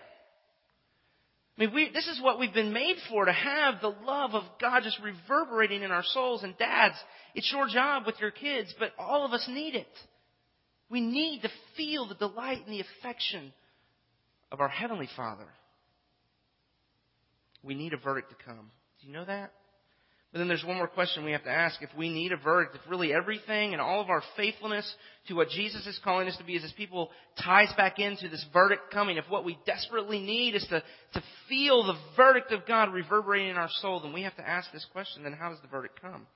I 1.56 1.60
mean, 1.60 1.74
we, 1.74 1.90
this 1.92 2.08
is 2.08 2.20
what 2.20 2.40
we've 2.40 2.52
been 2.52 2.72
made 2.72 2.96
for, 3.08 3.24
to 3.24 3.32
have 3.32 3.80
the 3.80 3.94
love 4.04 4.34
of 4.34 4.42
God 4.60 4.82
just 4.82 4.98
reverberating 5.00 5.82
in 5.82 5.92
our 5.92 6.02
souls. 6.02 6.42
And 6.42 6.56
dads, 6.58 6.96
it's 7.34 7.50
your 7.52 7.68
job 7.68 8.04
with 8.06 8.16
your 8.20 8.32
kids, 8.32 8.74
but 8.78 8.90
all 8.98 9.24
of 9.24 9.32
us 9.32 9.46
need 9.48 9.76
it. 9.76 9.86
We 10.90 11.00
need 11.00 11.42
to 11.42 11.50
feel 11.76 12.08
the 12.08 12.14
delight 12.14 12.62
and 12.66 12.74
the 12.74 12.84
affection 12.98 13.52
of 14.50 14.60
our 14.60 14.68
Heavenly 14.68 15.08
Father. 15.16 15.46
We 17.62 17.74
need 17.74 17.92
a 17.92 17.98
verdict 17.98 18.30
to 18.30 18.44
come. 18.44 18.70
Do 19.00 19.06
you 19.06 19.12
know 19.12 19.24
that? 19.24 19.52
But 20.34 20.40
then 20.40 20.48
there's 20.48 20.64
one 20.64 20.78
more 20.78 20.88
question 20.88 21.24
we 21.24 21.30
have 21.30 21.44
to 21.44 21.50
ask. 21.50 21.80
If 21.80 21.96
we 21.96 22.08
need 22.08 22.32
a 22.32 22.36
verdict, 22.36 22.74
if 22.74 22.90
really 22.90 23.14
everything 23.14 23.72
and 23.72 23.80
all 23.80 24.00
of 24.00 24.10
our 24.10 24.20
faithfulness 24.36 24.92
to 25.28 25.34
what 25.34 25.48
Jesus 25.48 25.86
is 25.86 26.00
calling 26.02 26.26
us 26.26 26.36
to 26.38 26.44
be 26.44 26.56
as 26.56 26.62
his 26.62 26.72
people 26.72 27.10
ties 27.40 27.72
back 27.76 28.00
into 28.00 28.28
this 28.28 28.44
verdict 28.52 28.90
coming, 28.92 29.16
if 29.16 29.26
what 29.28 29.44
we 29.44 29.56
desperately 29.64 30.18
need 30.18 30.56
is 30.56 30.66
to, 30.70 30.82
to 31.12 31.22
feel 31.48 31.84
the 31.84 31.94
verdict 32.16 32.50
of 32.50 32.66
God 32.66 32.92
reverberating 32.92 33.50
in 33.50 33.56
our 33.56 33.68
soul, 33.80 34.00
then 34.00 34.12
we 34.12 34.22
have 34.22 34.34
to 34.34 34.48
ask 34.48 34.72
this 34.72 34.84
question, 34.90 35.22
then 35.22 35.34
how 35.34 35.50
does 35.50 35.60
the 35.62 35.68
verdict 35.68 36.02
come? 36.02 36.26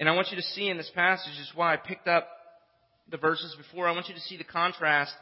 And 0.00 0.08
I 0.08 0.14
want 0.14 0.28
you 0.30 0.38
to 0.38 0.42
see 0.42 0.70
in 0.70 0.78
this 0.78 0.90
passage 0.94 1.38
is 1.38 1.52
why 1.54 1.74
I 1.74 1.76
picked 1.76 2.08
up 2.08 2.26
the 3.10 3.18
verses 3.18 3.54
before. 3.58 3.86
I 3.86 3.92
want 3.92 4.08
you 4.08 4.14
to 4.14 4.20
see 4.22 4.38
the 4.38 4.44
contrast 4.44 5.12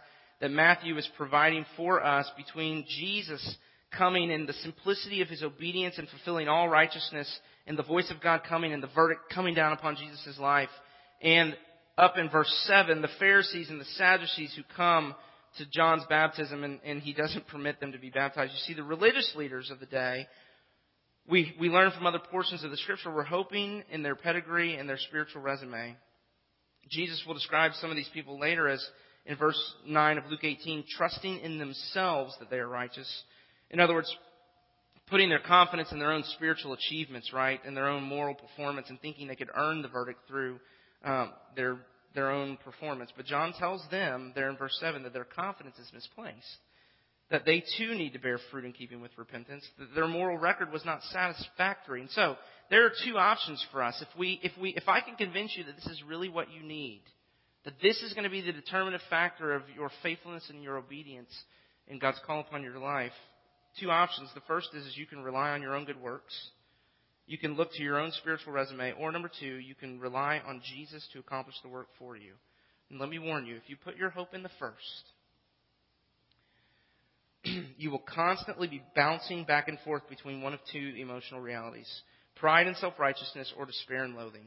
that 0.40 0.52
Matthew 0.52 0.96
is 0.96 1.08
providing 1.16 1.66
for 1.76 2.04
us 2.04 2.30
between 2.36 2.84
Jesus 2.88 3.56
coming 3.98 4.30
in 4.30 4.46
the 4.46 4.52
simplicity 4.52 5.22
of 5.22 5.28
his 5.28 5.42
obedience 5.42 5.98
and 5.98 6.08
fulfilling 6.08 6.46
all 6.46 6.68
righteousness 6.68 7.28
and 7.66 7.78
the 7.78 7.82
voice 7.82 8.10
of 8.10 8.20
God 8.22 8.42
coming 8.48 8.72
and 8.72 8.82
the 8.82 8.90
verdict 8.94 9.22
coming 9.32 9.54
down 9.54 9.72
upon 9.72 9.96
Jesus' 9.96 10.38
life. 10.38 10.70
And 11.22 11.56
up 11.98 12.16
in 12.16 12.30
verse 12.30 12.52
7, 12.66 13.02
the 13.02 13.08
Pharisees 13.18 13.70
and 13.70 13.80
the 13.80 13.84
Sadducees 13.96 14.54
who 14.56 14.62
come 14.76 15.14
to 15.58 15.66
John's 15.70 16.04
baptism 16.08 16.64
and, 16.64 16.80
and 16.84 17.02
he 17.02 17.12
doesn't 17.12 17.46
permit 17.48 17.80
them 17.80 17.92
to 17.92 17.98
be 17.98 18.10
baptized. 18.10 18.52
You 18.52 18.58
see, 18.66 18.74
the 18.74 18.84
religious 18.84 19.32
leaders 19.36 19.70
of 19.70 19.80
the 19.80 19.86
day, 19.86 20.26
we, 21.28 21.54
we 21.60 21.68
learn 21.68 21.90
from 21.92 22.06
other 22.06 22.20
portions 22.30 22.64
of 22.64 22.70
the 22.70 22.76
scripture, 22.76 23.14
we're 23.14 23.24
hoping 23.24 23.82
in 23.90 24.02
their 24.02 24.16
pedigree 24.16 24.76
and 24.76 24.88
their 24.88 24.98
spiritual 24.98 25.42
resume. 25.42 25.96
Jesus 26.90 27.22
will 27.26 27.34
describe 27.34 27.72
some 27.74 27.90
of 27.90 27.96
these 27.96 28.10
people 28.12 28.38
later 28.38 28.68
as, 28.68 28.84
in 29.26 29.36
verse 29.36 29.60
9 29.86 30.18
of 30.18 30.24
Luke 30.30 30.44
18, 30.44 30.84
trusting 30.96 31.40
in 31.40 31.58
themselves 31.58 32.34
that 32.40 32.50
they 32.50 32.58
are 32.58 32.68
righteous. 32.68 33.22
In 33.70 33.78
other 33.78 33.94
words, 33.94 34.14
putting 35.10 35.28
their 35.28 35.40
confidence 35.40 35.92
in 35.92 35.98
their 35.98 36.12
own 36.12 36.24
spiritual 36.34 36.72
achievements, 36.72 37.32
right, 37.32 37.60
and 37.64 37.76
their 37.76 37.88
own 37.88 38.02
moral 38.02 38.34
performance, 38.34 38.88
and 38.88 39.00
thinking 39.00 39.26
they 39.26 39.36
could 39.36 39.50
earn 39.54 39.82
the 39.82 39.88
verdict 39.88 40.20
through 40.28 40.58
um, 41.04 41.32
their 41.56 41.78
their 42.14 42.30
own 42.30 42.56
performance. 42.64 43.10
But 43.16 43.26
John 43.26 43.52
tells 43.52 43.86
them 43.90 44.32
there 44.34 44.50
in 44.50 44.56
verse 44.56 44.76
seven 44.80 45.02
that 45.04 45.12
their 45.12 45.24
confidence 45.24 45.78
is 45.78 45.90
misplaced, 45.92 46.58
that 47.30 47.44
they 47.44 47.62
too 47.78 47.94
need 47.94 48.14
to 48.14 48.18
bear 48.18 48.38
fruit 48.50 48.64
in 48.64 48.72
keeping 48.72 49.00
with 49.00 49.12
repentance, 49.16 49.68
that 49.78 49.94
their 49.94 50.08
moral 50.08 50.38
record 50.38 50.72
was 50.72 50.84
not 50.84 51.02
satisfactory, 51.04 52.00
and 52.00 52.10
so 52.10 52.36
there 52.70 52.84
are 52.86 52.92
two 53.04 53.18
options 53.18 53.64
for 53.72 53.82
us. 53.82 54.00
If 54.00 54.18
we 54.18 54.40
if 54.42 54.52
we 54.60 54.70
if 54.70 54.88
I 54.88 55.00
can 55.00 55.16
convince 55.16 55.54
you 55.56 55.64
that 55.64 55.76
this 55.76 55.86
is 55.86 56.02
really 56.06 56.28
what 56.28 56.50
you 56.50 56.62
need, 56.62 57.02
that 57.64 57.74
this 57.82 58.00
is 58.02 58.12
going 58.12 58.24
to 58.24 58.30
be 58.30 58.40
the 58.40 58.52
determinative 58.52 59.06
factor 59.10 59.54
of 59.54 59.62
your 59.74 59.90
faithfulness 60.02 60.48
and 60.48 60.62
your 60.62 60.78
obedience 60.78 61.30
in 61.86 61.98
God's 61.98 62.20
call 62.26 62.40
upon 62.40 62.62
your 62.62 62.78
life, 62.78 63.12
two 63.78 63.90
options. 63.90 64.30
The 64.34 64.40
first 64.46 64.68
is, 64.74 64.86
is 64.86 64.96
you 64.96 65.06
can 65.06 65.22
rely 65.22 65.50
on 65.50 65.62
your 65.62 65.74
own 65.74 65.84
good 65.84 66.00
works. 66.00 66.34
You 67.26 67.38
can 67.38 67.54
look 67.54 67.72
to 67.74 67.82
your 67.82 67.98
own 67.98 68.10
spiritual 68.12 68.52
resume. 68.52 68.92
Or 68.98 69.12
number 69.12 69.30
two, 69.40 69.56
you 69.56 69.74
can 69.74 70.00
rely 70.00 70.40
on 70.44 70.62
Jesus 70.74 71.06
to 71.12 71.20
accomplish 71.20 71.56
the 71.62 71.68
work 71.68 71.88
for 71.98 72.16
you. 72.16 72.32
And 72.90 72.98
let 72.98 73.08
me 73.08 73.18
warn 73.18 73.46
you, 73.46 73.56
if 73.56 73.68
you 73.68 73.76
put 73.76 73.96
your 73.96 74.10
hope 74.10 74.34
in 74.34 74.42
the 74.42 74.50
first, 74.58 75.04
you 77.78 77.90
will 77.90 78.02
constantly 78.12 78.66
be 78.66 78.82
bouncing 78.96 79.44
back 79.44 79.68
and 79.68 79.78
forth 79.80 80.08
between 80.08 80.42
one 80.42 80.54
of 80.54 80.60
two 80.72 80.94
emotional 80.98 81.40
realities 81.40 81.88
pride 82.36 82.66
and 82.66 82.76
self 82.78 82.94
righteousness, 82.98 83.52
or 83.56 83.66
despair 83.66 84.02
and 84.02 84.16
loathing. 84.16 84.46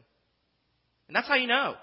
And 1.08 1.16
that's 1.16 1.28
how 1.28 1.36
you 1.36 1.48
know. 1.48 1.76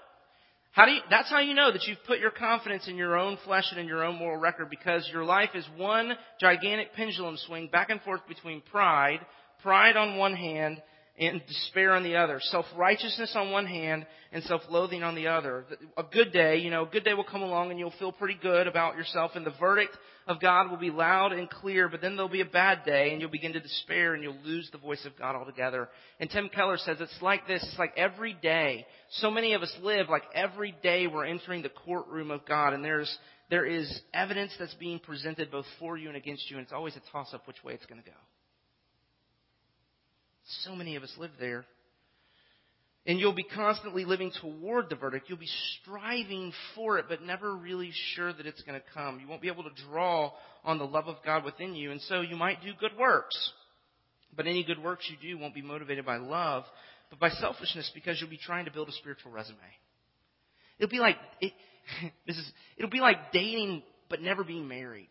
How 0.71 0.85
do 0.85 0.91
you, 0.91 1.01
that's 1.09 1.29
how 1.29 1.39
you 1.39 1.53
know 1.53 1.71
that 1.71 1.83
you've 1.85 2.03
put 2.07 2.19
your 2.19 2.31
confidence 2.31 2.87
in 2.87 2.95
your 2.95 3.17
own 3.17 3.37
flesh 3.43 3.65
and 3.71 3.79
in 3.79 3.87
your 3.87 4.05
own 4.05 4.17
moral 4.17 4.39
record 4.39 4.69
because 4.69 5.07
your 5.11 5.25
life 5.25 5.49
is 5.53 5.65
one 5.75 6.13
gigantic 6.39 6.93
pendulum 6.93 7.35
swing 7.45 7.67
back 7.67 7.89
and 7.89 8.01
forth 8.01 8.21
between 8.25 8.61
pride, 8.61 9.19
pride 9.61 9.97
on 9.97 10.17
one 10.17 10.33
hand, 10.33 10.81
and 11.19 11.41
despair 11.47 11.93
on 11.93 12.03
the 12.03 12.15
other. 12.15 12.39
Self-righteousness 12.41 13.33
on 13.35 13.51
one 13.51 13.65
hand 13.65 14.05
and 14.31 14.43
self-loathing 14.43 15.03
on 15.03 15.15
the 15.15 15.27
other. 15.27 15.65
A 15.97 16.03
good 16.03 16.31
day, 16.31 16.57
you 16.57 16.69
know, 16.69 16.83
a 16.83 16.89
good 16.89 17.03
day 17.03 17.13
will 17.13 17.23
come 17.23 17.41
along 17.41 17.69
and 17.69 17.79
you'll 17.79 17.93
feel 17.99 18.11
pretty 18.11 18.37
good 18.41 18.67
about 18.67 18.95
yourself 18.95 19.31
and 19.35 19.45
the 19.45 19.53
verdict 19.59 19.95
of 20.27 20.39
God 20.39 20.69
will 20.69 20.77
be 20.77 20.89
loud 20.89 21.33
and 21.33 21.49
clear, 21.49 21.89
but 21.89 22.01
then 22.01 22.15
there'll 22.15 22.29
be 22.29 22.41
a 22.41 22.45
bad 22.45 22.85
day 22.85 23.11
and 23.11 23.19
you'll 23.19 23.29
begin 23.29 23.53
to 23.53 23.59
despair 23.59 24.13
and 24.13 24.23
you'll 24.23 24.37
lose 24.43 24.69
the 24.71 24.77
voice 24.77 25.03
of 25.05 25.17
God 25.17 25.35
altogether. 25.35 25.89
And 26.19 26.29
Tim 26.29 26.49
Keller 26.49 26.77
says 26.77 26.97
it's 26.99 27.21
like 27.21 27.47
this. 27.47 27.63
It's 27.67 27.79
like 27.79 27.93
every 27.97 28.33
day. 28.41 28.85
So 29.11 29.29
many 29.29 29.53
of 29.53 29.61
us 29.61 29.73
live 29.81 30.09
like 30.09 30.23
every 30.33 30.75
day 30.81 31.07
we're 31.07 31.25
entering 31.25 31.61
the 31.61 31.69
courtroom 31.69 32.31
of 32.31 32.45
God 32.45 32.73
and 32.73 32.83
there's, 32.85 33.15
there 33.49 33.65
is 33.65 34.01
evidence 34.13 34.53
that's 34.57 34.73
being 34.75 34.99
presented 34.99 35.51
both 35.51 35.65
for 35.79 35.97
you 35.97 36.07
and 36.07 36.17
against 36.17 36.49
you 36.49 36.57
and 36.57 36.63
it's 36.63 36.73
always 36.73 36.95
a 36.95 37.11
toss 37.11 37.33
up 37.33 37.47
which 37.47 37.63
way 37.63 37.73
it's 37.73 37.85
going 37.85 38.01
to 38.01 38.09
go. 38.09 38.15
So 40.63 40.75
many 40.75 40.95
of 40.95 41.03
us 41.03 41.13
live 41.17 41.31
there. 41.39 41.65
And 43.05 43.19
you'll 43.19 43.33
be 43.33 43.43
constantly 43.43 44.05
living 44.05 44.31
toward 44.41 44.89
the 44.89 44.95
verdict. 44.95 45.27
You'll 45.27 45.39
be 45.39 45.49
striving 45.81 46.53
for 46.75 46.99
it, 46.99 47.05
but 47.09 47.23
never 47.23 47.55
really 47.55 47.91
sure 48.13 48.31
that 48.31 48.45
it's 48.45 48.61
going 48.61 48.79
to 48.79 48.85
come. 48.93 49.19
You 49.19 49.27
won't 49.27 49.41
be 49.41 49.47
able 49.47 49.63
to 49.63 49.83
draw 49.89 50.31
on 50.63 50.77
the 50.77 50.85
love 50.85 51.07
of 51.07 51.15
God 51.25 51.43
within 51.43 51.73
you. 51.73 51.91
And 51.91 51.99
so 52.01 52.21
you 52.21 52.35
might 52.35 52.61
do 52.61 52.73
good 52.79 52.95
works. 52.99 53.35
But 54.35 54.45
any 54.45 54.63
good 54.63 54.81
works 54.81 55.09
you 55.09 55.17
do 55.35 55.39
won't 55.39 55.55
be 55.55 55.63
motivated 55.63 56.05
by 56.05 56.17
love, 56.17 56.63
but 57.09 57.19
by 57.19 57.29
selfishness 57.29 57.91
because 57.95 58.21
you'll 58.21 58.29
be 58.29 58.37
trying 58.37 58.65
to 58.65 58.71
build 58.71 58.87
a 58.87 58.93
spiritual 58.93 59.31
resume. 59.31 59.57
It'll 60.77 60.91
be 60.91 60.99
like, 60.99 61.17
it, 61.41 61.53
this 62.27 62.37
is, 62.37 62.51
it'll 62.77 62.91
be 62.91 63.01
like 63.01 63.31
dating 63.33 63.81
but 64.09 64.21
never 64.21 64.43
being 64.43 64.67
married 64.67 65.09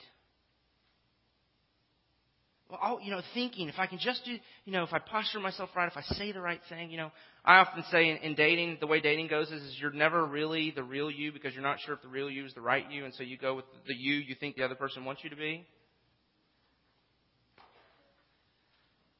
well, 2.70 3.00
you 3.02 3.10
know, 3.10 3.20
thinking 3.34 3.68
if 3.68 3.78
I 3.78 3.86
can 3.86 3.98
just 3.98 4.24
do, 4.24 4.36
you 4.64 4.72
know, 4.72 4.82
if 4.84 4.92
I 4.92 4.98
posture 4.98 5.40
myself 5.40 5.70
right, 5.74 5.90
if 5.90 5.96
I 5.96 6.02
say 6.14 6.32
the 6.32 6.40
right 6.40 6.60
thing, 6.68 6.90
you 6.90 6.96
know, 6.96 7.10
I 7.44 7.56
often 7.56 7.84
say 7.90 8.10
in, 8.10 8.18
in 8.18 8.34
dating, 8.34 8.78
the 8.80 8.86
way 8.86 9.00
dating 9.00 9.28
goes 9.28 9.48
is, 9.50 9.62
is 9.62 9.76
you're 9.80 9.92
never 9.92 10.24
really 10.24 10.70
the 10.70 10.82
real 10.82 11.10
you 11.10 11.32
because 11.32 11.54
you're 11.54 11.62
not 11.62 11.78
sure 11.80 11.94
if 11.94 12.02
the 12.02 12.08
real 12.08 12.30
you 12.30 12.44
is 12.44 12.54
the 12.54 12.60
right 12.60 12.90
you, 12.90 13.04
and 13.04 13.14
so 13.14 13.22
you 13.22 13.36
go 13.36 13.54
with 13.54 13.64
the 13.86 13.94
you 13.94 14.14
you 14.14 14.34
think 14.34 14.56
the 14.56 14.64
other 14.64 14.74
person 14.74 15.04
wants 15.04 15.22
you 15.24 15.30
to 15.30 15.36
be. 15.36 15.66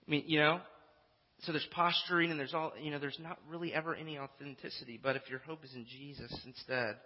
I 0.07 0.11
mean, 0.11 0.25
you 0.27 0.41
know, 0.41 0.61
so 1.43 1.53
there's 1.53 1.67
posturing 1.71 2.31
and 2.31 2.39
there's 2.39 2.53
all, 2.53 2.73
you 2.81 2.91
know, 2.91 2.99
there's 2.99 3.19
not 3.21 3.39
really 3.49 3.73
ever 3.73 3.95
any 3.95 4.19
authenticity. 4.19 4.99
But 5.03 5.17
if 5.17 5.23
your 5.31 5.39
hope 5.39 5.65
is 5.65 5.75
in 5.75 5.87
Jesus 5.87 6.37
instead, 6.45 6.97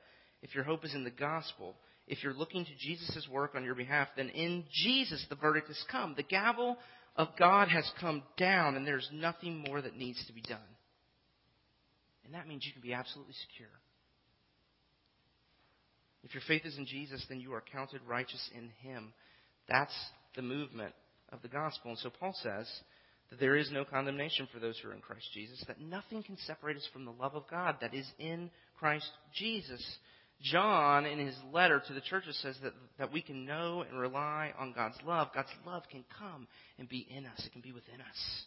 if 0.43 0.55
your 0.55 0.65
hope 0.65 0.85
is 0.85 0.95
in 0.95 1.05
the 1.05 1.11
gospel, 1.11 1.77
if 2.07 2.23
you're 2.23 2.35
looking 2.35 2.65
to 2.65 2.71
Jesus' 2.79 3.27
work 3.31 3.55
on 3.55 3.65
your 3.65 3.75
behalf, 3.75 4.09
then 4.17 4.29
in 4.29 4.65
Jesus 4.71 5.25
the 5.29 5.37
verdict 5.37 5.69
has 5.69 5.83
come. 5.91 6.15
The 6.17 6.23
gavel 6.23 6.77
of 7.17 7.29
God 7.39 7.69
has 7.69 7.91
come 8.01 8.23
down, 8.37 8.77
and 8.77 8.87
there's 8.87 9.09
nothing 9.13 9.65
more 9.67 9.81
that 9.81 9.97
needs 9.97 10.25
to 10.27 10.33
be 10.33 10.43
done. 10.43 10.59
And 12.25 12.35
that 12.35 12.49
means 12.49 12.65
you 12.67 12.73
can 12.73 12.83
be 12.83 12.95
absolutely 12.95 13.35
secure. 13.51 13.69
If 16.25 16.35
your 16.35 16.43
faith 16.49 16.63
is 16.65 16.79
in 16.79 16.87
Jesus, 16.87 17.25
then 17.29 17.41
you 17.41 17.53
are 17.53 17.63
counted 17.73 18.01
righteous 18.07 18.51
in 18.57 18.71
Him. 18.83 19.13
That's 19.69 19.95
the 20.37 20.43
movement 20.43 20.95
of 21.31 21.43
the 21.43 21.49
gospel. 21.49 21.91
And 21.91 21.99
so 21.99 22.11
Paul 22.11 22.35
says 22.43 22.67
that 23.31 23.41
there 23.41 23.57
is 23.57 23.71
no 23.71 23.85
condemnation 23.85 24.49
for 24.53 24.59
those 24.59 24.79
who 24.79 24.89
are 24.89 24.95
in 24.95 25.01
Christ 25.01 25.29
Jesus, 25.35 25.63
that 25.67 25.81
nothing 25.81 26.23
can 26.23 26.37
separate 26.47 26.77
us 26.77 26.89
from 26.93 27.05
the 27.05 27.13
love 27.13 27.35
of 27.35 27.49
God 27.51 27.77
that 27.81 27.95
is 27.95 28.11
in 28.19 28.51
Christ 28.79 29.11
Jesus. 29.35 29.85
John, 30.45 31.07
in 31.07 31.19
his 31.19 31.37
letter 31.53 31.83
to 31.87 31.93
the 31.95 32.03
churches, 32.03 32.39
says 32.43 32.57
that, 32.63 32.75
that 32.99 33.13
we 33.13 33.23
can 33.23 33.47
know 33.47 33.83
and 33.89 33.99
rely 33.99 34.53
on 34.59 34.73
God's 34.73 34.99
love. 35.07 35.29
God's 35.35 35.49
love 35.67 35.85
can 35.91 36.05
come 36.19 36.47
and 36.79 36.89
be 36.89 37.07
in 37.11 37.25
us, 37.27 37.43
it 37.45 37.53
can 37.53 37.63
be 37.63 37.73
within 37.73 38.01
us. 38.01 38.45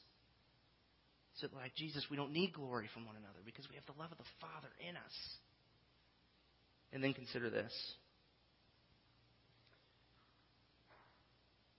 So, 1.41 1.47
like 1.55 1.75
Jesus, 1.75 2.05
we 2.09 2.17
don't 2.17 2.31
need 2.31 2.53
glory 2.53 2.87
from 2.93 3.05
one 3.05 3.15
another 3.15 3.39
because 3.45 3.67
we 3.69 3.75
have 3.75 3.85
the 3.85 3.99
love 3.99 4.11
of 4.11 4.17
the 4.17 4.23
Father 4.41 4.69
in 4.87 4.95
us. 4.95 5.13
And 6.93 7.03
then 7.03 7.13
consider 7.13 7.49
this 7.49 7.73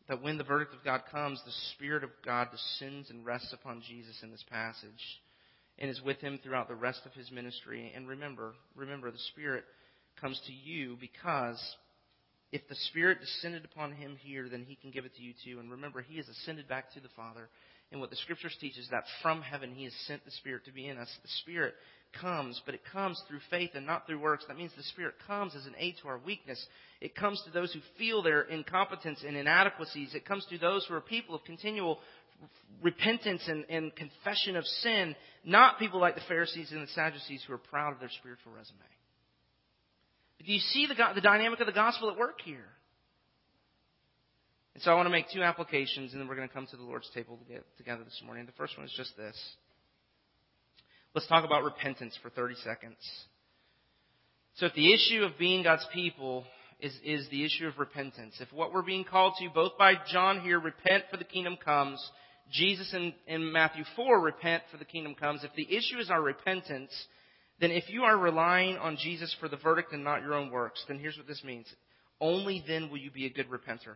that 0.09 0.23
when 0.23 0.39
the 0.39 0.45
verdict 0.45 0.75
of 0.75 0.83
God 0.83 1.03
comes, 1.13 1.41
the 1.45 1.53
Spirit 1.75 2.03
of 2.03 2.11
God 2.25 2.49
descends 2.51 3.11
and 3.11 3.27
rests 3.27 3.53
upon 3.53 3.83
Jesus 3.87 4.19
in 4.23 4.31
this 4.31 4.45
passage 4.51 5.21
and 5.79 5.91
is 5.91 6.01
with 6.03 6.19
him 6.19 6.41
throughout 6.43 6.67
the 6.67 6.75
rest 6.75 7.03
of 7.05 7.13
his 7.13 7.31
ministry. 7.31 7.93
And 7.95 8.09
remember, 8.09 8.55
remember, 8.75 9.11
the 9.11 9.19
Spirit 9.33 9.65
comes 10.21 10.41
to 10.47 10.53
you 10.53 10.97
because 11.01 11.61
if 12.51 12.67
the 12.69 12.75
Spirit 12.91 13.21
descended 13.21 13.65
upon 13.65 13.93
him 13.93 14.17
here, 14.21 14.49
then 14.49 14.65
he 14.67 14.75
can 14.75 14.91
give 14.91 15.05
it 15.05 15.15
to 15.17 15.23
you 15.23 15.35
too. 15.45 15.61
And 15.61 15.71
remember, 15.71 16.01
he 16.01 16.17
has 16.17 16.29
ascended 16.29 16.69
back 16.69 16.93
to 16.95 17.01
the 17.01 17.09
Father. 17.15 17.49
And 17.91 18.01
what 18.01 18.11
the 18.11 18.17
Scriptures 18.17 18.57
teach 18.61 18.79
is 18.79 18.89
that 18.91 19.05
from 19.23 19.43
heaven 19.43 19.73
he 19.73 19.85
has 19.85 19.95
sent 20.07 20.25
the 20.25 20.31
Spirit 20.31 20.65
to 20.67 20.73
be 20.73 20.89
in 20.89 20.99
us. 20.99 21.09
The 21.23 21.29
Spirit 21.43 21.75
comes, 22.21 22.61
but 22.65 22.75
it 22.75 22.81
comes 22.91 23.23
through 23.29 23.41
faith 23.51 23.71
and 23.75 23.87
not 23.87 24.07
through 24.07 24.21
works. 24.21 24.45
That 24.49 24.57
means 24.57 24.73
the 24.77 24.83
Spirit 24.85 25.15
comes 25.27 25.55
as 25.55 25.67
an 25.67 25.75
aid 25.79 25.97
to 26.03 26.09
our 26.09 26.19
weakness. 26.19 26.65
It 27.01 27.15
comes 27.15 27.43
to 27.45 27.51
those 27.51 27.73
who 27.73 27.81
feel 27.99 28.23
their 28.23 28.43
incompetence 28.43 29.23
and 29.27 29.37
inadequacies. 29.37 30.15
It 30.15 30.27
comes 30.27 30.47
to 30.51 30.59
those 30.59 30.87
who 30.87 30.95
are 30.95 31.01
people 31.01 31.35
of 31.35 31.45
continual 31.45 31.99
repentance 32.83 33.43
and, 33.47 33.65
and 33.69 33.95
confession 33.95 34.57
of 34.57 34.65
sin, 34.65 35.17
not 35.45 35.79
people 35.79 36.01
like 36.01 36.15
the 36.15 36.21
Pharisees 36.29 36.73
and 36.73 36.83
the 36.83 36.93
Sadducees 36.93 37.43
who 37.47 37.53
are 37.53 37.59
proud 37.59 37.93
of 37.93 38.01
their 38.01 38.11
spiritual 38.21 38.53
resume. 38.53 38.79
Do 40.45 40.53
you 40.53 40.61
see 40.61 40.87
the, 40.87 40.95
the 41.15 41.21
dynamic 41.21 41.61
of 41.61 41.67
the 41.67 41.73
gospel 41.73 42.11
at 42.11 42.19
work 42.19 42.41
here? 42.45 42.65
And 44.75 44.83
so 44.83 44.93
I 44.93 44.95
want 44.95 45.07
to 45.07 45.11
make 45.11 45.27
two 45.33 45.43
applications, 45.43 46.13
and 46.13 46.21
then 46.21 46.29
we're 46.29 46.37
going 46.37 46.47
to 46.47 46.55
come 46.55 46.67
to 46.69 46.77
the 46.77 46.85
Lord's 46.85 47.11
table 47.13 47.37
to 47.37 47.45
get 47.53 47.65
together 47.77 48.05
this 48.05 48.23
morning. 48.25 48.47
The 48.47 48.53
first 48.53 48.77
one 48.77 48.87
is 48.87 48.95
just 48.97 49.17
this. 49.17 49.37
Let's 51.15 51.27
talk 51.27 51.45
about 51.45 51.65
repentance 51.65 52.17
for 52.23 52.31
30 52.31 52.55
seconds. 52.63 52.97
So 54.55 54.67
if 54.67 54.75
the 54.75 54.93
issue 54.93 55.25
of 55.25 55.39
being 55.39 55.65
God's 55.65 55.87
people 55.93 56.45
is, 56.81 56.97
is 57.05 57.29
the 57.31 57.45
issue 57.45 57.67
of 57.67 57.79
repentance, 57.79 58.37
if 58.41 58.53
what 58.53 58.73
we're 58.73 58.83
being 58.83 59.05
called 59.05 59.35
to, 59.41 59.49
both 59.53 59.77
by 59.79 59.95
John 60.13 60.43
here, 60.43 60.61
repent 60.61 61.05
for 61.11 61.17
the 61.17 61.25
kingdom 61.25 61.57
comes, 61.57 62.01
Jesus 62.53 62.95
in, 62.95 63.13
in 63.27 63.51
Matthew 63.53 63.83
4, 63.97 64.21
repent 64.21 64.63
for 64.71 64.77
the 64.77 64.85
kingdom 64.85 65.15
comes, 65.15 65.43
if 65.43 65.51
the 65.57 65.77
issue 65.77 65.99
is 65.99 66.09
our 66.09 66.23
repentance, 66.23 66.93
then 67.61 67.71
if 67.71 67.89
you 67.89 68.05
are 68.05 68.17
relying 68.17 68.77
on 68.77 68.97
Jesus 68.97 69.35
for 69.41 69.49
the 69.49 69.57
verdict 69.57 69.93
and 69.93 70.05
not 70.05 70.23
your 70.23 70.35
own 70.35 70.51
works, 70.51 70.85
then 70.87 70.99
here's 70.99 71.17
what 71.17 71.27
this 71.27 71.43
means. 71.43 71.67
Only 72.21 72.65
then 72.67 72.91
will 72.91 72.99
you 72.99 73.11
be 73.11 73.27
a 73.27 73.31
good 73.31 73.49
repenter. 73.49 73.95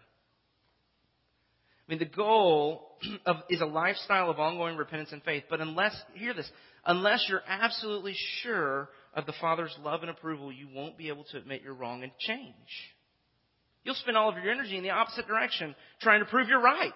I 1.88 1.92
mean, 1.92 1.98
the 1.98 2.04
goal 2.04 2.96
of, 3.26 3.36
is 3.50 3.60
a 3.60 3.66
lifestyle 3.66 4.30
of 4.30 4.38
ongoing 4.38 4.76
repentance 4.76 5.12
and 5.12 5.22
faith. 5.22 5.44
But 5.48 5.60
unless, 5.60 5.94
hear 6.14 6.34
this, 6.34 6.50
unless 6.84 7.26
you're 7.28 7.42
absolutely 7.46 8.14
sure 8.42 8.88
of 9.14 9.26
the 9.26 9.34
Father's 9.40 9.76
love 9.82 10.02
and 10.02 10.10
approval, 10.10 10.52
you 10.52 10.68
won't 10.72 10.96
be 10.96 11.08
able 11.08 11.24
to 11.30 11.38
admit 11.38 11.62
you're 11.62 11.74
wrong 11.74 12.02
and 12.02 12.12
change. 12.18 12.54
You'll 13.84 13.96
spend 13.96 14.16
all 14.16 14.28
of 14.28 14.36
your 14.36 14.52
energy 14.52 14.76
in 14.76 14.84
the 14.84 14.90
opposite 14.90 15.26
direction, 15.26 15.74
trying 16.00 16.20
to 16.20 16.26
prove 16.26 16.48
you're 16.48 16.62
right. 16.62 16.92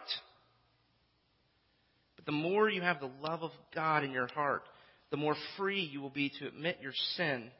But 2.14 2.26
the 2.26 2.32
more 2.32 2.68
you 2.68 2.80
have 2.80 3.00
the 3.00 3.10
love 3.20 3.42
of 3.42 3.50
God 3.74 4.04
in 4.04 4.12
your 4.12 4.28
heart, 4.28 4.62
the 5.10 5.16
more 5.16 5.36
free 5.56 5.80
you 5.80 6.00
will 6.00 6.10
be 6.10 6.30
to 6.38 6.46
admit 6.46 6.78
your 6.80 6.92
sin, 7.16 7.50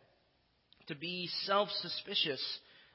to 0.88 0.94
be 0.94 1.28
self-suspicious, 1.44 2.42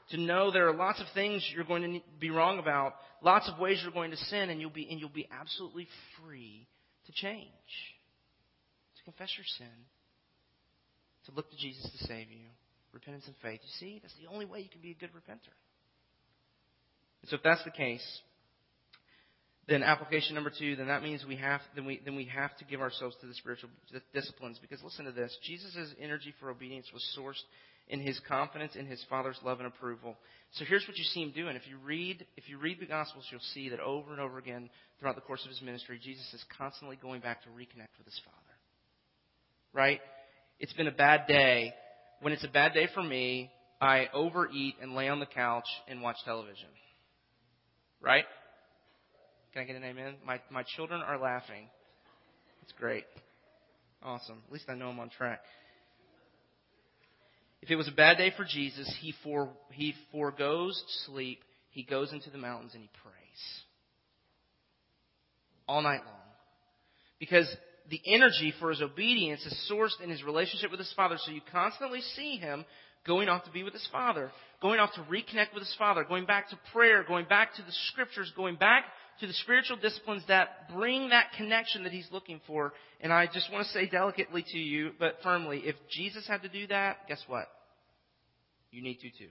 to 0.10 0.18
know 0.18 0.52
there 0.52 0.68
are 0.68 0.76
lots 0.76 0.99
of 0.99 1.08
things 1.14 1.47
you're 1.54 1.64
going 1.64 1.93
to 1.93 1.99
be 2.20 2.30
wrong 2.30 2.60
about, 2.60 2.95
lots 3.22 3.49
of 3.49 3.60
ways 3.60 3.80
you're 3.82 3.93
going 3.93 4.12
to 4.12 4.18
sin, 4.18 4.49
and 4.49 4.60
you'll 4.60 4.70
be, 4.70 4.88
and 4.89 4.99
you'll 4.99 5.10
be 5.10 5.28
absolutely 5.32 5.88
free 6.20 6.68
to 7.06 7.12
change. 7.14 7.47
To 8.97 9.04
confess 9.06 9.32
your 9.38 9.45
sin, 9.58 9.86
to 11.26 11.32
look 11.32 11.49
to 11.49 11.58
Jesus 11.58 11.84
to 11.84 12.08
save 12.08 12.30
you, 12.30 12.45
repentance 12.93 13.26
and 13.28 13.36
faith. 13.41 13.62
You 13.64 13.70
see, 13.80 13.99
that's 14.02 14.16
the 14.22 14.32
only 14.32 14.45
way 14.45 14.60
you 14.60 14.70
can 14.70 14.82
be 14.82 14.91
a 14.91 14.95
good 14.95 15.12
repenter. 15.12 15.56
And 17.22 17.30
so 17.30 17.38
if 17.38 17.43
that's 17.43 17.64
the 17.64 17.72
case, 17.72 18.06
then 19.72 19.84
application 19.84 20.36
number 20.36 20.52
two, 20.58 20.76
then 20.76 20.88
that 20.88 21.02
means 21.02 21.24
we 21.26 21.38
have, 21.38 21.62
then 21.76 21.86
we, 21.86 22.02
then 22.04 22.16
we 22.16 22.26
have 22.26 22.56
to 22.58 22.66
give 22.66 22.82
ourselves 22.82 23.16
to 23.22 23.28
the 23.28 23.34
spiritual 23.34 23.70
disciplines. 24.14 24.60
Because 24.62 24.84
listen 24.84 25.06
to 25.06 25.14
this. 25.14 25.36
Jesus' 25.44 25.94
energy 26.00 26.34
for 26.40 26.50
obedience 26.50 26.88
was 26.94 27.02
sourced 27.18 27.42
in 27.88 28.02
his 28.02 28.20
confidence 28.28 28.76
in 28.76 28.86
his 28.86 29.04
Father's 29.10 29.38
love 29.44 29.60
and 29.60 29.68
approval. 29.68 30.18
So 30.56 30.66
here's 30.66 30.86
what 30.88 30.98
you 30.98 31.06
see 31.06 31.22
him 31.22 31.32
doing. 31.32 31.56
If 31.56 31.68
you 31.70 31.78
read, 31.86 32.26
if 32.36 32.50
you 32.50 32.58
read 32.58 32.82
the 32.82 32.86
Gospels, 32.86 33.26
you'll 33.32 33.40
see 33.54 33.70
that 33.70 33.80
over 33.80 34.12
and 34.12 34.20
over 34.20 34.38
again 34.38 34.70
throughout 35.00 35.16
the 35.16 35.22
course 35.22 35.44
of 35.46 35.50
his 35.50 35.62
ministry, 35.62 36.00
Jesus 36.04 36.34
is 36.34 36.44
constantly 36.58 36.98
going 37.02 37.22
back 37.22 37.42
to 37.44 37.50
reconnect 37.50 37.96
with 37.98 38.06
his 38.06 38.20
Father. 38.26 38.38
Right? 39.74 40.02
It's 40.60 40.74
been 40.74 40.88
a 40.88 40.92
bad 40.92 41.28
day. 41.28 41.74
When 42.22 42.34
it's 42.34 42.44
a 42.44 42.50
bad 42.50 42.74
day 42.74 42.88
for 42.94 43.02
me, 43.02 43.52
I 43.80 44.08
overeat 44.14 44.76
and 44.82 44.96
lay 44.96 45.08
on 45.08 45.22
the 45.22 45.26
couch 45.26 45.68
and 45.88 46.02
watch 46.02 46.18
television. 46.26 46.68
Right? 48.02 48.26
Can 49.54 49.64
I 49.64 49.66
get 49.66 49.76
an 49.76 49.84
amen? 49.84 50.16
My 50.26 50.39
my 50.49 50.64
children 50.76 51.02
are 51.02 51.18
laughing. 51.18 51.68
It's 52.64 52.72
great. 52.74 53.06
Awesome. 54.04 54.41
At 54.47 54.54
least 54.54 54.66
I 54.70 54.76
know 54.76 54.88
I'm 54.88 54.99
on 54.99 55.10
track. 55.10 55.41
If 57.62 57.70
it 57.70 57.76
was 57.76 57.88
a 57.88 57.91
bad 57.91 58.18
day 58.18 58.32
for 58.36 58.43
Jesus, 58.43 58.91
he, 59.02 59.14
for, 59.24 59.49
he 59.72 59.93
foregoes 60.12 60.84
sleep, 61.06 61.39
he 61.70 61.84
goes 61.84 62.12
into 62.12 62.32
the 62.32 62.38
mountains 62.38 62.72
and 62.74 62.82
he 62.82 62.89
prays. 63.04 63.16
All 65.68 65.82
night 65.84 66.02
long. 66.04 66.16
Because 67.20 67.47
the 67.89 68.02
energy 68.08 68.52
for 68.60 68.72
his 68.72 68.82
obedience 68.82 69.45
is 69.45 69.72
sourced 69.72 70.02
in 70.04 70.10
his 70.10 70.24
relationship 70.24 70.72
with 70.72 70.80
his 70.80 70.91
Father. 70.95 71.18
So 71.20 71.32
you 71.32 71.41
constantly 71.52 72.02
see 72.16 72.38
him 72.38 72.66
going 73.06 73.30
off 73.30 73.43
to 73.45 73.52
be 73.52 73.62
with 73.62 73.74
his 73.74 73.88
Father, 73.91 74.32
going 74.60 74.80
off 74.80 74.93
to 74.95 75.02
reconnect 75.02 75.54
with 75.54 75.62
his 75.62 75.76
Father, 75.78 76.04
going 76.04 76.26
back 76.26 76.49
to 76.49 76.60
prayer, 76.74 77.04
going 77.08 77.26
back 77.26 77.54
to 77.56 77.62
the 77.62 77.72
Scriptures, 77.91 78.32
going 78.36 78.56
back 78.56 78.86
to 79.20 79.28
the 79.28 79.34
spiritual 79.34 79.78
disciplines 79.78 80.24
that 80.28 80.74
bring 80.74 81.09
that 81.09 81.28
connection 81.38 81.84
that 81.84 81.91
he's 81.91 82.07
looking 82.12 82.41
for. 82.47 82.74
And 82.99 83.14
I 83.14 83.28
just 83.28 83.51
want 83.51 83.68
to 83.68 83.72
say 83.74 83.88
delicately 83.88 84.43
to 84.47 84.57
you, 84.57 84.91
but 84.99 85.18
firmly, 85.24 85.62
if 85.66 85.76
Jesus 85.89 86.28
had 86.28 86.41
to 86.43 86.49
do 86.49 86.68
that, 86.68 87.07
guess 87.07 87.22
what? 87.28 87.47
You 88.72 88.82
need 88.82 88.99
to 89.01 89.09
too. 89.09 89.30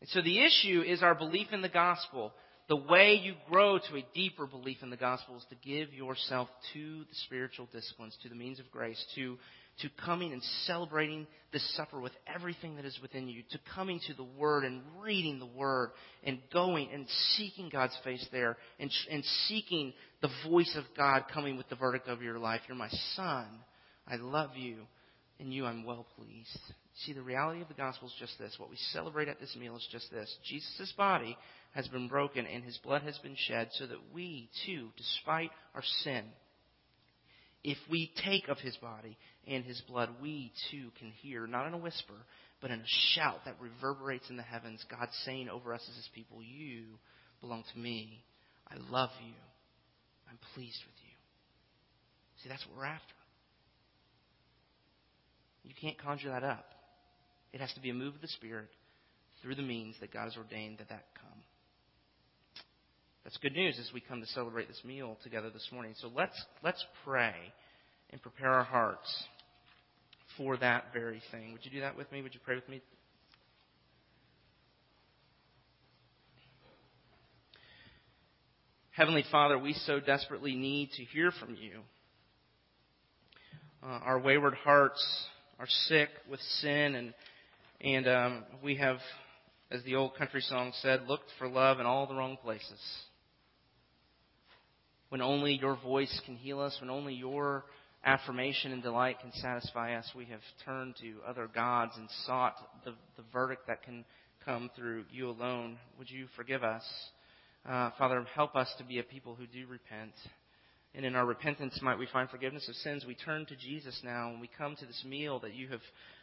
And 0.00 0.08
so 0.10 0.20
the 0.20 0.44
issue 0.44 0.82
is 0.82 1.02
our 1.02 1.14
belief 1.14 1.48
in 1.52 1.62
the 1.62 1.68
gospel. 1.68 2.32
The 2.68 2.76
way 2.76 3.20
you 3.22 3.34
grow 3.48 3.78
to 3.78 3.96
a 3.96 4.04
deeper 4.14 4.46
belief 4.46 4.78
in 4.82 4.90
the 4.90 4.96
gospel 4.96 5.36
is 5.36 5.44
to 5.50 5.56
give 5.56 5.92
yourself 5.92 6.48
to 6.72 6.98
the 7.00 7.14
spiritual 7.26 7.68
disciplines, 7.72 8.16
to 8.22 8.28
the 8.28 8.34
means 8.34 8.58
of 8.58 8.70
grace, 8.70 9.02
to 9.14 9.38
to 9.82 9.90
coming 10.04 10.32
and 10.32 10.42
celebrating 10.66 11.26
this 11.52 11.76
supper 11.76 12.00
with 12.00 12.12
everything 12.34 12.76
that 12.76 12.84
is 12.84 12.98
within 13.02 13.28
you, 13.28 13.42
to 13.50 13.58
coming 13.74 14.00
to 14.06 14.14
the 14.14 14.24
Word 14.24 14.64
and 14.64 14.82
reading 15.00 15.38
the 15.38 15.46
Word 15.46 15.90
and 16.24 16.38
going 16.52 16.88
and 16.92 17.06
seeking 17.36 17.68
God's 17.68 17.96
face 18.02 18.26
there 18.32 18.56
and, 18.80 18.90
and 19.10 19.22
seeking 19.48 19.92
the 20.22 20.30
voice 20.48 20.74
of 20.76 20.84
God 20.96 21.24
coming 21.32 21.56
with 21.56 21.68
the 21.68 21.76
verdict 21.76 22.08
of 22.08 22.22
your 22.22 22.38
life. 22.38 22.62
You're 22.66 22.76
my 22.76 22.90
son. 23.14 23.46
I 24.08 24.16
love 24.16 24.56
you. 24.56 24.86
and 25.38 25.52
you 25.52 25.66
I'm 25.66 25.84
well 25.84 26.06
pleased. 26.16 26.58
See, 27.04 27.12
the 27.12 27.22
reality 27.22 27.60
of 27.62 27.68
the 27.68 27.74
gospel 27.74 28.08
is 28.08 28.14
just 28.18 28.38
this. 28.38 28.54
What 28.58 28.70
we 28.70 28.76
celebrate 28.92 29.28
at 29.28 29.40
this 29.40 29.56
meal 29.58 29.76
is 29.76 29.86
just 29.90 30.10
this. 30.10 30.34
Jesus' 30.48 30.92
body 30.96 31.36
has 31.74 31.88
been 31.88 32.06
broken 32.06 32.46
and 32.46 32.62
his 32.62 32.78
blood 32.78 33.02
has 33.02 33.18
been 33.18 33.36
shed 33.36 33.68
so 33.72 33.86
that 33.86 33.98
we, 34.14 34.48
too, 34.66 34.88
despite 34.96 35.50
our 35.74 35.82
sin, 36.02 36.24
if 37.64 37.78
we 37.90 38.10
take 38.24 38.48
of 38.48 38.58
his 38.58 38.76
body 38.76 39.16
and 39.46 39.64
his 39.64 39.80
blood, 39.88 40.10
we 40.20 40.52
too 40.70 40.90
can 40.98 41.10
hear, 41.22 41.46
not 41.46 41.66
in 41.66 41.74
a 41.74 41.78
whisper, 41.78 42.14
but 42.60 42.70
in 42.70 42.80
a 42.80 43.14
shout 43.14 43.40
that 43.44 43.56
reverberates 43.60 44.30
in 44.30 44.36
the 44.36 44.42
heavens, 44.42 44.84
God 44.90 45.08
saying 45.24 45.48
over 45.48 45.72
us 45.72 45.84
as 45.88 45.96
his 45.96 46.08
people, 46.14 46.42
You 46.42 46.84
belong 47.40 47.64
to 47.72 47.78
me. 47.78 48.24
I 48.68 48.76
love 48.90 49.10
you. 49.24 49.34
I'm 50.28 50.38
pleased 50.54 50.80
with 50.86 50.96
you. 51.04 51.12
See, 52.42 52.48
that's 52.48 52.64
what 52.66 52.78
we're 52.78 52.86
after. 52.86 53.14
You 55.64 55.74
can't 55.80 55.98
conjure 55.98 56.30
that 56.30 56.42
up. 56.42 56.66
It 57.52 57.60
has 57.60 57.72
to 57.74 57.80
be 57.80 57.90
a 57.90 57.94
move 57.94 58.14
of 58.14 58.20
the 58.20 58.28
Spirit 58.28 58.68
through 59.42 59.56
the 59.56 59.62
means 59.62 59.96
that 60.00 60.12
God 60.12 60.24
has 60.24 60.36
ordained 60.36 60.78
that 60.78 60.88
that 60.88 61.06
come. 61.20 61.31
That's 63.24 63.36
good 63.36 63.54
news 63.54 63.78
as 63.78 63.92
we 63.94 64.00
come 64.00 64.20
to 64.20 64.26
celebrate 64.26 64.66
this 64.66 64.80
meal 64.84 65.16
together 65.22 65.48
this 65.48 65.68
morning. 65.72 65.94
So 66.00 66.10
let's, 66.14 66.40
let's 66.64 66.84
pray 67.04 67.34
and 68.10 68.20
prepare 68.20 68.50
our 68.50 68.64
hearts 68.64 69.24
for 70.36 70.56
that 70.56 70.86
very 70.92 71.22
thing. 71.30 71.52
Would 71.52 71.64
you 71.64 71.70
do 71.70 71.80
that 71.80 71.96
with 71.96 72.10
me? 72.10 72.20
Would 72.22 72.34
you 72.34 72.40
pray 72.44 72.56
with 72.56 72.68
me? 72.68 72.82
Heavenly 78.90 79.24
Father, 79.30 79.56
we 79.56 79.72
so 79.72 80.00
desperately 80.00 80.54
need 80.54 80.90
to 80.96 81.04
hear 81.04 81.30
from 81.30 81.54
you. 81.54 81.80
Uh, 83.82 83.86
our 83.86 84.18
wayward 84.18 84.54
hearts 84.54 85.02
are 85.58 85.66
sick 85.86 86.08
with 86.30 86.40
sin, 86.60 86.94
and 86.94 87.14
and 87.80 88.06
um, 88.06 88.44
we 88.62 88.76
have, 88.76 88.98
as 89.70 89.82
the 89.84 89.94
old 89.94 90.14
country 90.16 90.42
song 90.42 90.72
said, 90.82 91.08
looked 91.08 91.30
for 91.38 91.48
love 91.48 91.80
in 91.80 91.86
all 91.86 92.06
the 92.06 92.14
wrong 92.14 92.36
places 92.44 92.78
when 95.12 95.20
only 95.20 95.58
your 95.60 95.76
voice 95.76 96.22
can 96.24 96.36
heal 96.36 96.58
us, 96.58 96.74
when 96.80 96.88
only 96.88 97.12
your 97.12 97.66
affirmation 98.02 98.72
and 98.72 98.82
delight 98.82 99.20
can 99.20 99.30
satisfy 99.34 99.94
us, 99.94 100.10
we 100.16 100.24
have 100.24 100.40
turned 100.64 100.94
to 101.02 101.16
other 101.28 101.50
gods 101.54 101.92
and 101.98 102.08
sought 102.24 102.54
the, 102.86 102.92
the 103.18 103.22
verdict 103.30 103.66
that 103.66 103.82
can 103.82 104.06
come 104.42 104.70
through 104.74 105.04
you 105.12 105.28
alone. 105.28 105.76
Would 105.98 106.08
you 106.08 106.28
forgive 106.34 106.64
us? 106.64 106.82
Uh, 107.68 107.90
Father, 107.98 108.24
help 108.34 108.56
us 108.56 108.72
to 108.78 108.84
be 108.84 109.00
a 109.00 109.02
people 109.02 109.34
who 109.34 109.46
do 109.46 109.66
repent. 109.66 110.14
And 110.94 111.04
in 111.04 111.14
our 111.14 111.26
repentance, 111.26 111.78
might 111.82 111.98
we 111.98 112.08
find 112.10 112.30
forgiveness 112.30 112.66
of 112.70 112.74
sins. 112.76 113.04
We 113.06 113.14
turn 113.14 113.44
to 113.44 113.56
Jesus 113.56 114.00
now 114.02 114.30
and 114.30 114.40
we 114.40 114.48
come 114.56 114.76
to 114.76 114.86
this 114.86 115.04
meal 115.06 115.40
that 115.40 115.52
you 115.52 115.68
have 115.68 115.80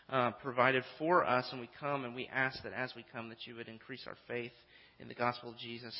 uh, 0.09 0.31
provided 0.41 0.83
for 0.97 1.23
us, 1.23 1.45
and 1.51 1.61
we 1.61 1.69
come 1.79 2.05
and 2.05 2.15
we 2.15 2.27
ask 2.33 2.63
that 2.63 2.73
as 2.73 2.93
we 2.95 3.05
come, 3.13 3.29
that 3.29 3.45
you 3.45 3.53
would 3.53 3.67
increase 3.67 4.05
our 4.07 4.17
faith 4.27 4.51
in 4.99 5.07
the 5.07 5.13
gospel 5.13 5.51
of 5.51 5.57
Jesus 5.59 5.95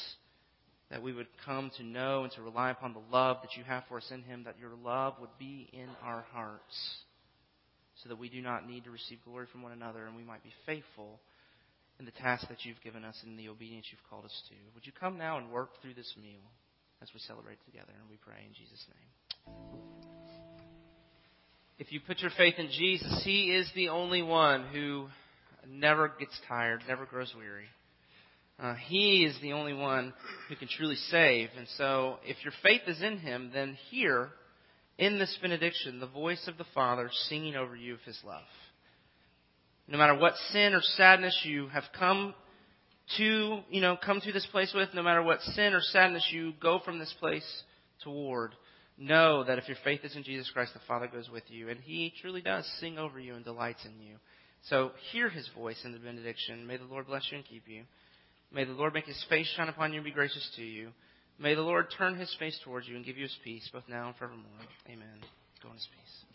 that 0.89 1.03
we 1.03 1.13
would 1.13 1.27
come 1.45 1.71
to 1.77 1.83
know 1.83 2.23
and 2.23 2.31
to 2.33 2.41
rely 2.41 2.71
upon 2.71 2.93
the 2.93 3.01
love 3.11 3.37
that 3.41 3.55
you 3.55 3.63
have 3.63 3.83
for 3.87 3.97
us 3.97 4.11
in 4.11 4.23
Him, 4.23 4.43
that 4.45 4.59
your 4.59 4.73
love 4.83 5.15
would 5.19 5.29
be 5.37 5.69
in 5.71 5.87
our 6.03 6.25
hearts, 6.33 6.95
so 8.01 8.09
that 8.09 8.17
we 8.17 8.29
do 8.29 8.41
not 8.41 8.67
need 8.67 8.85
to 8.85 8.91
receive 8.91 9.19
glory 9.23 9.45
from 9.51 9.61
one 9.61 9.71
another 9.71 10.05
and 10.05 10.15
we 10.15 10.23
might 10.23 10.43
be 10.43 10.53
faithful 10.65 11.19
in 11.99 12.05
the 12.05 12.11
task 12.11 12.47
that 12.47 12.63
you've 12.63 12.81
given 12.81 13.03
us 13.03 13.15
and 13.23 13.37
the 13.37 13.49
obedience 13.49 13.85
you've 13.91 14.09
called 14.09 14.25
us 14.25 14.41
to. 14.47 14.55
Would 14.73 14.85
you 14.85 14.93
come 14.97 15.17
now 15.17 15.37
and 15.37 15.51
work 15.51 15.71
through 15.81 15.95
this 15.95 16.13
meal 16.19 16.41
as 17.01 17.09
we 17.13 17.19
celebrate 17.19 17.63
together? 17.65 17.91
And 17.99 18.09
we 18.09 18.17
pray 18.17 18.41
in 18.47 18.53
Jesus' 18.53 18.85
name. 18.87 19.53
If 21.77 21.91
you 21.91 21.99
put 21.99 22.19
your 22.19 22.31
faith 22.37 22.55
in 22.57 22.69
Jesus, 22.71 23.21
He 23.23 23.51
is 23.51 23.69
the 23.75 23.89
only 23.89 24.21
one 24.21 24.65
who 24.71 25.07
never 25.67 26.11
gets 26.19 26.37
tired, 26.47 26.83
never 26.87 27.05
grows 27.05 27.33
weary. 27.37 27.65
Uh, 28.61 28.75
he 28.75 29.23
is 29.23 29.39
the 29.41 29.53
only 29.53 29.73
one 29.73 30.13
who 30.49 30.55
can 30.55 30.67
truly 30.67 30.95
save. 30.95 31.49
And 31.57 31.67
so, 31.77 32.17
if 32.25 32.43
your 32.43 32.53
faith 32.61 32.81
is 32.87 33.01
in 33.01 33.17
Him, 33.17 33.51
then 33.53 33.77
hear 33.89 34.29
in 34.97 35.17
this 35.17 35.37
benediction 35.41 35.99
the 35.99 36.07
voice 36.07 36.45
of 36.47 36.57
the 36.57 36.65
Father 36.73 37.09
singing 37.29 37.55
over 37.55 37.75
you 37.75 37.93
of 37.93 38.01
His 38.01 38.19
love. 38.25 38.43
No 39.87 39.97
matter 39.97 40.15
what 40.15 40.33
sin 40.51 40.73
or 40.73 40.81
sadness 40.81 41.39
you 41.43 41.67
have 41.69 41.85
come 41.97 42.33
to, 43.17 43.59
you 43.69 43.81
know, 43.81 43.97
come 44.03 44.19
to 44.21 44.31
this 44.33 44.45
place 44.47 44.73
with, 44.75 44.89
no 44.93 45.03
matter 45.03 45.23
what 45.23 45.41
sin 45.41 45.73
or 45.73 45.81
sadness 45.81 46.27
you 46.31 46.53
go 46.61 46.79
from 46.83 46.99
this 46.99 47.13
place 47.17 47.63
toward, 48.03 48.53
know 48.97 49.45
that 49.45 49.57
if 49.57 49.69
your 49.69 49.77
faith 49.85 50.01
is 50.03 50.15
in 50.17 50.23
Jesus 50.23 50.51
Christ, 50.53 50.73
the 50.73 50.81
Father 50.85 51.07
goes 51.07 51.29
with 51.29 51.43
you, 51.47 51.69
and 51.69 51.79
He 51.79 52.13
truly 52.21 52.41
does 52.41 52.69
sing 52.81 52.97
over 52.97 53.19
you 53.19 53.35
and 53.35 53.45
delights 53.45 53.85
in 53.85 54.05
you. 54.05 54.17
So 54.63 54.91
hear 55.13 55.29
His 55.29 55.49
voice 55.55 55.79
in 55.85 55.93
the 55.93 55.99
benediction. 55.99 56.67
May 56.67 56.75
the 56.75 56.83
Lord 56.83 57.07
bless 57.07 57.23
you 57.31 57.37
and 57.37 57.47
keep 57.47 57.63
you. 57.65 57.83
May 58.51 58.63
the 58.63 58.73
Lord 58.73 58.93
make 58.93 59.05
His 59.05 59.23
face 59.29 59.47
shine 59.55 59.69
upon 59.69 59.93
you 59.93 59.97
and 59.99 60.05
be 60.05 60.11
gracious 60.11 60.47
to 60.55 60.63
you. 60.63 60.89
May 61.37 61.55
the 61.55 61.61
Lord 61.61 61.87
turn 61.97 62.15
His 62.15 62.35
face 62.39 62.59
towards 62.63 62.87
you 62.87 62.95
and 62.95 63.05
give 63.05 63.17
you 63.17 63.23
His 63.23 63.37
peace, 63.43 63.67
both 63.71 63.87
now 63.87 64.07
and 64.07 64.15
forevermore. 64.15 64.45
Amen. 64.87 65.23
Go 65.63 65.69
in 65.69 65.75
His 65.75 65.87
peace. 65.95 66.28